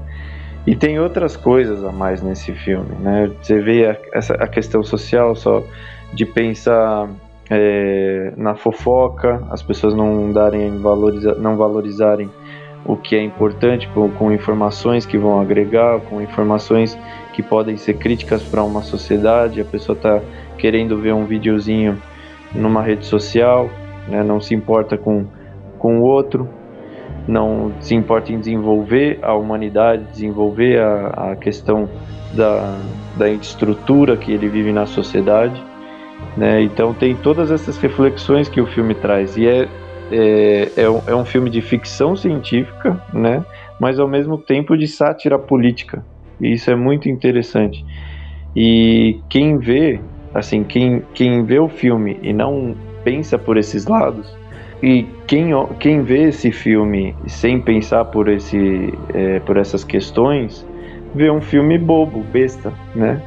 E 0.65 0.75
tem 0.75 0.97
outras 0.97 1.35
coisas 1.35 1.83
a 1.83 1.91
mais 1.91 2.21
nesse 2.21 2.53
filme, 2.53 2.95
né? 3.01 3.29
Você 3.41 3.59
vê 3.59 3.85
a, 3.85 3.97
essa, 4.13 4.33
a 4.35 4.47
questão 4.47 4.81
social 4.83 5.35
só 5.35 5.61
de 6.13 6.25
pensar 6.25 7.09
é, 7.49 8.33
na 8.37 8.55
fofoca, 8.55 9.45
as 9.49 9.61
pessoas 9.61 9.93
não 9.93 10.31
darem 10.31 10.77
valoriza, 10.77 11.35
não 11.35 11.57
valorizarem 11.57 12.29
o 12.85 12.95
que 12.97 13.15
é 13.15 13.23
importante 13.23 13.87
com, 13.89 14.09
com 14.11 14.31
informações 14.31 15.05
que 15.05 15.17
vão 15.17 15.39
agregar, 15.39 15.99
com 16.01 16.21
informações 16.21 16.97
que 17.33 17.41
podem 17.41 17.77
ser 17.77 17.95
críticas 17.95 18.43
para 18.43 18.63
uma 18.63 18.81
sociedade. 18.81 19.61
A 19.61 19.65
pessoa 19.65 19.95
está 19.95 20.21
querendo 20.57 20.97
ver 20.97 21.13
um 21.13 21.25
videozinho 21.25 22.01
numa 22.53 22.81
rede 22.81 23.05
social, 23.05 23.69
né? 24.07 24.23
não 24.23 24.39
se 24.41 24.53
importa 24.53 24.97
com, 24.97 25.25
com 25.79 25.99
o 25.99 26.03
outro 26.03 26.47
não 27.27 27.71
se 27.79 27.95
importa 27.95 28.31
em 28.31 28.39
desenvolver 28.39 29.19
a 29.21 29.33
humanidade, 29.33 30.03
desenvolver 30.11 30.79
a, 30.79 31.31
a 31.31 31.35
questão 31.35 31.89
da, 32.33 32.77
da 33.15 33.29
estrutura 33.29 34.17
que 34.17 34.31
ele 34.31 34.47
vive 34.47 34.71
na 34.71 34.85
sociedade. 34.85 35.61
Né? 36.35 36.61
Então 36.63 36.93
tem 36.93 37.15
todas 37.15 37.51
essas 37.51 37.77
reflexões 37.77 38.49
que 38.49 38.59
o 38.59 38.65
filme 38.65 38.93
traz. 38.93 39.37
E 39.37 39.47
é, 39.47 39.67
é, 40.11 40.71
é, 40.75 40.89
um, 40.89 41.01
é 41.07 41.15
um 41.15 41.25
filme 41.25 41.49
de 41.49 41.61
ficção 41.61 42.15
científica, 42.15 43.01
né? 43.13 43.43
mas 43.79 43.99
ao 43.99 44.07
mesmo 44.07 44.37
tempo 44.37 44.77
de 44.77 44.87
sátira 44.87 45.37
política. 45.37 46.05
E 46.39 46.53
isso 46.53 46.69
é 46.71 46.75
muito 46.75 47.09
interessante. 47.09 47.85
E 48.55 49.19
quem 49.29 49.57
vê, 49.57 49.99
assim, 50.33 50.63
quem, 50.63 51.03
quem 51.13 51.43
vê 51.43 51.59
o 51.59 51.67
filme 51.67 52.19
e 52.21 52.31
não 52.33 52.75
pensa 53.03 53.37
por 53.37 53.57
esses 53.57 53.85
lados, 53.85 54.33
e 54.81 55.05
quem, 55.27 55.51
quem 55.79 56.01
vê 56.01 56.23
esse 56.23 56.51
filme 56.51 57.15
sem 57.25 57.59
pensar 57.59 58.05
por, 58.05 58.27
esse, 58.27 58.93
é, 59.13 59.39
por 59.39 59.57
essas 59.57 59.83
questões, 59.83 60.65
vê 61.15 61.31
um 61.31 61.41
filme 61.41 61.77
bobo, 61.77 62.19
besta, 62.19 62.73
né? 62.93 63.21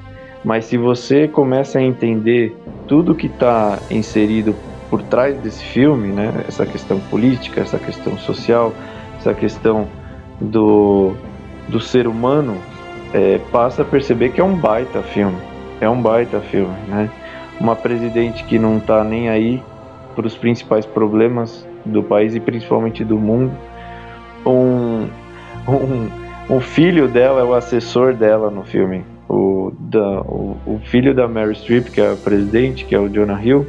Mas 0.45 0.67
se 0.67 0.77
você 0.77 1.27
começa 1.27 1.79
a 1.79 1.83
entender 1.83 2.55
tudo 2.87 3.15
que 3.15 3.27
está 3.27 3.79
inserido 3.91 4.55
por 4.91 5.03
trás 5.03 5.37
desse 5.39 5.65
filme, 5.65 6.09
né? 6.09 6.45
Essa 6.47 6.65
questão 6.65 6.99
política, 6.99 7.61
essa 7.61 7.79
questão 7.79 8.17
social, 8.19 8.73
essa 9.19 9.35
questão 9.35 9.87
do, 10.41 11.15
do 11.69 11.81
ser 11.81 12.07
humano, 12.07 12.57
é, 13.13 13.39
passa 13.51 13.83
a 13.83 13.85
perceber 13.85 14.31
que 14.31 14.41
é 14.41 14.45
um 14.45 14.57
baita 14.57 15.03
filme. 15.03 15.37
É 15.81 15.89
um 15.89 16.01
baita 16.01 16.41
filme, 16.41 16.75
né? 16.89 17.11
Uma 17.61 17.75
presidente 17.75 18.45
que 18.45 18.59
não 18.59 18.79
está 18.79 19.03
nem 19.03 19.29
aí 19.29 19.63
para 20.15 20.27
os 20.27 20.37
principais 20.37 20.87
problemas 20.87 21.67
do 21.85 22.03
país 22.03 22.35
e 22.35 22.41
principalmente 22.41 23.05
do 23.05 23.19
mundo. 23.19 23.53
Um, 24.45 25.09
um, 25.69 26.09
um, 26.49 26.61
filho 26.61 27.09
dela 27.09 27.41
é 27.41 27.45
o 27.45 27.55
assessor 27.55 28.15
dela 28.15 28.51
no 28.51 28.65
filme. 28.65 29.05
O, 29.29 29.73
da, 29.79 30.21
o, 30.21 30.57
o, 30.67 30.81
filho 30.85 31.15
da 31.15 31.27
Mary 31.27 31.55
Streep, 31.55 31.89
que 31.89 32.01
é 32.01 32.13
a 32.13 32.17
presidente, 32.17 32.85
que 32.85 32.95
é 32.95 32.99
o 32.99 33.09
Jonah 33.09 33.43
Hill, 33.43 33.67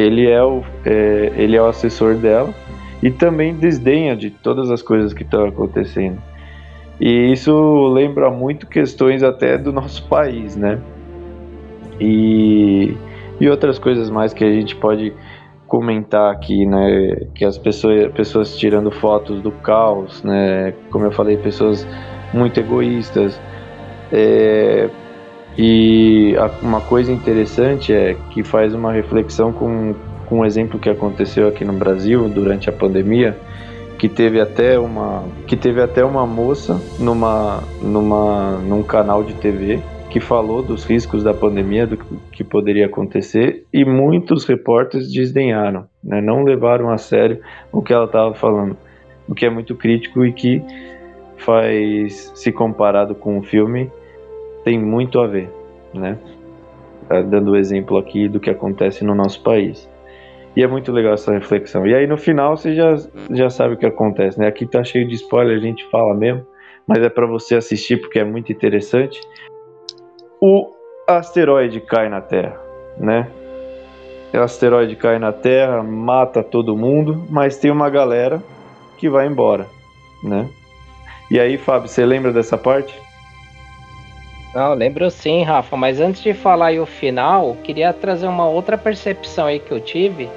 ele 0.00 0.28
é 0.28 0.42
o, 0.42 0.62
é, 0.84 1.32
ele 1.36 1.56
é 1.56 1.62
o 1.62 1.66
assessor 1.66 2.14
dela 2.14 2.52
e 3.02 3.10
também 3.10 3.54
desdenha 3.54 4.16
de 4.16 4.30
todas 4.30 4.70
as 4.70 4.82
coisas 4.82 5.12
que 5.12 5.22
estão 5.22 5.46
acontecendo. 5.46 6.18
E 7.00 7.32
isso 7.32 7.88
lembra 7.88 8.30
muito 8.30 8.66
questões 8.66 9.22
até 9.22 9.56
do 9.56 9.72
nosso 9.72 10.06
país, 10.06 10.54
né? 10.54 10.78
E, 11.98 12.94
e 13.40 13.48
outras 13.48 13.78
coisas 13.78 14.10
mais 14.10 14.34
que 14.34 14.44
a 14.44 14.52
gente 14.52 14.76
pode 14.76 15.12
comentar 15.66 16.32
aqui, 16.32 16.66
né, 16.66 17.26
que 17.32 17.44
as 17.44 17.56
pessoas, 17.56 18.10
pessoas 18.12 18.56
tirando 18.58 18.90
fotos 18.90 19.40
do 19.40 19.52
caos, 19.52 20.20
né, 20.24 20.74
como 20.90 21.04
eu 21.04 21.12
falei, 21.12 21.36
pessoas 21.36 21.86
muito 22.34 22.58
egoístas. 22.58 23.40
É, 24.10 24.90
e 25.62 26.34
uma 26.62 26.80
coisa 26.80 27.12
interessante 27.12 27.92
é 27.92 28.16
que 28.30 28.42
faz 28.42 28.74
uma 28.74 28.90
reflexão 28.90 29.52
com, 29.52 29.94
com 30.24 30.38
um 30.38 30.44
exemplo 30.46 30.78
que 30.78 30.88
aconteceu 30.88 31.46
aqui 31.48 31.66
no 31.66 31.74
Brasil 31.74 32.30
durante 32.30 32.70
a 32.70 32.72
pandemia, 32.72 33.36
que 33.98 34.08
teve 34.08 34.40
até 34.40 34.78
uma 34.78 35.22
que 35.46 35.58
teve 35.58 35.82
até 35.82 36.02
uma 36.02 36.26
moça 36.26 36.80
numa 36.98 37.62
numa 37.82 38.52
num 38.56 38.82
canal 38.82 39.22
de 39.22 39.34
TV 39.34 39.80
que 40.08 40.18
falou 40.18 40.62
dos 40.62 40.84
riscos 40.84 41.22
da 41.22 41.34
pandemia, 41.34 41.86
do 41.86 41.98
que 42.32 42.42
poderia 42.42 42.86
acontecer, 42.86 43.66
e 43.70 43.84
muitos 43.84 44.46
repórteres 44.46 45.12
desdenharam, 45.12 45.84
né, 46.02 46.22
não 46.22 46.42
levaram 46.42 46.88
a 46.88 46.96
sério 46.96 47.38
o 47.70 47.82
que 47.82 47.92
ela 47.92 48.06
estava 48.06 48.32
falando, 48.32 48.78
o 49.28 49.34
que 49.34 49.44
é 49.44 49.50
muito 49.50 49.74
crítico 49.74 50.24
e 50.24 50.32
que 50.32 50.62
faz, 51.36 52.32
se 52.34 52.50
comparado 52.50 53.14
com 53.14 53.38
o 53.38 53.42
filme, 53.42 53.90
tem 54.64 54.78
muito 54.78 55.20
a 55.20 55.26
ver, 55.26 55.50
né? 55.94 56.18
Tá 57.08 57.22
dando 57.22 57.52
o 57.52 57.56
exemplo 57.56 57.96
aqui 57.96 58.28
do 58.28 58.38
que 58.38 58.50
acontece 58.50 59.04
no 59.04 59.14
nosso 59.14 59.42
país. 59.42 59.88
E 60.56 60.62
é 60.62 60.66
muito 60.66 60.92
legal 60.92 61.14
essa 61.14 61.32
reflexão. 61.32 61.86
E 61.86 61.94
aí 61.94 62.06
no 62.06 62.16
final 62.16 62.56
você 62.56 62.74
já, 62.74 62.96
já 63.30 63.50
sabe 63.50 63.74
o 63.74 63.76
que 63.76 63.86
acontece, 63.86 64.38
né? 64.38 64.46
Aqui 64.46 64.66
tá 64.66 64.82
cheio 64.82 65.06
de 65.06 65.14
spoiler, 65.14 65.56
a 65.56 65.60
gente 65.60 65.88
fala 65.90 66.14
mesmo, 66.14 66.46
mas 66.86 67.02
é 67.02 67.08
para 67.08 67.26
você 67.26 67.56
assistir 67.56 68.00
porque 68.00 68.18
é 68.18 68.24
muito 68.24 68.52
interessante 68.52 69.20
o 70.40 70.70
asteroide 71.06 71.80
cai 71.80 72.08
na 72.08 72.20
Terra, 72.20 72.58
né? 72.96 73.28
O 74.32 74.38
asteroide 74.38 74.96
cai 74.96 75.18
na 75.18 75.32
Terra, 75.32 75.82
mata 75.82 76.42
todo 76.42 76.76
mundo, 76.76 77.24
mas 77.28 77.58
tem 77.58 77.70
uma 77.70 77.90
galera 77.90 78.42
que 78.96 79.08
vai 79.08 79.26
embora, 79.26 79.66
né? 80.22 80.48
E 81.30 81.38
aí, 81.38 81.58
Fábio, 81.58 81.88
você 81.88 82.04
lembra 82.04 82.32
dessa 82.32 82.56
parte? 82.56 82.98
Não, 84.54 84.74
lembro 84.74 85.08
sim, 85.10 85.44
Rafa, 85.44 85.76
mas 85.76 86.00
antes 86.00 86.22
de 86.22 86.34
falar 86.34 86.66
aí 86.66 86.80
o 86.80 86.86
final, 86.86 87.56
queria 87.62 87.92
trazer 87.92 88.26
uma 88.26 88.48
outra 88.48 88.76
percepção 88.76 89.46
aí 89.46 89.60
que 89.60 89.70
eu 89.70 89.80
tive, 89.80 90.28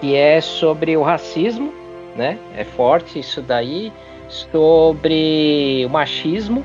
que 0.00 0.14
é 0.14 0.40
sobre 0.40 0.96
o 0.96 1.02
racismo, 1.02 1.72
né? 2.14 2.38
É 2.54 2.64
forte 2.64 3.18
isso 3.18 3.40
daí, 3.40 3.90
sobre 4.28 5.84
o 5.86 5.90
machismo, 5.90 6.62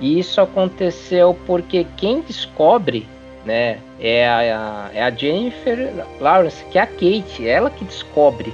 e 0.00 0.18
isso 0.18 0.40
aconteceu 0.40 1.36
porque 1.46 1.86
quem 1.96 2.20
descobre, 2.22 3.06
né, 3.44 3.78
é 4.00 4.26
a, 4.28 4.90
é 4.94 5.02
a 5.02 5.10
Jennifer 5.10 6.04
Lawrence, 6.20 6.64
que 6.70 6.78
é 6.78 6.82
a 6.82 6.86
Kate, 6.86 7.46
ela 7.46 7.70
que 7.70 7.84
descobre, 7.84 8.52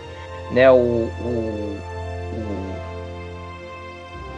né, 0.51 0.71
o, 0.71 0.75
o, 0.75 1.77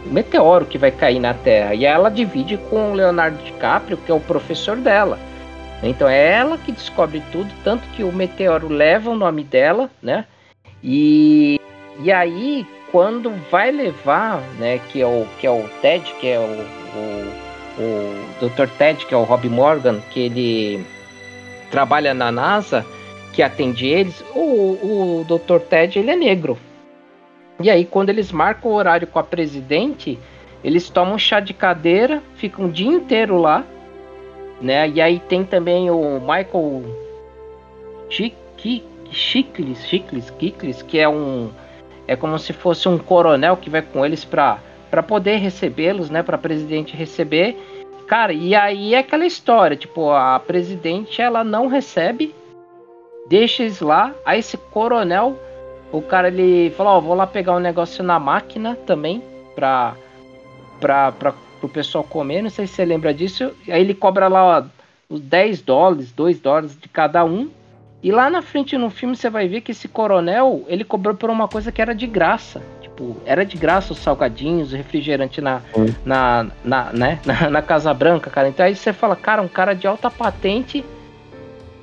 meteoro 0.09 0.65
que 0.65 0.77
vai 0.77 0.91
cair 0.91 1.19
na 1.19 1.33
Terra. 1.33 1.73
E 1.73 1.85
ela 1.85 2.09
divide 2.09 2.57
com 2.69 2.91
o 2.91 2.93
Leonardo 2.93 3.41
DiCaprio, 3.43 3.97
que 3.97 4.11
é 4.11 4.15
o 4.15 4.19
professor 4.19 4.75
dela. 4.77 5.17
Então 5.81 6.09
é 6.09 6.31
ela 6.31 6.57
que 6.57 6.71
descobre 6.71 7.23
tudo, 7.31 7.49
tanto 7.63 7.87
que 7.89 8.03
o 8.03 8.11
meteoro 8.11 8.67
leva 8.67 9.09
o 9.09 9.15
nome 9.15 9.43
dela, 9.43 9.89
né? 10.01 10.25
E, 10.83 11.59
e 12.03 12.11
aí, 12.11 12.65
quando 12.91 13.31
vai 13.49 13.71
levar, 13.71 14.41
né, 14.57 14.79
que 14.89 15.01
é 15.01 15.05
o, 15.05 15.25
que 15.39 15.47
é 15.47 15.51
o 15.51 15.69
Ted, 15.81 16.13
que 16.19 16.27
é 16.27 16.39
o, 16.39 17.81
o, 17.81 17.83
o 17.83 18.49
Dr. 18.49 18.67
Ted, 18.77 19.05
que 19.05 19.13
é 19.13 19.17
o 19.17 19.23
Rob 19.23 19.47
Morgan, 19.47 19.99
que 20.11 20.21
ele 20.21 20.85
trabalha 21.71 22.13
na 22.13 22.31
NASA, 22.31 22.85
que 23.33 23.41
atende 23.41 23.87
eles, 23.87 24.23
o, 24.35 25.21
o 25.21 25.25
Dr. 25.27 25.59
Ted 25.59 25.99
ele 25.99 26.11
é 26.11 26.15
negro. 26.15 26.57
E 27.61 27.69
aí, 27.69 27.85
quando 27.85 28.09
eles 28.09 28.31
marcam 28.31 28.71
o 28.71 28.75
horário 28.75 29.07
com 29.07 29.19
a 29.19 29.23
presidente, 29.23 30.17
eles 30.63 30.89
tomam 30.89 31.17
chá 31.17 31.39
de 31.39 31.53
cadeira, 31.53 32.21
ficam 32.35 32.65
o 32.65 32.71
dia 32.71 32.87
inteiro 32.87 33.37
lá, 33.37 33.65
né? 34.61 34.87
E 34.89 35.01
aí 35.01 35.19
tem 35.19 35.43
também 35.43 35.89
o 35.89 36.19
Michael 36.19 36.83
Chicles, 38.09 38.83
Chicles, 39.11 40.33
Chicles, 40.39 40.81
que 40.81 40.99
é 40.99 41.07
um 41.07 41.49
é 42.07 42.15
como 42.15 42.39
se 42.39 42.53
fosse 42.53 42.89
um 42.89 42.97
coronel 42.97 43.55
que 43.55 43.69
vai 43.69 43.81
com 43.81 44.05
eles 44.05 44.25
para 44.25 44.59
para 44.89 45.03
poder 45.03 45.35
recebê-los, 45.35 46.09
né, 46.09 46.23
para 46.23 46.35
presidente 46.35 46.97
receber. 46.97 47.55
Cara, 48.07 48.33
e 48.33 48.55
aí 48.55 48.95
é 48.95 48.97
aquela 48.97 49.25
história, 49.25 49.77
tipo, 49.77 50.09
a 50.09 50.39
presidente 50.39 51.21
ela 51.21 51.43
não 51.43 51.67
recebe, 51.67 52.33
deixa 53.27 53.61
eles 53.61 53.81
lá, 53.81 54.15
aí 54.25 54.39
esse 54.39 54.57
coronel, 54.57 55.37
o 55.91 56.01
cara 56.01 56.27
ele 56.27 56.71
falou, 56.71 56.93
ó, 56.93 56.97
oh, 56.97 57.01
vou 57.01 57.15
lá 57.15 57.25
pegar 57.25 57.55
um 57.55 57.59
negócio 57.59 58.03
na 58.03 58.19
máquina 58.19 58.75
também 58.85 59.21
para 59.55 59.95
para 60.79 61.11
para 61.11 61.33
o 61.61 61.69
pessoal 61.69 62.05
comer, 62.05 62.41
não 62.41 62.49
sei 62.49 62.65
se 62.65 62.75
você 62.75 62.85
lembra 62.85 63.13
disso. 63.13 63.51
Aí 63.67 63.81
ele 63.81 63.93
cobra 63.93 64.27
lá 64.27 64.59
ó, 64.59 64.63
os 65.09 65.19
10 65.19 65.61
dólares, 65.61 66.11
2 66.11 66.39
dólares 66.39 66.77
de 66.79 66.87
cada 66.87 67.25
um. 67.25 67.49
E 68.01 68.13
lá 68.13 68.29
na 68.29 68.41
frente 68.41 68.77
no 68.77 68.89
filme 68.89 69.15
você 69.15 69.29
vai 69.29 69.47
ver 69.47 69.59
que 69.59 69.71
esse 69.71 69.87
coronel, 69.89 70.63
ele 70.67 70.85
cobrou 70.85 71.13
por 71.15 71.29
uma 71.29 71.49
coisa 71.49 71.69
que 71.69 71.81
era 71.81 71.93
de 71.93 72.07
graça 72.07 72.61
tipo, 72.99 73.15
era 73.25 73.45
de 73.45 73.57
graça 73.57 73.93
os 73.93 73.99
salgadinhos, 73.99 74.73
o 74.73 74.75
refrigerante 74.75 75.39
na, 75.39 75.61
na, 76.05 76.47
na, 76.63 76.93
né, 76.93 77.19
na, 77.25 77.49
na, 77.49 77.61
Casa 77.61 77.93
Branca, 77.93 78.29
cara. 78.29 78.49
Então 78.49 78.65
aí 78.65 78.75
você 78.75 78.91
fala, 78.91 79.15
cara, 79.15 79.41
um 79.41 79.47
cara 79.47 79.73
de 79.73 79.87
alta 79.87 80.11
patente, 80.11 80.83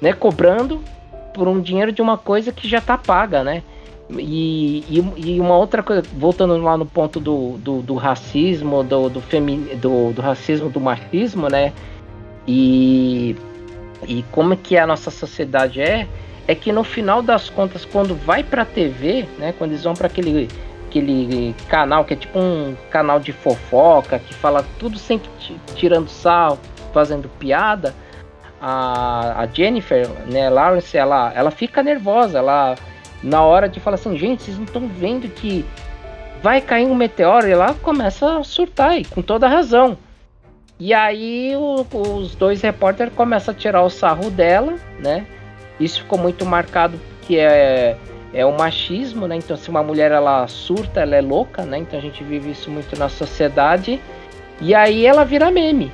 né, 0.01 0.12
cobrando 0.12 0.83
por 1.33 1.49
um 1.49 1.61
dinheiro 1.61 1.90
de 1.90 2.03
uma 2.03 2.19
coisa 2.19 2.53
que 2.53 2.69
já 2.69 2.81
tá 2.81 2.99
paga, 2.99 3.42
né? 3.42 3.62
E, 4.11 4.85
e, 4.88 5.05
e, 5.16 5.40
uma 5.40 5.57
outra 5.57 5.83
coisa, 5.83 6.03
voltando 6.14 6.57
lá 6.59 6.77
no 6.77 6.87
ponto 6.87 7.19
do, 7.19 7.59
do, 7.59 7.83
do 7.83 7.95
racismo, 7.95 8.85
do, 8.85 9.09
do, 9.09 9.21
femi, 9.21 9.57
do, 9.77 10.12
do 10.12 10.23
racismo, 10.23 10.71
do 10.71 10.81
machismo, 10.81 11.49
né? 11.49 11.73
E, 12.47 13.35
e 14.07 14.25
como 14.31 14.57
que 14.57 14.79
a 14.79 14.87
nossa 14.87 15.11
sociedade 15.11 15.81
é, 15.81 16.07
é 16.47 16.55
que 16.55 16.71
no 16.71 16.85
final 16.85 17.21
das 17.21 17.51
contas, 17.51 17.85
quando 17.85 18.14
vai 18.14 18.45
pra 18.45 18.64
TV, 18.64 19.27
né? 19.38 19.53
Quando 19.59 19.73
eles 19.73 19.83
vão 19.83 19.95
para 19.95 20.07
aquele, 20.07 20.49
aquele 20.87 21.53
canal 21.69 22.05
que 22.05 22.14
é 22.14 22.16
tipo 22.16 22.38
um 22.38 22.77
canal 22.90 23.19
de 23.19 23.33
fofoca, 23.33 24.21
que 24.21 24.33
fala 24.35 24.64
tudo 24.79 24.99
sempre 24.99 25.29
tirando 25.75 26.09
sal, 26.09 26.59
fazendo 26.92 27.29
piada, 27.40 27.92
a, 28.61 29.42
a 29.42 29.47
Jennifer, 29.47 30.09
né, 30.27 30.49
Lawrence, 30.49 30.97
ela, 30.97 31.33
ela 31.35 31.51
fica 31.51 31.83
nervosa, 31.83 32.38
ela 32.38 32.77
na 33.27 33.43
hora 33.43 33.69
de 33.69 33.81
falar 33.81 33.97
assim, 33.97 34.17
gente, 34.17 34.45
vocês 34.45 34.57
não 34.57 34.65
estão 34.65 34.87
vendo 34.87 35.29
que 35.29 35.65
vai 36.41 36.61
cair 36.61 36.87
um 36.87 36.95
meteoro 36.95 37.49
e 37.49 37.51
ela 37.51 37.75
começa 37.75 38.39
a 38.39 38.45
surtar 38.45 38.97
e 38.99 39.05
com 39.05 39.21
toda 39.21 39.49
razão. 39.49 39.99
E 40.79 40.95
aí 40.95 41.57
o, 41.57 41.85
os 41.93 42.37
dois 42.37 42.62
repórteres 42.62 43.12
começam 43.15 43.53
a 43.53 43.57
tirar 43.57 43.83
o 43.83 43.91
sarro 43.91 44.31
dela, 44.31 44.77
né? 45.01 45.27
Isso 45.81 46.03
ficou 46.03 46.19
muito 46.19 46.47
marcado 46.47 47.01
que 47.23 47.37
é, 47.39 47.97
é 48.33 48.47
o 48.47 48.57
machismo, 48.57 49.27
né? 49.27 49.37
Então 49.37 49.57
se 49.57 49.69
uma 49.71 49.83
mulher 49.83 50.12
ela 50.12 50.47
surta, 50.47 51.01
ela 51.01 51.17
é 51.17 51.21
louca, 51.21 51.65
né? 51.65 51.79
Então 51.79 51.99
a 51.99 52.03
gente 52.03 52.23
vive 52.23 52.53
isso 52.53 52.71
muito 52.71 52.97
na 52.97 53.09
sociedade. 53.09 54.01
E 54.61 54.73
aí 54.73 55.05
ela 55.05 55.25
vira 55.25 55.51
meme. 55.51 55.91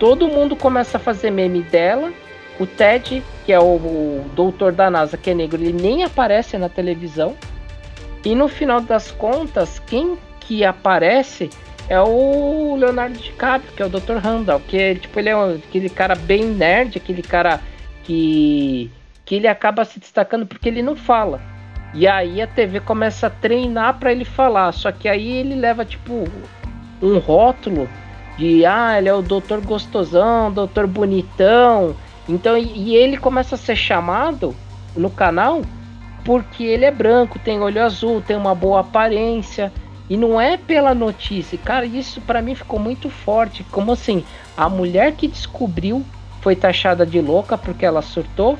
Todo 0.00 0.26
mundo 0.26 0.56
começa 0.56 0.96
a 0.96 1.00
fazer 1.00 1.30
meme 1.30 1.62
dela 1.62 2.12
o 2.58 2.66
Ted, 2.66 3.22
que 3.44 3.52
é 3.52 3.58
o, 3.58 3.76
o 3.76 4.30
doutor 4.34 4.72
da 4.72 4.90
NASA, 4.90 5.16
que 5.16 5.30
é 5.30 5.34
negro, 5.34 5.60
ele 5.60 5.72
nem 5.72 6.04
aparece 6.04 6.56
na 6.58 6.68
televisão. 6.68 7.36
E 8.24 8.34
no 8.34 8.48
final 8.48 8.80
das 8.80 9.10
contas, 9.10 9.80
quem 9.80 10.16
que 10.40 10.64
aparece 10.64 11.50
é 11.88 12.00
o 12.00 12.76
Leonardo 12.76 13.18
DiCaprio, 13.18 13.72
que 13.74 13.82
é 13.82 13.86
o 13.86 13.88
Dr. 13.88 14.16
Randall, 14.22 14.60
que 14.60 14.78
é, 14.78 14.94
tipo, 14.94 15.18
ele 15.18 15.28
é 15.28 15.32
aquele 15.32 15.88
cara 15.90 16.14
bem 16.14 16.44
nerd, 16.44 16.96
aquele 16.96 17.22
cara 17.22 17.60
que 18.04 18.90
que 19.24 19.36
ele 19.36 19.46
acaba 19.46 19.84
se 19.84 20.00
destacando 20.00 20.46
porque 20.46 20.68
ele 20.68 20.82
não 20.82 20.96
fala. 20.96 21.40
E 21.94 22.06
aí 22.06 22.40
a 22.40 22.46
TV 22.46 22.80
começa 22.80 23.26
a 23.26 23.30
treinar 23.30 23.98
para 23.98 24.12
ele 24.12 24.24
falar, 24.24 24.72
só 24.72 24.90
que 24.90 25.08
aí 25.08 25.30
ele 25.30 25.54
leva 25.54 25.84
tipo 25.84 26.24
um 27.00 27.18
rótulo 27.18 27.88
de 28.38 28.64
ah, 28.64 28.98
ele 28.98 29.08
é 29.08 29.14
o 29.14 29.22
doutor 29.22 29.60
gostosão, 29.60 30.50
doutor 30.50 30.86
bonitão, 30.86 31.94
então, 32.28 32.56
e 32.56 32.94
ele 32.94 33.16
começa 33.16 33.54
a 33.54 33.58
ser 33.58 33.76
chamado 33.76 34.54
no 34.96 35.10
canal 35.10 35.62
porque 36.24 36.62
ele 36.62 36.84
é 36.84 36.90
branco, 36.90 37.38
tem 37.38 37.60
olho 37.60 37.82
azul, 37.82 38.20
tem 38.20 38.36
uma 38.36 38.54
boa 38.54 38.80
aparência. 38.80 39.72
E 40.08 40.16
não 40.16 40.40
é 40.40 40.56
pela 40.56 40.94
notícia. 40.94 41.58
Cara, 41.58 41.86
isso 41.86 42.20
para 42.20 42.42
mim 42.42 42.54
ficou 42.54 42.78
muito 42.78 43.08
forte. 43.08 43.64
Como 43.70 43.92
assim? 43.92 44.24
A 44.56 44.68
mulher 44.68 45.12
que 45.12 45.26
descobriu 45.26 46.04
foi 46.40 46.54
taxada 46.54 47.06
de 47.06 47.20
louca 47.20 47.56
porque 47.56 47.84
ela 47.84 48.02
surtou. 48.02 48.58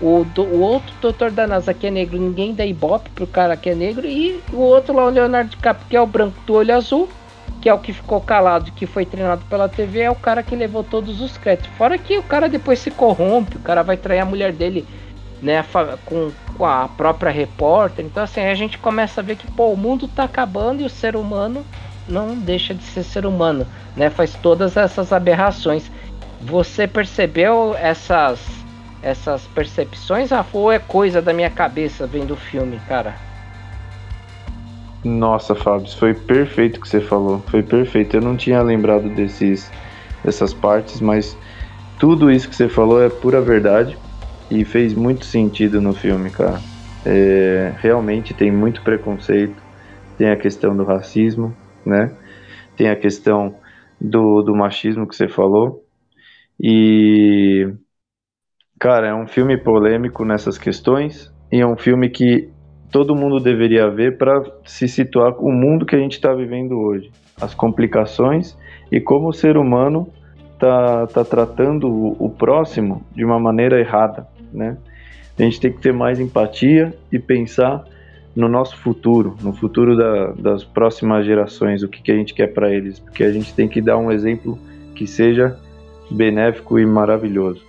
O, 0.00 0.24
do, 0.24 0.42
o 0.42 0.60
outro 0.60 0.94
doutor 1.00 1.30
da 1.30 1.46
NASA 1.46 1.72
que 1.72 1.86
é 1.86 1.90
negro, 1.90 2.18
ninguém 2.18 2.54
dá 2.54 2.66
ibope 2.66 3.08
pro 3.10 3.26
cara 3.26 3.56
que 3.56 3.70
é 3.70 3.74
negro. 3.74 4.06
E 4.06 4.40
o 4.52 4.58
outro 4.58 4.94
lá, 4.94 5.06
o 5.06 5.10
Leonardo 5.10 5.50
DiCaprio, 5.50 5.86
que 5.88 5.96
é 5.96 6.00
o 6.00 6.06
branco 6.06 6.36
do 6.46 6.54
olho 6.54 6.74
azul, 6.74 7.08
que 7.66 7.70
é 7.70 7.74
o 7.74 7.80
que 7.80 7.92
ficou 7.92 8.20
calado, 8.20 8.70
que 8.70 8.86
foi 8.86 9.04
treinado 9.04 9.44
pela 9.46 9.68
TV, 9.68 10.02
é 10.02 10.08
o 10.08 10.14
cara 10.14 10.40
que 10.40 10.54
levou 10.54 10.84
todos 10.84 11.20
os 11.20 11.36
créditos. 11.36 11.68
Fora 11.76 11.98
que 11.98 12.16
o 12.16 12.22
cara 12.22 12.48
depois 12.48 12.78
se 12.78 12.92
corrompe, 12.92 13.56
o 13.56 13.60
cara 13.60 13.82
vai 13.82 13.96
trair 13.96 14.20
a 14.20 14.24
mulher 14.24 14.52
dele, 14.52 14.86
né, 15.42 15.64
com, 16.04 16.30
com 16.56 16.64
a 16.64 16.86
própria 16.86 17.32
repórter. 17.32 18.04
Então 18.04 18.22
assim, 18.22 18.40
a 18.40 18.54
gente 18.54 18.78
começa 18.78 19.20
a 19.20 19.24
ver 19.24 19.34
que 19.34 19.50
pô, 19.50 19.72
o 19.72 19.76
mundo 19.76 20.06
tá 20.06 20.22
acabando 20.22 20.80
e 20.80 20.84
o 20.84 20.88
ser 20.88 21.16
humano 21.16 21.66
não 22.08 22.36
deixa 22.36 22.72
de 22.72 22.84
ser 22.84 23.02
ser 23.02 23.26
humano, 23.26 23.66
né? 23.96 24.10
Faz 24.10 24.34
todas 24.34 24.76
essas 24.76 25.12
aberrações. 25.12 25.90
Você 26.42 26.86
percebeu 26.86 27.74
essas 27.76 28.38
essas 29.02 29.42
percepções, 29.48 30.30
ah, 30.30 30.46
ou 30.52 30.70
é 30.70 30.78
coisa 30.78 31.20
da 31.20 31.32
minha 31.32 31.50
cabeça 31.50 32.06
vendo 32.06 32.34
o 32.34 32.36
filme, 32.36 32.80
cara? 32.86 33.25
Nossa, 35.04 35.54
Fábio, 35.54 35.90
foi 35.96 36.14
perfeito 36.14 36.78
o 36.78 36.80
que 36.80 36.88
você 36.88 37.00
falou. 37.00 37.44
Foi 37.48 37.62
perfeito. 37.62 38.16
Eu 38.16 38.20
não 38.22 38.36
tinha 38.36 38.60
lembrado 38.62 39.08
desses, 39.10 39.74
dessas 40.22 40.52
partes, 40.52 41.00
mas 41.00 41.38
tudo 41.98 42.30
isso 42.30 42.48
que 42.48 42.56
você 42.56 42.68
falou 42.68 43.02
é 43.02 43.10
pura 43.10 43.42
verdade 43.42 44.00
e 44.50 44.64
fez 44.64 44.94
muito 44.94 45.26
sentido 45.26 45.80
no 45.80 45.94
filme, 45.94 46.30
cara. 46.32 46.64
É, 47.04 47.74
realmente 47.78 48.34
tem 48.34 48.52
muito 48.52 48.82
preconceito, 48.82 49.64
tem 50.16 50.30
a 50.30 50.36
questão 50.38 50.76
do 50.76 50.84
racismo, 50.84 51.58
né? 51.84 52.16
Tem 52.76 52.90
a 52.90 52.96
questão 52.96 53.60
do, 54.00 54.42
do 54.42 54.54
machismo 54.56 55.06
que 55.08 55.16
você 55.16 55.28
falou. 55.28 55.84
E, 56.60 57.72
cara, 58.80 59.08
é 59.08 59.14
um 59.14 59.26
filme 59.26 59.56
polêmico 59.56 60.24
nessas 60.24 60.58
questões 60.58 61.32
e 61.50 61.60
é 61.60 61.66
um 61.66 61.76
filme 61.76 62.10
que 62.10 62.52
todo 62.96 63.14
mundo 63.14 63.38
deveria 63.38 63.90
ver 63.90 64.16
para 64.16 64.42
se 64.64 64.88
situar 64.88 65.34
o 65.38 65.52
mundo 65.52 65.84
que 65.84 65.94
a 65.94 65.98
gente 65.98 66.14
está 66.14 66.32
vivendo 66.32 66.80
hoje, 66.80 67.10
as 67.38 67.54
complicações 67.54 68.56
e 68.90 68.98
como 68.98 69.28
o 69.28 69.34
ser 69.34 69.58
humano 69.58 70.08
está 70.54 71.06
tá 71.08 71.22
tratando 71.22 71.90
o, 71.90 72.16
o, 72.18 72.30
próximo 72.30 73.04
de 73.14 73.22
uma 73.22 73.38
maneira 73.38 73.78
errada, 73.78 74.26
né? 74.50 74.78
A 75.38 75.42
gente 75.42 75.60
tem 75.60 75.70
que 75.70 75.78
ter 75.78 75.92
mais 75.92 76.18
empatia 76.18 76.94
e 77.12 77.18
pensar 77.18 77.84
no 78.34 78.48
nosso 78.48 78.78
futuro, 78.78 79.36
no 79.42 79.52
futuro 79.52 79.94
da, 79.94 80.32
das 80.32 80.64
próximas 80.64 81.26
gerações, 81.26 81.82
o 81.82 81.88
que, 81.88 82.00
que 82.00 82.10
a 82.10 82.16
gente 82.16 82.32
quer 82.32 82.54
para 82.54 82.72
eles, 82.72 82.98
porque 82.98 83.24
a 83.24 83.30
gente 83.30 83.52
tem 83.52 83.68
que 83.68 83.82
dar 83.82 83.98
um 83.98 84.10
exemplo 84.10 84.58
que 84.94 85.06
seja 85.06 85.54
benéfico 86.10 86.78
e 86.78 86.86
maravilhoso. 86.86 87.60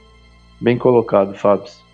Bem 0.61 0.77
colocado, 0.77 1.33
Fábio. 1.33 1.86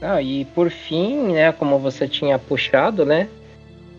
Ah, 0.00 0.20
e 0.20 0.44
por 0.46 0.70
fim, 0.70 1.32
né, 1.32 1.52
como 1.52 1.78
você 1.78 2.06
tinha 2.06 2.38
puxado, 2.38 3.06
né, 3.06 3.28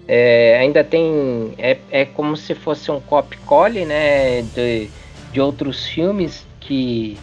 é, 0.08 0.58
ainda 0.60 0.84
tem, 0.84 1.54
é, 1.58 1.78
é 1.90 2.06
como 2.06 2.38
se 2.38 2.54
fosse 2.54 2.92
um 2.92 3.00
copy-cole, 3.00 3.86
né, 3.86 4.42
de, 4.42 4.90
de 5.32 5.42
outros 5.42 5.88
filmes 5.88 6.46
que 6.60 7.18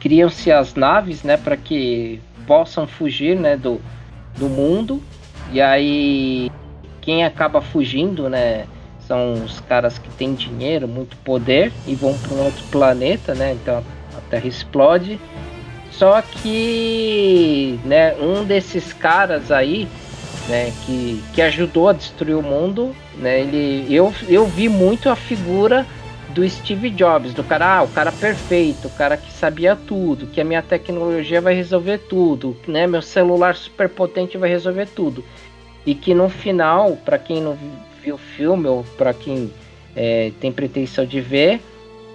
criam-se 0.00 0.50
as 0.50 0.74
naves, 0.74 1.22
né, 1.22 1.36
para 1.36 1.56
que 1.56 2.20
possam 2.46 2.86
fugir, 2.86 3.36
né, 3.38 3.56
do, 3.56 3.80
do 4.38 4.48
mundo, 4.48 5.02
e 5.52 5.60
aí 5.60 6.50
quem 7.00 7.24
acaba 7.24 7.60
fugindo, 7.60 8.30
né, 8.30 8.66
são 9.00 9.34
os 9.34 9.60
caras 9.60 9.98
que 9.98 10.08
têm 10.10 10.34
dinheiro, 10.34 10.88
muito 10.88 11.16
poder 11.18 11.70
e 11.86 11.94
vão 11.94 12.16
para 12.16 12.34
um 12.34 12.44
outro 12.44 12.64
planeta, 12.70 13.34
né, 13.34 13.52
então 13.52 13.84
a 14.16 14.20
Terra 14.30 14.46
explode 14.46 15.20
só 15.98 16.20
que, 16.22 17.78
né, 17.84 18.14
um 18.16 18.44
desses 18.44 18.92
caras 18.92 19.52
aí, 19.52 19.88
né, 20.48 20.72
que, 20.84 21.22
que 21.32 21.40
ajudou 21.40 21.88
a 21.88 21.92
destruir 21.92 22.36
o 22.36 22.42
mundo, 22.42 22.94
né, 23.16 23.40
ele, 23.40 23.86
eu, 23.94 24.12
eu 24.28 24.46
vi 24.46 24.68
muito 24.68 25.08
a 25.08 25.14
figura 25.14 25.86
do 26.30 26.48
Steve 26.48 26.90
Jobs, 26.90 27.32
do 27.32 27.44
cara, 27.44 27.78
ah, 27.78 27.82
o 27.84 27.88
cara 27.88 28.10
perfeito, 28.10 28.88
o 28.88 28.90
cara 28.90 29.16
que 29.16 29.32
sabia 29.32 29.76
tudo, 29.76 30.26
que 30.26 30.40
a 30.40 30.44
minha 30.44 30.62
tecnologia 30.62 31.40
vai 31.40 31.54
resolver 31.54 31.98
tudo, 31.98 32.56
né, 32.66 32.88
meu 32.88 33.00
celular 33.00 33.54
super 33.54 33.88
potente 33.88 34.36
vai 34.36 34.50
resolver 34.50 34.86
tudo. 34.86 35.24
E 35.86 35.94
que 35.94 36.12
no 36.12 36.28
final, 36.28 36.96
para 37.04 37.18
quem 37.18 37.40
não 37.40 37.56
viu 38.02 38.16
o 38.16 38.18
filme 38.18 38.66
ou 38.66 38.84
para 38.96 39.12
quem 39.14 39.52
é, 39.94 40.32
tem 40.40 40.50
pretensão 40.50 41.06
de 41.06 41.20
ver, 41.20 41.60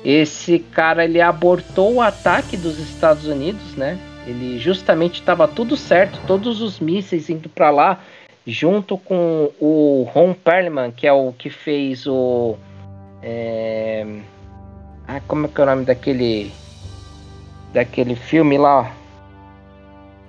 esse 0.03 0.59
cara 0.59 1.03
ele 1.03 1.21
abortou 1.21 1.95
o 1.95 2.01
ataque 2.01 2.55
dos 2.55 2.79
Estados 2.79 3.25
Unidos, 3.25 3.75
né? 3.75 3.97
Ele 4.25 4.59
justamente 4.59 5.19
estava 5.19 5.47
tudo 5.47 5.75
certo, 5.75 6.19
todos 6.27 6.61
os 6.61 6.79
mísseis 6.79 7.29
indo 7.29 7.49
para 7.49 7.69
lá, 7.69 7.99
junto 8.45 8.97
com 8.97 9.51
o 9.59 10.07
Ron 10.13 10.33
Perlman, 10.33 10.91
que 10.91 11.07
é 11.07 11.11
o 11.11 11.33
que 11.33 11.49
fez 11.49 12.05
o 12.07 12.55
é... 13.21 14.05
ah, 15.07 15.19
como 15.27 15.45
é 15.45 15.49
que 15.49 15.59
é 15.59 15.63
o 15.63 15.67
nome 15.67 15.85
daquele 15.85 16.51
daquele 17.73 18.15
filme 18.15 18.57
lá? 18.57 18.91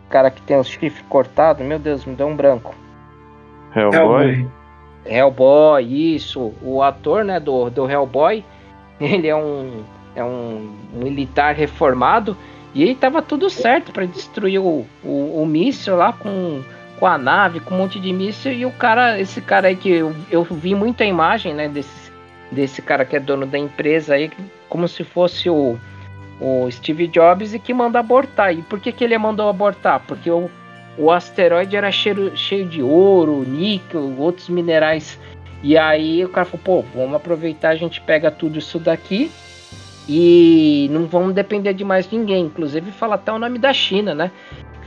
O 0.07 0.11
cara 0.11 0.31
que 0.31 0.43
tem 0.43 0.59
os 0.59 0.66
chifres 0.66 1.05
cortados, 1.09 1.64
meu 1.64 1.79
Deus, 1.79 2.05
me 2.05 2.16
deu 2.16 2.27
um 2.27 2.35
branco. 2.35 2.75
Hellboy. 3.77 4.49
Hellboy, 5.07 6.14
isso. 6.14 6.53
O 6.62 6.83
ator, 6.83 7.25
né, 7.25 7.39
do, 7.39 7.71
do 7.71 7.89
Hellboy 7.89 8.45
ele 9.14 9.28
é 9.28 9.36
um, 9.36 9.82
é 10.14 10.22
um 10.22 10.70
militar 10.92 11.55
reformado 11.55 12.36
e 12.74 12.82
ele 12.82 12.94
tava 12.94 13.20
tudo 13.20 13.51
certo 13.51 13.92
para 13.92 14.07
destruir 14.07 14.61
o, 14.61 14.86
o, 15.03 15.42
o 15.42 15.46
míssil 15.46 15.96
lá 15.96 16.12
com, 16.12 16.62
com 16.98 17.07
a 17.07 17.18
nave, 17.18 17.61
com 17.61 17.74
um 17.74 17.78
monte 17.78 17.98
de 17.98 18.12
míssil. 18.12 18.53
E 18.53 18.64
o 18.64 18.70
cara, 18.70 19.18
esse 19.18 19.40
cara 19.40 19.68
aí 19.68 19.76
que 19.76 19.90
eu, 19.90 20.14
eu 20.30 20.44
vi 20.44 20.74
muita 20.74 21.05
imagem, 21.05 21.53
né, 21.53 21.68
desse, 21.68 22.12
desse 22.51 22.80
cara 22.80 23.05
que 23.05 23.16
é 23.16 23.20
dono 23.20 23.46
da 23.46 23.59
empresa 23.59 24.14
aí, 24.14 24.30
como 24.68 24.86
se 24.86 25.03
fosse 25.03 25.51
o, 25.51 25.76
o 26.40 26.70
Steve 26.70 27.09
Jobs 27.09 27.55
e 27.55 27.59
que 27.59 27.74
manda 27.74 27.98
abortar. 27.98 28.55
E 28.55 28.62
por 28.62 28.78
que, 28.78 28.92
que 28.92 29.03
ele 29.03 29.18
mandou 29.18 29.48
abortar? 29.48 30.01
Porque 30.07 30.30
o, 30.30 30.48
o 30.96 31.11
asteroide 31.11 31.76
era 31.76 31.90
cheio, 31.90 32.36
cheio 32.36 32.66
de 32.66 32.82
ouro, 32.82 33.44
níquel, 33.44 34.14
outros 34.16 34.48
minerais. 34.48 35.18
E 35.63 35.77
aí 35.77 36.25
o 36.25 36.29
cara 36.29 36.47
falou, 36.47 36.61
pô, 36.65 36.85
vamos 36.95 37.15
aproveitar, 37.15 37.71
a 37.71 37.77
gente 37.77 38.01
pega 38.01 38.31
tudo 38.31 38.59
isso 38.59 38.79
daqui 38.79 39.31
e 40.09 40.89
não 40.91 41.07
vamos 41.07 41.35
depender 41.35 41.75
de 41.75 41.85
mais 41.85 42.11
ninguém. 42.11 42.47
Inclusive 42.47 42.91
fala 42.91 43.17
até 43.17 43.33
o 43.33 43.39
nome 43.39 43.59
da 43.59 43.73
China, 43.73 44.15
né? 44.15 44.31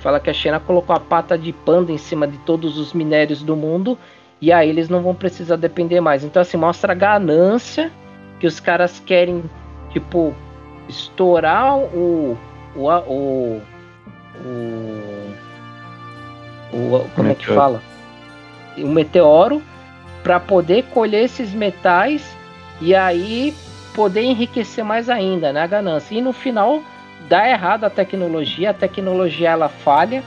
Fala 0.02 0.20
que 0.20 0.30
a 0.30 0.34
China 0.34 0.60
colocou 0.60 0.96
a 0.96 1.00
pata 1.00 1.38
de 1.38 1.54
panda 1.54 1.92
em 1.92 1.98
cima 1.98 2.28
de 2.28 2.38
todos 2.40 2.78
os 2.78 2.92
minérios 2.92 3.42
do 3.44 3.56
mundo 3.56 3.98
e 4.42 4.52
aí 4.52 4.68
eles 4.68 4.90
não 4.90 5.02
vão 5.02 5.16
precisar 5.16 5.56
depender 5.56 6.02
mais. 6.02 6.24
Então 6.24 6.42
assim, 6.42 6.58
mostra 6.58 6.92
a 6.92 6.96
ganância 6.96 7.92
que 8.40 8.48
os 8.48 8.60
caras 8.60 9.00
querem, 9.00 9.44
tipo, 9.92 10.34
estourar 10.90 11.78
o 11.78 12.38
o, 12.76 12.88
o, 12.88 13.62
o, 16.74 16.96
o 16.96 17.10
como 17.16 17.30
é 17.30 17.36
que 17.36 17.46
fala? 17.46 17.82
O 18.78 18.88
meteoro 18.88 19.62
para 20.24 20.40
poder 20.40 20.84
colher 20.94 21.26
esses 21.26 21.54
metais 21.54 22.36
e 22.82 22.96
aí 22.96 23.54
poder 23.94 24.24
enriquecer 24.24 24.84
mais 24.84 25.10
ainda, 25.10 25.54
né? 25.54 25.62
A 25.62 25.68
ganância. 25.68 26.16
E 26.16 26.22
no 26.22 26.34
final 26.34 26.82
dá 27.28 27.48
errado 27.48 27.84
a 27.84 27.90
tecnologia, 27.90 28.72
a 28.72 28.74
tecnologia 28.74 29.50
ela 29.50 29.70
falha, 29.70 30.24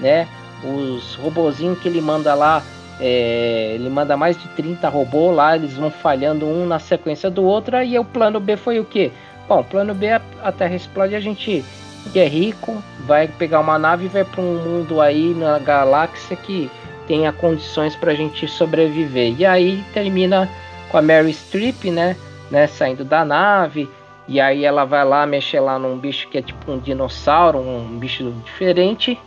né? 0.00 0.26
Os 0.64 1.16
robozinhos 1.16 1.78
que 1.80 1.88
ele 1.88 2.00
manda 2.00 2.34
lá, 2.34 2.62
é, 3.00 3.72
ele 3.74 3.90
manda 3.90 4.16
mais 4.16 4.40
de 4.40 4.48
30 4.48 4.88
robôs 4.88 5.36
lá, 5.36 5.56
eles 5.56 5.74
vão 5.74 5.90
falhando 5.90 6.46
um 6.46 6.66
na 6.66 6.78
sequência 6.78 7.28
do 7.28 7.44
outro, 7.44 7.82
e 7.82 7.98
o 7.98 8.04
plano 8.04 8.38
B 8.38 8.56
foi 8.56 8.78
o 8.78 8.84
quê? 8.84 9.10
Bom, 9.48 9.60
o 9.60 9.64
plano 9.64 9.92
B 9.92 10.08
a 10.08 10.52
Terra 10.52 10.76
explode, 10.76 11.14
a 11.14 11.20
gente 11.20 11.64
que 12.12 12.18
é 12.18 12.26
rico 12.26 12.82
vai 13.06 13.28
pegar 13.28 13.60
uma 13.60 13.78
nave 13.78 14.06
e 14.06 14.08
vai 14.08 14.24
para 14.24 14.40
um 14.40 14.56
mundo 14.56 15.00
aí 15.00 15.34
na 15.34 15.58
galáxia 15.58 16.36
que 16.36 16.70
tenha 17.06 17.32
condições 17.32 17.96
para 17.96 18.12
a 18.12 18.14
gente 18.14 18.46
sobreviver. 18.48 19.34
E 19.38 19.44
aí 19.44 19.84
termina 19.92 20.48
com 20.90 20.98
a 20.98 21.02
Mary 21.02 21.32
Streep, 21.32 21.84
né, 21.84 22.16
né, 22.50 22.66
saindo 22.66 23.04
da 23.04 23.24
nave, 23.24 23.88
e 24.28 24.40
aí 24.40 24.64
ela 24.64 24.84
vai 24.84 25.04
lá 25.04 25.26
mexer 25.26 25.60
lá 25.60 25.78
num 25.78 25.98
bicho 25.98 26.28
que 26.28 26.38
é 26.38 26.42
tipo 26.42 26.70
um 26.70 26.78
dinossauro, 26.78 27.58
um 27.58 27.98
bicho 27.98 28.30
diferente, 28.44 29.18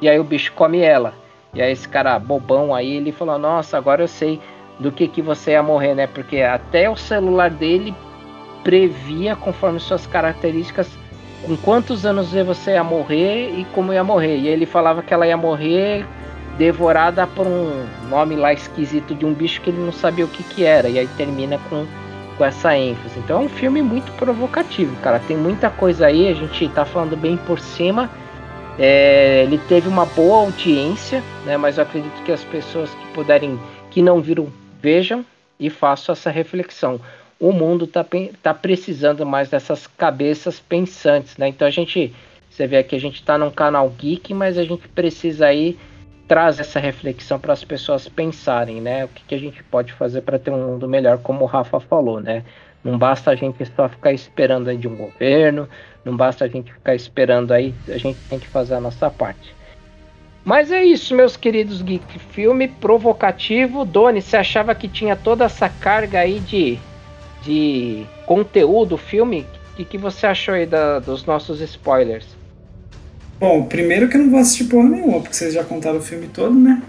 e 0.00 0.08
aí 0.08 0.18
o 0.18 0.24
bicho 0.24 0.52
come 0.54 0.80
ela. 0.80 1.14
E 1.52 1.60
aí 1.60 1.72
esse 1.72 1.88
cara 1.88 2.18
bobão 2.18 2.74
aí, 2.74 2.96
ele 2.96 3.12
falou: 3.12 3.38
"Nossa, 3.38 3.76
agora 3.76 4.02
eu 4.02 4.08
sei 4.08 4.40
do 4.78 4.90
que 4.90 5.06
que 5.06 5.20
você 5.20 5.52
ia 5.52 5.62
morrer, 5.62 5.94
né? 5.94 6.06
Porque 6.06 6.40
até 6.40 6.88
o 6.88 6.96
celular 6.96 7.50
dele 7.50 7.94
previa 8.64 9.36
conforme 9.36 9.78
suas 9.78 10.06
características 10.06 10.90
com 11.44 11.56
quantos 11.56 12.04
anos 12.04 12.32
você 12.32 12.72
ia 12.72 12.84
morrer 12.84 13.50
e 13.50 13.64
como 13.74 13.92
ia 13.92 14.04
morrer. 14.04 14.38
E 14.38 14.48
ele 14.48 14.66
falava 14.66 15.02
que 15.02 15.12
ela 15.12 15.26
ia 15.26 15.36
morrer 15.36 16.04
devorada 16.60 17.26
por 17.26 17.46
um 17.46 17.86
nome 18.10 18.36
lá 18.36 18.52
esquisito 18.52 19.14
de 19.14 19.24
um 19.24 19.32
bicho 19.32 19.62
que 19.62 19.70
ele 19.70 19.80
não 19.80 19.90
sabia 19.90 20.26
o 20.26 20.28
que, 20.28 20.42
que 20.42 20.62
era. 20.62 20.90
E 20.90 20.98
aí 20.98 21.08
termina 21.16 21.58
com, 21.70 21.86
com 22.36 22.44
essa 22.44 22.76
ênfase. 22.76 23.18
Então 23.18 23.40
é 23.40 23.44
um 23.46 23.48
filme 23.48 23.80
muito 23.80 24.12
provocativo, 24.12 24.94
cara. 24.96 25.18
Tem 25.20 25.38
muita 25.38 25.70
coisa 25.70 26.04
aí, 26.04 26.28
a 26.28 26.34
gente 26.34 26.68
tá 26.68 26.84
falando 26.84 27.16
bem 27.16 27.38
por 27.38 27.58
cima. 27.58 28.10
É, 28.78 29.42
ele 29.44 29.56
teve 29.56 29.88
uma 29.88 30.04
boa 30.04 30.40
audiência, 30.40 31.22
né? 31.46 31.56
Mas 31.56 31.78
eu 31.78 31.84
acredito 31.84 32.22
que 32.24 32.30
as 32.30 32.44
pessoas 32.44 32.90
que 32.90 33.06
puderem, 33.14 33.58
que 33.90 34.02
não 34.02 34.20
viram, 34.20 34.48
vejam 34.82 35.24
e 35.58 35.70
façam 35.70 36.12
essa 36.12 36.28
reflexão. 36.28 37.00
O 37.40 37.52
mundo 37.52 37.86
tá, 37.86 38.04
tá 38.42 38.52
precisando 38.52 39.24
mais 39.24 39.48
dessas 39.48 39.86
cabeças 39.86 40.60
pensantes, 40.60 41.38
né? 41.38 41.48
Então 41.48 41.66
a 41.66 41.70
gente, 41.70 42.14
você 42.50 42.66
vê 42.66 42.76
aqui, 42.76 42.94
a 42.94 43.00
gente 43.00 43.22
tá 43.22 43.38
num 43.38 43.50
canal 43.50 43.88
geek, 43.88 44.34
mas 44.34 44.58
a 44.58 44.64
gente 44.64 44.86
precisa 44.88 45.46
aí 45.46 45.78
traz 46.30 46.60
essa 46.60 46.78
reflexão 46.78 47.40
para 47.40 47.52
as 47.52 47.64
pessoas 47.64 48.08
pensarem, 48.08 48.80
né? 48.80 49.04
O 49.04 49.08
que, 49.08 49.20
que 49.24 49.34
a 49.34 49.38
gente 49.38 49.64
pode 49.64 49.92
fazer 49.92 50.20
para 50.20 50.38
ter 50.38 50.52
um 50.52 50.64
mundo 50.64 50.88
melhor, 50.88 51.18
como 51.18 51.42
o 51.42 51.46
Rafa 51.46 51.80
falou, 51.80 52.20
né? 52.20 52.44
Não 52.84 52.96
basta 52.96 53.32
a 53.32 53.34
gente 53.34 53.66
só 53.74 53.88
ficar 53.88 54.12
esperando 54.12 54.70
aí 54.70 54.76
de 54.76 54.86
um 54.86 54.94
governo, 54.94 55.68
não 56.04 56.16
basta 56.16 56.44
a 56.44 56.48
gente 56.48 56.72
ficar 56.72 56.94
esperando 56.94 57.50
aí, 57.50 57.74
a 57.88 57.98
gente 57.98 58.16
tem 58.28 58.38
que 58.38 58.46
fazer 58.46 58.74
a 58.74 58.80
nossa 58.80 59.10
parte. 59.10 59.52
Mas 60.44 60.70
é 60.70 60.84
isso, 60.84 61.16
meus 61.16 61.36
queridos 61.36 61.82
geek. 61.82 62.20
Filme 62.20 62.68
provocativo. 62.68 63.84
Doni, 63.84 64.22
você 64.22 64.36
achava 64.36 64.72
que 64.72 64.86
tinha 64.86 65.16
toda 65.16 65.46
essa 65.46 65.68
carga 65.68 66.20
aí 66.20 66.38
de, 66.38 66.78
de 67.42 68.06
conteúdo, 68.24 68.96
filme? 68.96 69.44
O 69.72 69.76
que, 69.78 69.84
que 69.84 69.98
você 69.98 70.28
achou 70.28 70.54
aí 70.54 70.64
da, 70.64 71.00
dos 71.00 71.24
nossos 71.24 71.60
spoilers? 71.60 72.39
Bom, 73.40 73.64
primeiro 73.64 74.06
que 74.06 74.18
eu 74.18 74.20
não 74.20 74.30
vou 74.30 74.38
assistir 74.38 74.64
porra 74.64 74.90
nenhuma, 74.90 75.18
porque 75.18 75.34
vocês 75.34 75.54
já 75.54 75.64
contaram 75.64 75.96
o 75.96 76.02
filme 76.02 76.28
todo, 76.28 76.54
né? 76.54 76.82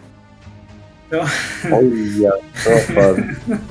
Então... 1.08 1.24
Olha, 1.72 2.34
só 2.56 3.62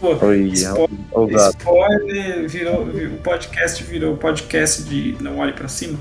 Pô, 0.00 0.16
Olha, 0.22 0.42
spoiler, 0.54 1.50
spoiler 1.50 2.48
virou, 2.48 2.82
o 2.84 3.18
podcast 3.18 3.84
virou 3.84 4.16
podcast 4.16 4.82
de 4.84 5.16
Não 5.20 5.38
Olhe 5.38 5.52
para 5.52 5.68
Cima, 5.68 5.98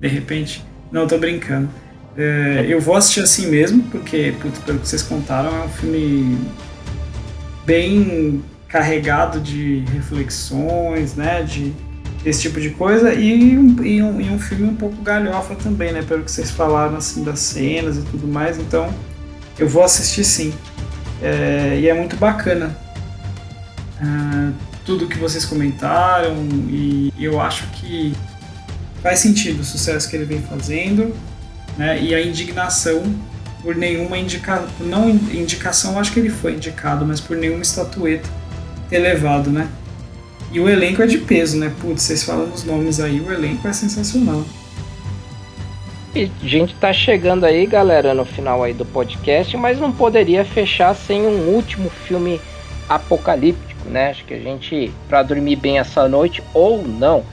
de 0.00 0.08
repente. 0.08 0.64
Não, 0.90 1.06
tô 1.06 1.18
brincando. 1.18 1.68
É, 2.16 2.64
eu 2.66 2.80
vou 2.80 2.96
assistir 2.96 3.20
assim 3.20 3.48
mesmo, 3.48 3.82
porque, 3.90 4.34
putz, 4.40 4.58
pelo 4.60 4.78
que 4.78 4.88
vocês 4.88 5.02
contaram, 5.02 5.54
é 5.54 5.64
um 5.64 5.68
filme 5.68 6.38
bem 7.66 8.42
carregado 8.68 9.38
de 9.38 9.84
reflexões, 9.92 11.14
né? 11.14 11.42
De 11.42 11.74
esse 12.24 12.42
tipo 12.42 12.60
de 12.60 12.70
coisa 12.70 13.12
e 13.12 13.58
um, 13.58 13.82
e 13.84 14.02
um, 14.02 14.20
e 14.20 14.30
um 14.30 14.38
filme 14.38 14.64
um 14.64 14.76
pouco 14.76 15.02
galhofa 15.02 15.54
também, 15.54 15.92
né? 15.92 16.02
Pelo 16.02 16.22
que 16.22 16.30
vocês 16.30 16.50
falaram 16.50 16.96
assim 16.96 17.24
das 17.24 17.40
cenas 17.40 17.96
e 17.96 18.02
tudo 18.02 18.28
mais, 18.28 18.58
então 18.58 18.92
eu 19.58 19.68
vou 19.68 19.82
assistir 19.82 20.24
sim. 20.24 20.52
É, 21.20 21.78
e 21.80 21.88
é 21.88 21.94
muito 21.94 22.16
bacana 22.16 22.76
uh, 24.00 24.52
tudo 24.84 25.06
que 25.06 25.18
vocês 25.18 25.44
comentaram 25.44 26.34
e 26.68 27.12
eu 27.18 27.40
acho 27.40 27.64
que 27.68 28.12
faz 29.02 29.20
sentido 29.20 29.60
o 29.60 29.64
sucesso 29.64 30.08
que 30.10 30.16
ele 30.16 30.24
vem 30.24 30.42
fazendo 30.42 31.14
né? 31.76 32.00
e 32.02 32.12
a 32.12 32.20
indignação 32.20 33.02
por 33.62 33.76
nenhuma 33.76 34.18
indicação, 34.18 34.68
não 34.80 35.08
indicação, 35.08 35.98
acho 35.98 36.12
que 36.12 36.18
ele 36.18 36.30
foi 36.30 36.54
indicado, 36.54 37.06
mas 37.06 37.20
por 37.20 37.36
nenhuma 37.36 37.62
estatueta 37.62 38.28
ter 38.90 38.98
levado, 38.98 39.50
né? 39.50 39.68
E 40.52 40.60
o 40.60 40.68
elenco 40.68 41.02
é 41.02 41.06
de 41.06 41.16
peso, 41.18 41.58
né? 41.58 41.72
Putz, 41.80 42.02
vocês 42.02 42.22
falam 42.22 42.52
os 42.52 42.62
nomes 42.62 43.00
aí, 43.00 43.20
o 43.20 43.32
elenco 43.32 43.66
é 43.66 43.72
sensacional. 43.72 44.44
E 46.14 46.30
a 46.42 46.46
gente 46.46 46.74
tá 46.74 46.92
chegando 46.92 47.44
aí, 47.44 47.64
galera, 47.64 48.12
no 48.12 48.26
final 48.26 48.62
aí 48.62 48.74
do 48.74 48.84
podcast, 48.84 49.56
mas 49.56 49.80
não 49.80 49.90
poderia 49.90 50.44
fechar 50.44 50.94
sem 50.94 51.22
um 51.22 51.48
último 51.54 51.88
filme 51.88 52.38
apocalíptico, 52.86 53.88
né? 53.88 54.10
Acho 54.10 54.26
que 54.26 54.34
a 54.34 54.38
gente, 54.38 54.92
para 55.08 55.22
dormir 55.22 55.56
bem 55.56 55.78
essa 55.78 56.06
noite, 56.06 56.42
ou 56.52 56.86
não. 56.86 57.24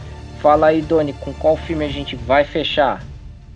Fala 0.42 0.68
aí, 0.68 0.82
Doni, 0.82 1.12
com 1.12 1.34
qual 1.34 1.58
filme 1.58 1.84
a 1.84 1.90
gente 1.90 2.16
vai 2.16 2.46
fechar? 2.46 3.04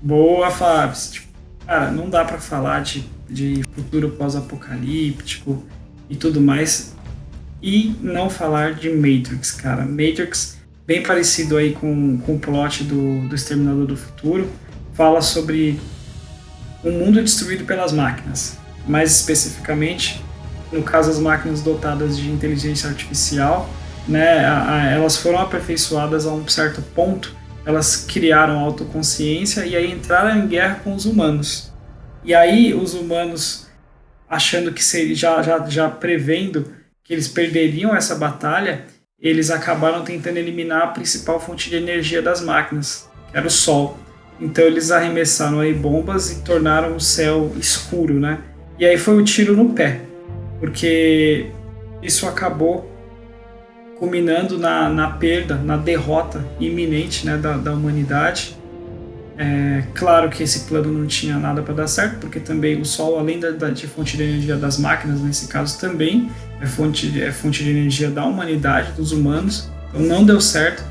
Boa, 0.01 0.51
Fábio. 0.51 0.99
Tipo, 1.09 1.27
cara, 1.65 1.89
não 1.89 2.09
dá 2.09 2.25
para 2.25 2.37
falar 2.37 2.81
de, 2.81 3.05
de 3.29 3.63
futuro 3.73 4.09
pós-apocalíptico 4.09 5.63
e 6.09 6.17
tudo 6.17 6.41
mais 6.41 6.93
e 7.63 7.95
não 8.01 8.29
falar 8.29 8.73
de 8.73 8.89
Matrix, 8.89 9.51
cara. 9.51 9.85
Matrix, 9.85 10.57
bem 10.85 11.01
parecido 11.01 11.55
aí 11.55 11.71
com, 11.71 12.17
com 12.17 12.35
o 12.35 12.39
plot 12.39 12.83
do, 12.83 13.25
do 13.29 13.33
Exterminador 13.33 13.85
do 13.85 13.95
Futuro, 13.95 14.49
fala 14.93 15.21
sobre 15.21 15.79
um 16.83 16.91
mundo 16.91 17.23
destruído 17.23 17.63
pelas 17.63 17.93
máquinas. 17.93 18.57
Mais 18.85 19.11
especificamente, 19.15 20.21
no 20.73 20.83
caso, 20.83 21.09
as 21.09 21.19
máquinas 21.19 21.61
dotadas 21.61 22.17
de 22.17 22.29
inteligência 22.29 22.89
artificial, 22.89 23.69
né, 24.05 24.43
a, 24.43 24.73
a, 24.73 24.91
elas 24.91 25.15
foram 25.15 25.39
aperfeiçoadas 25.39 26.25
a 26.25 26.33
um 26.33 26.45
certo 26.49 26.81
ponto, 26.81 27.33
elas 27.65 27.95
criaram 27.95 28.59
autoconsciência 28.59 29.65
e 29.65 29.73
aí 29.73 29.89
entraram 29.89 30.37
em 30.37 30.47
guerra 30.47 30.81
com 30.83 30.93
os 30.93 31.05
humanos. 31.05 31.71
E 32.25 32.33
aí 32.33 32.73
os 32.73 32.93
humanos, 32.93 33.67
achando 34.29 34.73
que 34.73 34.83
seria, 34.83 35.15
já, 35.15 35.41
já, 35.41 35.65
já 35.69 35.89
prevendo 35.89 36.82
que 37.03 37.13
eles 37.13 37.27
perderiam 37.27 37.95
essa 37.95 38.15
batalha, 38.15 38.85
eles 39.19 39.49
acabaram 39.49 40.03
tentando 40.03 40.37
eliminar 40.37 40.83
a 40.83 40.87
principal 40.87 41.39
fonte 41.39 41.69
de 41.69 41.75
energia 41.75 42.21
das 42.21 42.41
máquinas, 42.41 43.09
que 43.31 43.37
era 43.37 43.47
o 43.47 43.51
Sol. 43.51 43.97
Então 44.39 44.63
eles 44.63 44.91
arremessaram 44.91 45.59
aí 45.59 45.73
bombas 45.73 46.31
e 46.31 46.41
tornaram 46.43 46.95
o 46.95 46.99
céu 46.99 47.51
escuro, 47.57 48.19
né? 48.19 48.39
E 48.79 48.85
aí 48.85 48.97
foi 48.97 49.15
o 49.15 49.19
um 49.19 49.23
tiro 49.23 49.55
no 49.55 49.73
pé, 49.73 50.01
porque 50.59 51.51
isso 52.01 52.27
acabou 52.27 52.91
culminando 53.97 54.57
na, 54.57 54.89
na 54.89 55.11
perda, 55.11 55.55
na 55.55 55.77
derrota 55.77 56.45
iminente 56.59 57.25
né, 57.25 57.37
da, 57.37 57.55
da 57.55 57.71
humanidade 57.71 58.57
é, 59.37 59.83
claro 59.93 60.29
que 60.29 60.43
esse 60.43 60.61
plano 60.61 60.91
não 60.91 61.07
tinha 61.07 61.37
nada 61.37 61.61
para 61.61 61.73
dar 61.73 61.87
certo, 61.87 62.19
porque 62.19 62.39
também 62.39 62.79
o 62.79 62.85
Sol, 62.85 63.17
além 63.17 63.39
da, 63.39 63.51
da, 63.51 63.69
de 63.69 63.87
fonte 63.87 64.15
de 64.15 64.23
energia 64.23 64.55
das 64.55 64.77
máquinas, 64.77 65.19
nesse 65.21 65.47
caso 65.47 65.79
também 65.79 66.29
é 66.61 66.65
fonte, 66.65 67.21
é 67.21 67.31
fonte 67.31 67.63
de 67.63 67.71
energia 67.71 68.09
da 68.09 68.25
humanidade, 68.25 68.91
dos 68.93 69.11
humanos, 69.11 69.69
então 69.89 70.01
não 70.01 70.23
deu 70.23 70.39
certo, 70.39 70.83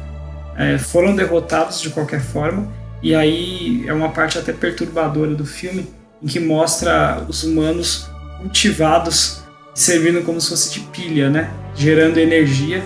é, 0.57 0.76
foram 0.78 1.14
derrotados 1.14 1.80
de 1.80 1.90
qualquer 1.90 2.20
forma, 2.20 2.68
E 3.03 3.16
aí 3.16 3.84
é 3.88 3.93
uma 3.93 4.11
parte 4.11 4.38
até 4.38 4.53
perturbadora 4.53 5.34
do 5.34 5.45
filme, 5.45 5.88
em 6.22 6.26
que 6.26 6.38
mostra 6.38 7.24
os 7.28 7.43
humanos 7.43 8.09
cultivados 8.40 9.43
servindo 9.74 10.22
como 10.24 10.40
se 10.40 10.51
fosse 10.51 10.72
de 10.72 10.80
pilha, 10.86 11.28
né? 11.28 11.51
Gerando 11.74 12.18
energia 12.18 12.80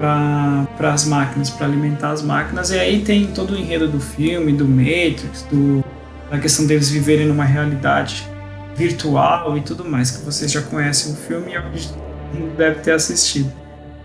para 0.00 0.94
as 0.94 1.04
máquinas, 1.04 1.50
para 1.50 1.66
alimentar 1.66 2.10
as 2.10 2.22
máquinas. 2.22 2.70
E 2.70 2.78
aí 2.78 3.02
tem 3.02 3.26
todo 3.26 3.52
o 3.52 3.56
enredo 3.56 3.86
do 3.86 4.00
filme, 4.00 4.52
do 4.52 4.64
Matrix, 4.64 5.46
do, 5.50 5.84
da 6.30 6.38
questão 6.38 6.66
deles 6.66 6.88
viverem 6.88 7.26
numa 7.26 7.44
realidade 7.44 8.26
virtual 8.74 9.58
e 9.58 9.60
tudo 9.60 9.84
mais, 9.84 10.10
que 10.10 10.24
vocês 10.24 10.50
já 10.50 10.62
conhecem 10.62 11.12
o 11.12 11.16
filme 11.16 11.52
e 11.54 12.56
deve 12.56 12.80
ter 12.80 12.92
assistido. 12.92 13.52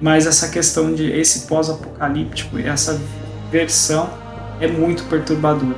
Mas 0.01 0.27
essa 0.27 0.49
questão 0.49 0.93
de 0.93 1.09
esse 1.09 1.47
pós-apocalíptico, 1.47 2.59
essa 2.59 2.99
versão 3.49 4.09
é 4.59 4.67
muito 4.67 5.05
perturbadora. 5.05 5.77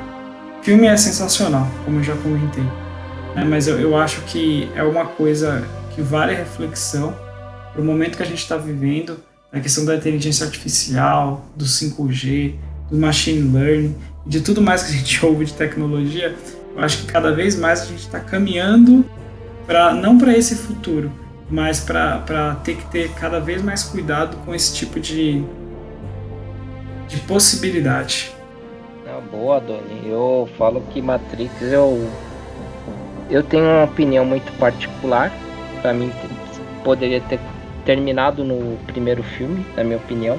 O 0.59 0.63
filme 0.63 0.88
é 0.88 0.97
sensacional, 0.97 1.68
como 1.86 1.99
eu 1.99 2.03
já 2.03 2.15
comentei. 2.15 2.63
Né? 3.36 3.45
Mas 3.47 3.68
eu, 3.68 3.80
eu 3.80 3.95
acho 3.95 4.22
que 4.22 4.68
é 4.76 4.82
uma 4.82 5.05
coisa 5.05 5.63
que 5.93 6.01
vale 6.01 6.34
a 6.34 6.38
reflexão 6.38 7.15
para 7.72 7.82
o 7.82 7.86
momento 7.86 8.18
que 8.18 8.24
a 8.24 8.26
gente 8.26 8.39
está 8.39 8.57
vivendo, 8.57 9.20
a 9.57 9.61
questão 9.61 9.85
da 9.85 9.95
inteligência 9.95 10.45
artificial, 10.45 11.45
do 11.55 11.65
5G, 11.65 12.55
do 12.89 12.97
machine 12.97 13.51
learning, 13.53 13.95
de 14.25 14.41
tudo 14.41 14.61
mais 14.61 14.83
que 14.83 14.93
a 14.93 14.95
gente 14.95 15.23
ouve 15.25 15.45
de 15.45 15.53
tecnologia, 15.53 16.35
eu 16.75 16.83
acho 16.83 16.99
que 16.99 17.11
cada 17.11 17.31
vez 17.31 17.55
mais 17.55 17.81
a 17.81 17.85
gente 17.85 17.99
está 17.99 18.19
caminhando 18.19 19.05
para 19.65 19.93
não 19.93 20.17
para 20.17 20.35
esse 20.37 20.55
futuro, 20.55 21.11
mas 21.49 21.79
para 21.79 22.55
ter 22.63 22.75
que 22.75 22.85
ter 22.91 23.11
cada 23.13 23.39
vez 23.39 23.61
mais 23.61 23.83
cuidado 23.83 24.37
com 24.45 24.53
esse 24.53 24.73
tipo 24.73 24.99
de, 24.99 25.43
de 27.07 27.17
possibilidade. 27.27 28.31
boa, 29.31 29.59
Doni. 29.59 30.07
Eu 30.07 30.47
falo 30.57 30.81
que 30.91 31.01
Matrix 31.01 31.51
eu 31.61 32.09
eu 33.29 33.43
tenho 33.43 33.65
uma 33.65 33.83
opinião 33.83 34.23
muito 34.25 34.51
particular. 34.57 35.31
Para 35.81 35.93
mim 35.93 36.11
poderia 36.83 37.19
ter 37.21 37.39
terminado 37.88 38.43
no 38.43 38.77
primeiro 38.85 39.23
filme, 39.23 39.65
na 39.77 39.81
minha 39.81 39.95
opinião, 39.95 40.38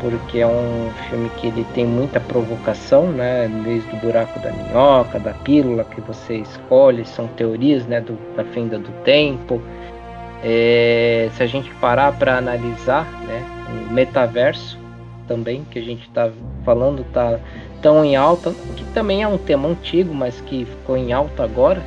porque 0.00 0.40
é 0.40 0.46
um 0.46 0.90
filme 1.08 1.30
que 1.36 1.46
ele 1.46 1.64
tem 1.72 1.86
muita 1.86 2.18
provocação, 2.18 3.06
né? 3.12 3.48
Desde 3.64 3.88
o 3.94 3.96
buraco 3.98 4.40
da 4.40 4.50
minhoca, 4.50 5.20
da 5.20 5.32
pílula 5.32 5.84
que 5.84 6.00
você 6.00 6.38
escolhe, 6.38 7.06
são 7.06 7.28
teorias, 7.28 7.86
né? 7.86 8.00
Do, 8.00 8.18
da 8.36 8.44
fenda 8.44 8.76
do 8.76 8.90
tempo. 9.04 9.62
É, 10.42 11.30
se 11.34 11.42
a 11.44 11.46
gente 11.46 11.72
parar 11.76 12.12
para 12.12 12.36
analisar, 12.36 13.04
né? 13.26 13.42
O 13.88 13.92
metaverso 13.92 14.76
também 15.28 15.64
que 15.70 15.78
a 15.78 15.82
gente 15.82 16.08
está 16.08 16.30
falando 16.64 17.04
tá 17.12 17.38
tão 17.80 18.04
em 18.04 18.16
alta, 18.16 18.52
que 18.76 18.84
também 18.86 19.22
é 19.22 19.28
um 19.28 19.38
tema 19.38 19.68
antigo, 19.68 20.12
mas 20.12 20.40
que 20.40 20.64
ficou 20.64 20.96
em 20.96 21.12
alta 21.12 21.44
agora, 21.44 21.80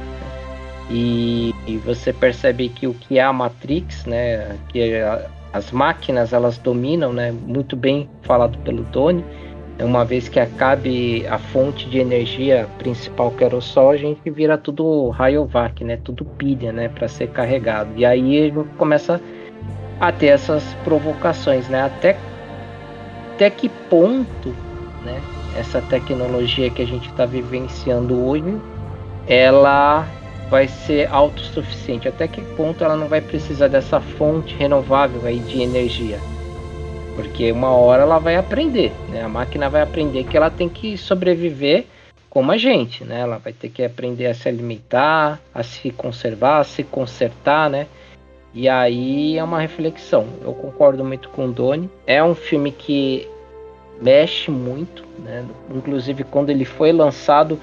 e, 0.89 1.53
e, 1.67 1.77
você 1.77 2.11
percebe 2.11 2.67
que 2.69 2.87
o 2.87 2.93
que 2.93 3.19
é 3.19 3.23
a 3.23 3.31
Matrix, 3.31 4.05
né, 4.05 4.57
que 4.69 4.95
a, 4.95 5.27
as 5.53 5.71
máquinas 5.71 6.33
elas 6.33 6.57
dominam, 6.57 7.13
né, 7.13 7.31
muito 7.31 7.75
bem 7.75 8.09
falado 8.23 8.57
pelo 8.59 8.83
Tony, 8.85 9.23
uma 9.79 10.03
vez 10.03 10.27
que 10.27 10.39
acabe 10.39 11.25
a 11.27 11.37
fonte 11.37 11.87
de 11.89 11.99
energia 11.99 12.67
principal 12.79 13.31
que 13.31 13.43
era 13.43 13.55
o 13.55 13.61
sol, 13.61 13.91
a 13.91 13.97
gente 13.97 14.29
vira 14.29 14.57
tudo 14.57 15.09
rayovac, 15.09 15.83
né, 15.83 15.97
tudo 16.03 16.25
pilha, 16.25 16.71
né, 16.71 16.89
para 16.89 17.07
ser 17.07 17.27
carregado. 17.29 17.91
E 17.95 18.05
aí 18.05 18.35
gente 18.35 18.65
começa 18.77 19.21
a 19.99 20.11
ter 20.11 20.27
essas 20.27 20.63
provocações, 20.83 21.67
né, 21.69 21.83
até 21.83 22.17
até 23.35 23.49
que 23.49 23.69
ponto, 23.69 24.49
né, 25.05 25.21
essa 25.57 25.81
tecnologia 25.83 26.69
que 26.69 26.81
a 26.81 26.85
gente 26.85 27.07
está 27.09 27.25
vivenciando 27.25 28.27
hoje, 28.27 28.57
ela 29.25 30.05
vai 30.49 30.67
ser 30.67 31.07
autossuficiente? 31.11 32.07
Até 32.07 32.27
que 32.27 32.41
ponto 32.55 32.83
ela 32.83 32.95
não 32.95 33.07
vai 33.07 33.21
precisar 33.21 33.67
dessa 33.67 33.99
fonte 33.99 34.55
renovável 34.55 35.21
aí 35.25 35.39
de 35.39 35.61
energia? 35.61 36.19
Porque 37.15 37.51
uma 37.51 37.71
hora 37.71 38.03
ela 38.03 38.17
vai 38.17 38.35
aprender, 38.35 38.91
né? 39.09 39.21
A 39.23 39.29
máquina 39.29 39.69
vai 39.69 39.81
aprender 39.81 40.23
que 40.23 40.35
ela 40.35 40.49
tem 40.49 40.67
que 40.67 40.97
sobreviver 40.97 41.85
como 42.29 42.51
a 42.51 42.57
gente, 42.57 43.03
né? 43.03 43.19
Ela 43.21 43.37
vai 43.37 43.51
ter 43.53 43.69
que 43.69 43.83
aprender 43.83 44.27
a 44.27 44.33
se 44.33 44.47
alimentar, 44.47 45.39
a 45.53 45.63
se 45.63 45.91
conservar, 45.91 46.59
a 46.59 46.63
se 46.63 46.83
consertar, 46.83 47.69
né? 47.69 47.87
E 48.53 48.67
aí 48.67 49.37
é 49.37 49.43
uma 49.43 49.59
reflexão. 49.59 50.25
Eu 50.41 50.53
concordo 50.53 51.03
muito 51.03 51.29
com 51.29 51.45
o 51.45 51.51
Doni. 51.51 51.89
É 52.07 52.23
um 52.23 52.33
filme 52.33 52.71
que 52.71 53.27
mexe 54.01 54.49
muito, 54.49 55.03
né? 55.19 55.45
Inclusive 55.73 56.23
quando 56.23 56.49
ele 56.49 56.65
foi 56.65 56.91
lançado, 56.91 57.59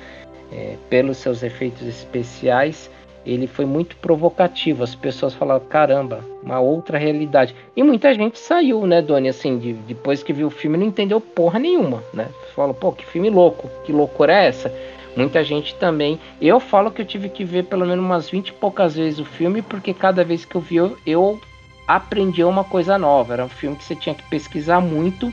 é, 0.52 0.76
pelos 0.88 1.16
seus 1.18 1.42
efeitos 1.42 1.86
especiais, 1.86 2.90
ele 3.26 3.46
foi 3.46 3.64
muito 3.64 3.96
provocativo. 3.96 4.84
As 4.84 4.94
pessoas 4.94 5.34
falaram, 5.34 5.64
caramba, 5.66 6.24
uma 6.42 6.60
outra 6.60 6.96
realidade. 6.96 7.54
E 7.76 7.82
muita 7.82 8.14
gente 8.14 8.38
saiu, 8.38 8.86
né, 8.86 9.02
Doni, 9.02 9.28
assim, 9.28 9.58
de, 9.58 9.72
depois 9.72 10.22
que 10.22 10.32
viu 10.32 10.46
o 10.46 10.50
filme 10.50 10.78
não 10.78 10.86
entendeu 10.86 11.20
porra 11.20 11.58
nenhuma, 11.58 12.02
né? 12.14 12.28
Falou, 12.54 12.72
pô, 12.72 12.92
que 12.92 13.04
filme 13.04 13.28
louco, 13.28 13.68
que 13.84 13.92
loucura 13.92 14.32
é 14.32 14.46
essa? 14.46 14.72
Muita 15.16 15.42
gente 15.42 15.74
também. 15.74 16.20
Eu 16.40 16.60
falo 16.60 16.90
que 16.90 17.02
eu 17.02 17.06
tive 17.06 17.28
que 17.28 17.42
ver 17.42 17.64
pelo 17.64 17.86
menos 17.86 18.04
umas 18.04 18.28
20 18.30 18.48
e 18.48 18.52
poucas 18.52 18.94
vezes 18.94 19.18
o 19.18 19.24
filme, 19.24 19.62
porque 19.62 19.92
cada 19.92 20.22
vez 20.22 20.44
que 20.44 20.54
eu 20.54 20.60
vi, 20.60 20.76
eu, 20.76 20.96
eu 21.06 21.40
aprendi 21.88 22.44
uma 22.44 22.62
coisa 22.62 22.98
nova. 22.98 23.32
Era 23.32 23.44
um 23.44 23.48
filme 23.48 23.76
que 23.76 23.84
você 23.84 23.96
tinha 23.96 24.14
que 24.14 24.22
pesquisar 24.24 24.80
muito 24.80 25.32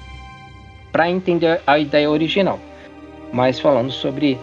para 0.91 1.09
entender 1.09 1.61
a 1.67 1.77
ideia 1.77 2.09
original. 2.09 2.59
Mas 3.31 3.59
falando 3.59 3.91
sobre 3.91 4.39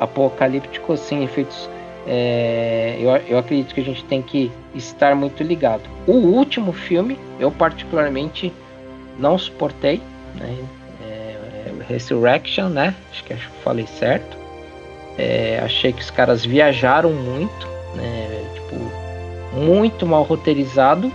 apocalíptico 0.00 0.96
sem 0.96 1.24
efeitos. 1.24 1.68
É, 2.06 2.96
eu, 2.98 3.10
eu 3.28 3.38
acredito 3.38 3.74
que 3.74 3.80
a 3.80 3.84
gente 3.84 4.04
tem 4.04 4.20
que 4.20 4.50
estar 4.74 5.14
muito 5.14 5.42
ligado. 5.42 5.82
O 6.06 6.12
último 6.12 6.72
filme, 6.72 7.18
eu 7.38 7.50
particularmente 7.50 8.52
não 9.18 9.38
suportei, 9.38 10.00
né? 10.34 10.56
É, 11.02 11.36
Resurrection, 11.88 12.68
né? 12.68 12.94
Acho 13.10 13.24
que 13.24 13.32
eu 13.32 13.38
falei 13.62 13.86
certo. 13.86 14.36
É, 15.18 15.60
achei 15.62 15.92
que 15.92 16.00
os 16.00 16.10
caras 16.10 16.44
viajaram 16.44 17.12
muito, 17.12 17.68
né? 17.94 18.44
Tipo, 18.54 19.60
muito 19.60 20.06
mal 20.06 20.22
roteirizado. 20.22 21.12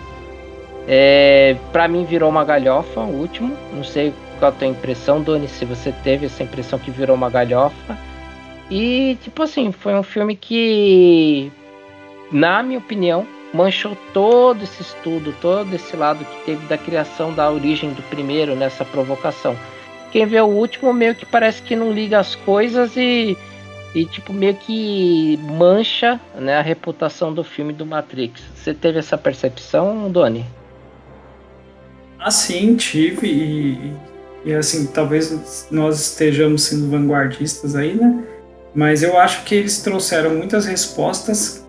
É, 0.87 1.57
para 1.71 1.87
mim 1.87 2.05
virou 2.05 2.29
uma 2.29 2.45
galhofa 2.45 3.01
o 3.01 3.19
último. 3.19 3.55
Não 3.73 3.83
sei 3.83 4.13
qual 4.39 4.51
a 4.51 4.55
tua 4.55 4.67
impressão, 4.67 5.21
Doni, 5.21 5.47
se 5.47 5.65
você 5.65 5.91
teve 6.03 6.27
essa 6.27 6.43
impressão 6.43 6.79
que 6.79 6.91
virou 6.91 7.15
uma 7.15 7.29
galhofa. 7.29 7.97
E, 8.69 9.17
tipo 9.21 9.43
assim, 9.43 9.71
foi 9.71 9.95
um 9.95 10.03
filme 10.03 10.35
que, 10.35 11.51
na 12.31 12.61
minha 12.61 12.79
opinião, 12.79 13.25
manchou 13.53 13.97
todo 14.13 14.63
esse 14.63 14.81
estudo, 14.81 15.33
todo 15.41 15.73
esse 15.73 15.95
lado 15.95 16.25
que 16.25 16.45
teve 16.45 16.65
da 16.67 16.77
criação 16.77 17.33
da 17.33 17.49
origem 17.49 17.91
do 17.93 18.01
primeiro 18.03 18.55
nessa 18.55 18.83
provocação. 18.83 19.55
Quem 20.11 20.25
vê 20.25 20.39
o 20.41 20.47
último 20.47 20.93
meio 20.93 21.15
que 21.15 21.25
parece 21.25 21.61
que 21.61 21.75
não 21.75 21.91
liga 21.91 22.19
as 22.19 22.35
coisas 22.35 22.95
e, 22.97 23.37
e 23.95 24.05
tipo 24.05 24.33
meio 24.33 24.55
que 24.55 25.37
mancha 25.43 26.19
né, 26.35 26.57
a 26.57 26.61
reputação 26.61 27.33
do 27.33 27.43
filme 27.43 27.73
do 27.73 27.85
Matrix. 27.85 28.41
Você 28.55 28.73
teve 28.73 28.99
essa 28.99 29.17
percepção, 29.17 30.11
Doni? 30.11 30.45
Assim, 32.19 32.75
tive 32.75 33.27
e, 33.27 33.93
e 34.45 34.53
assim, 34.53 34.87
talvez 34.87 35.67
nós 35.71 35.99
estejamos 35.99 36.63
sendo 36.63 36.89
vanguardistas 36.89 37.75
aí, 37.75 37.95
né? 37.95 38.23
Mas 38.73 39.03
eu 39.03 39.17
acho 39.17 39.43
que 39.43 39.55
eles 39.55 39.79
trouxeram 39.81 40.35
muitas 40.35 40.65
respostas 40.65 41.65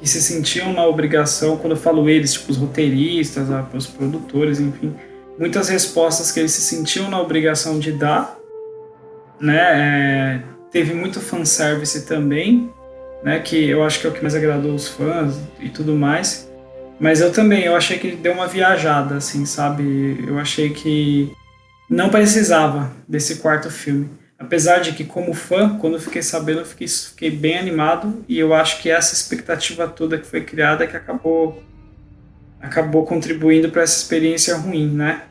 que 0.00 0.08
se 0.08 0.20
sentiam 0.20 0.72
na 0.72 0.84
obrigação, 0.84 1.56
quando 1.56 1.72
eu 1.72 1.76
falo 1.76 2.08
eles, 2.08 2.32
tipo 2.32 2.50
os 2.50 2.56
roteiristas, 2.56 3.46
os 3.72 3.86
produtores, 3.86 4.58
enfim, 4.58 4.94
muitas 5.38 5.68
respostas 5.68 6.32
que 6.32 6.40
eles 6.40 6.52
se 6.52 6.60
sentiam 6.62 7.08
na 7.08 7.20
obrigação 7.20 7.78
de 7.78 7.92
dar, 7.92 8.36
né? 9.40 9.58
É, 9.58 10.42
teve 10.70 10.94
muito 10.94 11.20
fanservice 11.20 12.04
também, 12.04 12.70
né? 13.22 13.38
Que 13.38 13.68
eu 13.68 13.84
acho 13.84 14.00
que 14.00 14.06
é 14.06 14.10
o 14.10 14.12
que 14.12 14.22
mais 14.22 14.34
agradou 14.34 14.74
os 14.74 14.88
fãs 14.88 15.38
e 15.60 15.68
tudo 15.68 15.94
mais. 15.94 16.50
Mas 16.98 17.20
eu 17.20 17.32
também, 17.32 17.64
eu 17.64 17.74
achei 17.74 17.98
que 17.98 18.12
deu 18.12 18.32
uma 18.32 18.46
viajada, 18.46 19.16
assim, 19.16 19.44
sabe? 19.44 20.24
Eu 20.26 20.38
achei 20.38 20.70
que 20.70 21.32
não 21.88 22.08
precisava 22.08 22.92
desse 23.08 23.36
quarto 23.36 23.70
filme. 23.70 24.08
Apesar 24.42 24.80
de 24.80 24.90
que, 24.90 25.04
como 25.04 25.32
fã, 25.32 25.78
quando 25.78 26.00
fiquei 26.00 26.20
sabendo, 26.20 26.64
fiquei, 26.64 26.88
fiquei 26.88 27.30
bem 27.30 27.56
animado 27.56 28.24
e 28.28 28.40
eu 28.40 28.52
acho 28.52 28.82
que 28.82 28.90
essa 28.90 29.14
expectativa 29.14 29.86
toda 29.86 30.18
que 30.18 30.26
foi 30.26 30.40
criada 30.40 30.84
que 30.84 30.96
acabou 30.96 31.62
acabou 32.60 33.06
contribuindo 33.06 33.70
para 33.70 33.82
essa 33.82 33.96
experiência 33.96 34.56
ruim, 34.56 34.88
né? 34.88 35.22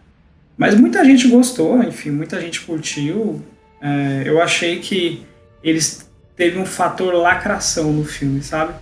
Mas 0.58 0.76
muita 0.76 1.04
gente 1.04 1.28
gostou, 1.28 1.84
enfim, 1.84 2.12
muita 2.12 2.40
gente 2.40 2.62
curtiu. 2.62 3.44
É, 3.82 4.24
eu 4.26 4.42
achei 4.42 4.80
que 4.80 5.26
eles 5.62 6.10
teve 6.34 6.58
um 6.58 6.66
fator 6.66 7.14
lacração 7.14 7.92
no 7.92 8.06
filme, 8.06 8.42
sabe? 8.42 8.74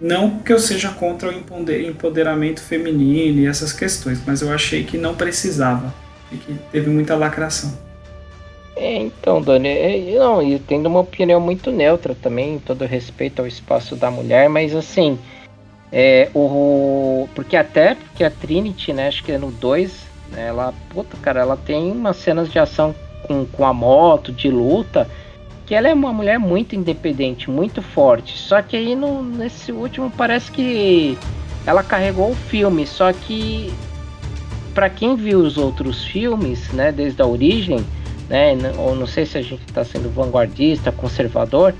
Não 0.00 0.38
que 0.38 0.52
eu 0.52 0.58
seja 0.60 0.90
contra 0.90 1.30
o 1.30 1.32
empoderamento 1.32 2.60
feminino 2.60 3.40
e 3.40 3.46
essas 3.46 3.72
questões, 3.72 4.20
mas 4.24 4.40
eu 4.40 4.52
achei 4.52 4.84
que 4.84 4.98
não 4.98 5.16
precisava 5.16 5.92
e 6.30 6.36
que 6.36 6.54
teve 6.70 6.90
muita 6.90 7.16
lacração. 7.16 7.83
É, 8.76 8.96
então, 8.96 9.40
Dani, 9.40 9.68
é, 9.68 10.18
não, 10.18 10.42
eu 10.42 10.58
tendo 10.58 10.86
uma 10.86 11.00
opinião 11.00 11.40
muito 11.40 11.70
neutra 11.70 12.14
também, 12.14 12.58
todo 12.58 12.84
respeito 12.84 13.40
ao 13.40 13.46
espaço 13.46 13.94
da 13.94 14.10
mulher, 14.10 14.48
mas 14.48 14.74
assim, 14.74 15.18
é, 15.92 16.28
o, 16.34 17.28
porque 17.34 17.56
até 17.56 17.94
porque 17.94 18.24
a 18.24 18.30
Trinity, 18.30 18.92
né, 18.92 19.08
acho 19.08 19.22
que 19.22 19.30
é 19.30 19.38
no 19.38 19.52
2, 19.52 20.06
né, 20.32 20.48
ela, 20.48 20.74
puta, 20.90 21.16
cara, 21.18 21.40
ela 21.40 21.56
tem 21.56 21.92
umas 21.92 22.16
cenas 22.16 22.50
de 22.50 22.58
ação 22.58 22.92
com, 23.22 23.46
com 23.46 23.64
a 23.64 23.72
moto, 23.72 24.32
de 24.32 24.50
luta, 24.50 25.08
que 25.66 25.74
ela 25.74 25.88
é 25.88 25.94
uma 25.94 26.12
mulher 26.12 26.38
muito 26.38 26.74
independente, 26.74 27.48
muito 27.48 27.80
forte. 27.80 28.36
Só 28.36 28.60
que 28.60 28.76
aí 28.76 28.96
no, 28.96 29.22
nesse 29.22 29.70
último 29.70 30.10
parece 30.10 30.50
que 30.50 31.16
ela 31.64 31.84
carregou 31.84 32.32
o 32.32 32.34
filme, 32.34 32.86
só 32.86 33.12
que 33.12 33.72
para 34.74 34.90
quem 34.90 35.14
viu 35.14 35.38
os 35.38 35.56
outros 35.56 36.04
filmes, 36.04 36.72
né, 36.72 36.90
desde 36.90 37.22
a 37.22 37.26
origem, 37.26 37.84
né, 38.28 38.56
ou 38.78 38.94
não 38.94 39.06
sei 39.06 39.26
se 39.26 39.38
a 39.38 39.42
gente 39.42 39.62
está 39.66 39.84
sendo 39.84 40.12
vanguardista, 40.12 40.90
conservador, 40.90 41.74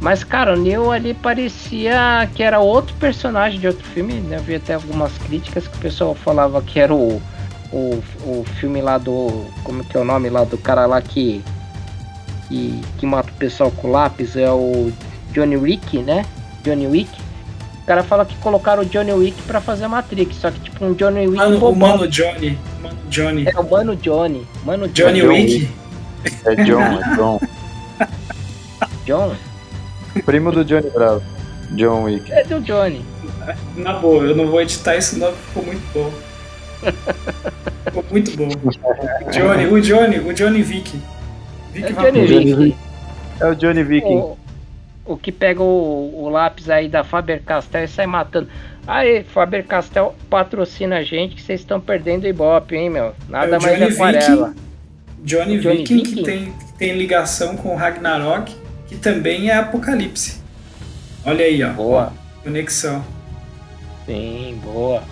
mas 0.00 0.22
cara, 0.22 0.52
o 0.52 0.56
Neo 0.56 0.90
ali 0.90 1.14
parecia 1.14 2.28
que 2.34 2.42
era 2.42 2.60
outro 2.60 2.94
personagem 2.96 3.58
de 3.58 3.66
outro 3.66 3.84
filme, 3.84 4.14
né? 4.14 4.36
Eu 4.36 4.42
vi 4.42 4.56
até 4.56 4.74
algumas 4.74 5.16
críticas 5.16 5.66
que 5.66 5.76
o 5.78 5.80
pessoal 5.80 6.14
falava 6.14 6.60
que 6.60 6.78
era 6.78 6.94
o, 6.94 7.22
o, 7.72 8.02
o 8.22 8.44
filme 8.60 8.82
lá 8.82 8.98
do. 8.98 9.46
Como 9.62 9.82
que 9.82 9.96
é 9.96 10.00
o 10.00 10.04
nome 10.04 10.28
lá 10.28 10.44
do 10.44 10.58
cara 10.58 10.84
lá 10.84 11.00
que. 11.00 11.42
que, 12.48 12.82
que 12.98 13.06
mata 13.06 13.30
o 13.30 13.34
pessoal 13.34 13.70
com 13.70 13.90
lápis, 13.90 14.36
é 14.36 14.50
o 14.50 14.92
Johnny 15.32 15.56
Wick, 15.56 15.98
né? 16.00 16.26
Johnny 16.62 16.86
Wick. 16.86 17.23
O 17.84 17.86
cara 17.86 18.02
fala 18.02 18.24
que 18.24 18.34
colocaram 18.36 18.82
o 18.82 18.86
Johnny 18.86 19.12
Wick 19.12 19.42
pra 19.42 19.60
fazer 19.60 19.86
Matrix, 19.88 20.36
só 20.36 20.50
que 20.50 20.58
tipo 20.58 20.82
um 20.82 20.94
Johnny 20.94 21.26
Wick 21.26 21.36
Mano, 21.36 21.68
o 21.68 21.76
Mano 21.76 22.08
Johnny. 22.08 22.58
Mano 22.82 22.96
Johnny. 23.10 23.44
É 23.46 23.60
o 23.60 23.70
Mano 23.70 23.94
Johnny. 23.94 24.46
Mano 24.64 24.88
Johnny, 24.88 25.20
Johnny 25.20 25.44
Wick? 25.44 25.70
É 26.46 26.54
John, 26.64 26.80
é 26.80 27.14
John. 27.14 27.40
John? 29.04 29.36
Primo 30.24 30.50
do 30.50 30.64
Johnny 30.64 30.88
Bravo. 30.88 31.22
John 31.72 32.04
Wick. 32.04 32.32
É 32.32 32.42
do 32.44 32.58
Johnny. 32.62 33.04
Na 33.76 33.92
boa, 33.92 34.24
eu 34.24 34.34
não 34.34 34.46
vou 34.46 34.62
editar 34.62 34.96
isso 34.96 35.18
não, 35.18 35.30
ficou 35.34 35.64
muito 35.64 35.92
bom. 35.92 36.10
ficou 37.84 38.04
muito 38.10 38.34
bom. 38.34 38.48
Johnny, 39.30 39.66
o 39.66 39.78
Johnny, 39.82 40.20
o 40.20 40.32
Johnny 40.32 40.62
Vick. 40.62 40.98
Vic 41.70 41.84
é, 41.84 41.92
Johnny 41.92 42.26
Vick. 42.54 42.76
é 43.40 43.46
o 43.46 43.54
Johnny 43.54 43.84
Viking 43.84 44.43
o 45.04 45.16
que 45.16 45.30
pega 45.30 45.62
o, 45.62 46.24
o 46.24 46.28
lápis 46.28 46.70
aí 46.70 46.88
da 46.88 47.04
Faber-Castell 47.04 47.84
e 47.84 47.88
sai 47.88 48.06
matando. 48.06 48.48
Aí, 48.86 49.24
Faber-Castell 49.24 50.14
patrocina 50.28 50.98
a 50.98 51.02
gente 51.02 51.34
que 51.34 51.42
vocês 51.42 51.60
estão 51.60 51.80
perdendo 51.80 52.26
Ibope, 52.26 52.76
hein, 52.76 52.90
meu? 52.90 53.14
Nada 53.28 53.56
é 53.56 53.58
mais 53.58 53.82
aquarela. 53.82 54.48
Viking, 54.48 54.60
Johnny, 55.22 55.58
Johnny 55.58 55.78
Viking, 55.78 55.96
Viking, 55.96 56.16
que 56.16 56.22
tem, 56.22 56.52
que 56.52 56.72
tem 56.74 56.92
ligação 56.96 57.56
com 57.56 57.74
Ragnarok, 57.74 58.54
que 58.86 58.96
também 58.96 59.50
é 59.50 59.56
Apocalipse. 59.56 60.42
Olha 61.24 61.44
aí, 61.44 61.62
ó. 61.64 61.70
Boa. 61.72 62.12
Conexão. 62.42 63.02
Sim, 64.04 64.60
boa. 64.62 65.02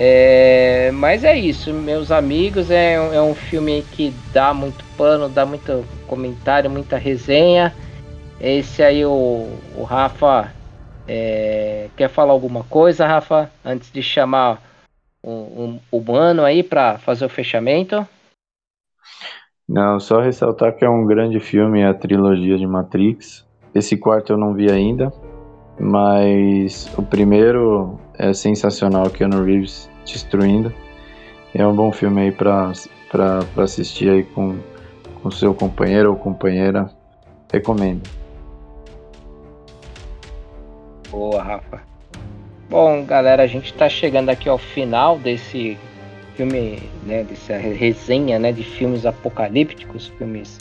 É, 0.00 0.90
mas 0.94 1.22
é 1.22 1.36
isso, 1.38 1.72
meus 1.72 2.10
amigos. 2.10 2.70
É, 2.70 2.94
é 2.94 3.20
um 3.20 3.34
filme 3.34 3.84
que 3.92 4.14
dá 4.32 4.54
muito 4.54 4.82
pano, 4.96 5.28
dá 5.28 5.44
muito 5.44 5.84
comentário, 6.06 6.70
muita 6.70 6.96
resenha. 6.96 7.74
Esse 8.42 8.82
aí, 8.82 9.06
o, 9.06 9.46
o 9.76 9.84
Rafa, 9.84 10.52
é, 11.06 11.88
quer 11.96 12.08
falar 12.08 12.32
alguma 12.32 12.64
coisa, 12.64 13.06
Rafa, 13.06 13.48
antes 13.64 13.92
de 13.92 14.02
chamar 14.02 14.60
o, 15.22 15.78
o, 15.90 16.02
o 16.02 16.42
aí 16.44 16.64
para 16.64 16.98
fazer 16.98 17.24
o 17.24 17.28
fechamento? 17.28 18.04
Não, 19.68 20.00
só 20.00 20.20
ressaltar 20.20 20.76
que 20.76 20.84
é 20.84 20.90
um 20.90 21.06
grande 21.06 21.38
filme, 21.38 21.84
a 21.84 21.94
trilogia 21.94 22.58
de 22.58 22.66
Matrix. 22.66 23.46
Esse 23.72 23.96
quarto 23.96 24.32
eu 24.32 24.36
não 24.36 24.52
vi 24.52 24.68
ainda, 24.68 25.12
mas 25.78 26.92
o 26.98 27.02
primeiro 27.02 27.96
é 28.18 28.32
sensacional, 28.32 29.08
Keanu 29.08 29.44
Reeves 29.44 29.88
destruindo. 30.04 30.74
É 31.54 31.64
um 31.64 31.76
bom 31.76 31.92
filme 31.92 32.22
aí 32.22 32.32
para 32.32 32.72
assistir 33.58 34.10
aí 34.10 34.24
com, 34.24 34.58
com 35.22 35.30
seu 35.30 35.54
companheiro 35.54 36.10
ou 36.10 36.16
companheira. 36.16 36.90
Recomendo. 37.52 38.21
Boa, 41.12 41.42
Rafa. 41.42 41.82
Bom, 42.70 43.04
galera, 43.04 43.42
a 43.42 43.46
gente 43.46 43.66
está 43.66 43.86
chegando 43.86 44.30
aqui 44.30 44.48
ao 44.48 44.56
final 44.56 45.18
desse 45.18 45.76
filme, 46.34 46.78
né, 47.04 47.22
dessa 47.22 47.58
resenha, 47.58 48.38
né, 48.38 48.50
de 48.50 48.64
filmes 48.64 49.04
apocalípticos, 49.04 50.10
filmes 50.16 50.58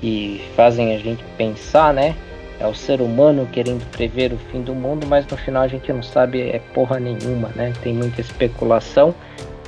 que 0.00 0.40
fazem 0.54 0.94
a 0.94 0.98
gente 0.98 1.24
pensar, 1.36 1.92
né? 1.92 2.14
É 2.60 2.66
o 2.68 2.72
ser 2.72 3.00
humano 3.00 3.48
querendo 3.50 3.84
prever 3.90 4.32
o 4.32 4.38
fim 4.52 4.62
do 4.62 4.72
mundo, 4.72 5.04
mas 5.04 5.26
no 5.26 5.36
final 5.36 5.64
a 5.64 5.68
gente 5.68 5.92
não 5.92 6.02
sabe 6.02 6.42
é 6.42 6.60
porra 6.72 7.00
nenhuma, 7.00 7.48
né? 7.56 7.72
Tem 7.82 7.92
muita 7.92 8.20
especulação 8.20 9.12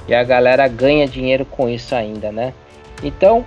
e 0.07 0.15
a 0.15 0.23
galera 0.23 0.69
ganha 0.69 1.09
dinheiro 1.09 1.45
com 1.45 1.69
isso 1.69 1.93
ainda, 1.93 2.31
né? 2.31 2.55
Então, 3.03 3.45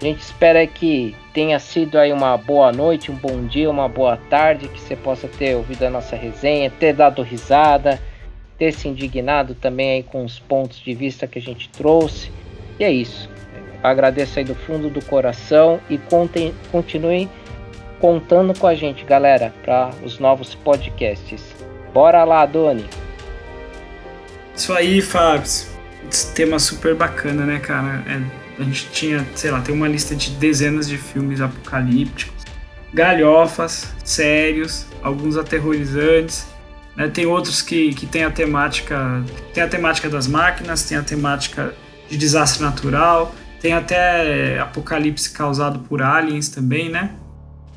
a 0.00 0.04
gente 0.04 0.20
espera 0.20 0.64
que 0.64 1.16
tenha 1.34 1.58
sido 1.58 1.98
aí 1.98 2.12
uma 2.12 2.36
boa 2.36 2.70
noite, 2.70 3.10
um 3.10 3.16
bom 3.16 3.44
dia, 3.46 3.68
uma 3.68 3.88
boa 3.88 4.16
tarde, 4.16 4.68
que 4.68 4.80
você 4.80 4.94
possa 4.94 5.26
ter 5.26 5.56
ouvido 5.56 5.82
a 5.82 5.90
nossa 5.90 6.14
resenha, 6.14 6.70
ter 6.70 6.92
dado 6.92 7.20
risada, 7.20 8.00
ter 8.56 8.72
se 8.72 8.86
indignado 8.86 9.56
também 9.56 9.90
aí 9.90 10.02
com 10.04 10.24
os 10.24 10.38
pontos 10.38 10.78
de 10.78 10.94
vista 10.94 11.26
que 11.26 11.40
a 11.40 11.42
gente 11.42 11.68
trouxe. 11.70 12.30
E 12.78 12.84
é 12.84 12.92
isso. 12.92 13.28
Agradeço 13.82 14.38
aí 14.38 14.44
do 14.44 14.54
fundo 14.54 14.88
do 14.88 15.04
coração 15.04 15.80
e 15.90 15.98
contem, 15.98 16.54
continuem 16.70 17.28
contando 18.00 18.56
com 18.56 18.68
a 18.68 18.76
gente, 18.76 19.04
galera, 19.04 19.52
para 19.64 19.90
os 20.04 20.20
novos 20.20 20.54
podcasts. 20.54 21.42
Bora 21.92 22.22
lá, 22.22 22.46
Doni. 22.46 22.84
Isso 24.54 24.72
aí, 24.72 25.00
Fábio. 25.00 25.50
Esse 26.08 26.32
tema 26.34 26.60
super 26.60 26.94
bacana, 26.94 27.44
né, 27.44 27.58
cara? 27.58 28.04
É 28.06 28.47
a 28.58 28.64
gente 28.64 28.88
tinha, 28.90 29.26
sei 29.34 29.50
lá, 29.50 29.60
tem 29.60 29.74
uma 29.74 29.86
lista 29.86 30.16
de 30.16 30.30
dezenas 30.30 30.88
de 30.88 30.98
filmes 30.98 31.40
apocalípticos, 31.40 32.44
galhofas, 32.92 33.92
sérios, 34.04 34.86
alguns 35.02 35.36
aterrorizantes. 35.36 36.46
Né? 36.96 37.08
Tem 37.08 37.26
outros 37.26 37.62
que, 37.62 37.94
que 37.94 38.06
tem 38.06 38.24
a 38.24 38.30
temática. 38.30 39.22
Tem 39.54 39.62
a 39.62 39.68
temática 39.68 40.08
das 40.08 40.26
máquinas, 40.26 40.82
tem 40.84 40.98
a 40.98 41.02
temática 41.02 41.74
de 42.08 42.16
desastre 42.16 42.62
natural, 42.62 43.34
tem 43.60 43.72
até 43.72 44.58
apocalipse 44.58 45.30
causado 45.30 45.80
por 45.80 46.02
aliens 46.02 46.48
também, 46.48 46.88
né? 46.88 47.14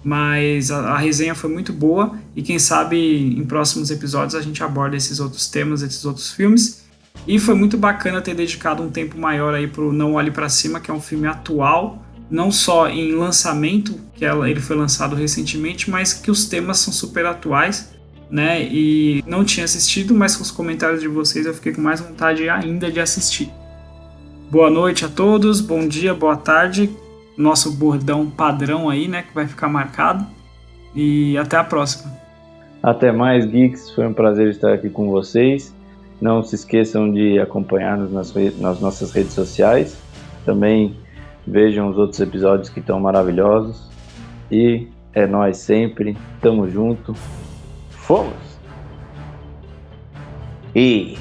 Mas 0.04 0.72
a, 0.72 0.94
a, 0.94 0.98
resenha 0.98 1.36
foi 1.36 1.50
muito 1.50 1.72
boa 1.72 2.16
e 2.36 2.42
quem 2.42 2.58
sabe 2.58 3.38
em 3.38 3.44
próximos 3.46 3.92
episódios 3.92 4.34
a 4.34 4.42
gente 4.42 4.64
aborda 4.64 4.96
esses 4.96 5.20
outros 5.20 5.48
temas, 5.48 5.84
esses 5.84 6.04
outros 6.06 6.32
filmes. 6.32 6.81
E 7.28 7.38
foi 7.38 7.54
muito 7.54 7.78
bacana 7.78 8.22
ter 8.22 8.34
dedicado 8.34 8.82
um 8.82 8.90
tempo 8.90 9.18
maior 9.18 9.54
aí 9.54 9.68
pro 9.68 9.94
Não 9.94 10.14
Olhe 10.14 10.32
para 10.32 10.50
Cima, 10.50 10.80
que 10.80 10.90
é 10.90 10.94
um 10.94 11.02
filme 11.02 11.28
atual, 11.28 12.04
não 12.30 12.52
só 12.52 12.90
em 12.90 13.14
lançamento, 13.14 14.00
que 14.16 14.26
ele 14.26 14.60
foi 14.60 14.76
lançado 14.76 15.16
recentemente, 15.16 15.90
mas 15.90 16.14
que 16.14 16.32
os 16.32 16.46
temas 16.46 16.80
são 16.80 16.94
super 16.94 17.26
atuais, 17.26 17.94
né? 18.30 18.64
E 18.64 19.24
não 19.28 19.44
tinha 19.44 19.66
assistido, 19.66 20.16
mas 20.16 20.36
com 20.36 20.42
os 20.42 20.50
comentários 20.50 21.02
de 21.02 21.08
vocês 21.08 21.46
eu 21.46 21.54
fiquei 21.54 21.74
com 21.74 21.82
mais 21.82 22.00
vontade 22.00 22.48
ainda 22.50 22.90
de 22.90 23.00
assistir. 23.00 23.52
Boa 24.50 24.70
noite 24.70 25.06
a 25.06 25.10
todos, 25.10 25.62
bom 25.62 25.88
dia, 25.88 26.14
boa 26.14 26.38
tarde. 26.38 26.90
Nosso 27.38 27.72
bordão 27.72 28.30
padrão 28.30 28.90
aí, 28.90 29.08
né, 29.08 29.24
que 29.24 29.34
vai 29.34 29.48
ficar 29.48 29.68
marcado. 29.68 30.26
E 30.96 31.38
até 31.38 31.58
a 31.58 31.64
próxima. 31.64 32.12
Até 32.84 33.12
mais, 33.12 33.46
Geeks. 33.46 33.92
Foi 33.92 34.06
um 34.08 34.14
prazer 34.14 34.50
estar 34.50 34.74
aqui 34.74 34.90
com 34.90 35.10
vocês. 35.10 35.74
Não 36.22 36.44
se 36.44 36.54
esqueçam 36.54 37.12
de 37.12 37.40
acompanhar-nos 37.40 38.12
nas, 38.12 38.34
nas 38.60 38.80
nossas 38.80 39.12
redes 39.12 39.34
sociais. 39.34 39.98
Também 40.46 40.96
vejam 41.48 41.90
os 41.90 41.98
outros 41.98 42.20
episódios 42.20 42.70
que 42.70 42.80
estão 42.80 43.00
maravilhosos. 43.00 43.90
E 44.52 44.88
é 45.14 45.26
nós 45.26 45.58
sempre. 45.58 46.16
Tamo 46.40 46.70
junto. 46.70 47.16
Fomos! 47.90 48.52
E, 50.76 51.18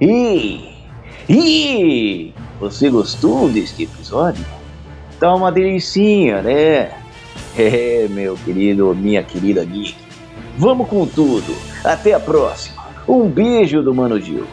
e, 0.00 0.74
e, 1.28 2.34
você 2.60 2.90
gostou 2.90 3.48
deste 3.48 3.84
episódio? 3.84 4.44
Tá 5.18 5.34
uma 5.34 5.52
delicinha, 5.52 6.42
né? 6.42 6.90
É, 7.54 8.08
meu 8.08 8.34
querido, 8.34 8.94
minha 8.94 9.22
querida 9.22 9.62
geek. 9.62 9.94
Vamos 10.56 10.88
com 10.88 11.06
tudo. 11.06 11.54
Até 11.84 12.14
a 12.14 12.20
próxima. 12.20 12.81
Um 13.14 13.28
beijo 13.28 13.82
do 13.82 13.94
Mano 13.94 14.18
Gil. 14.18 14.46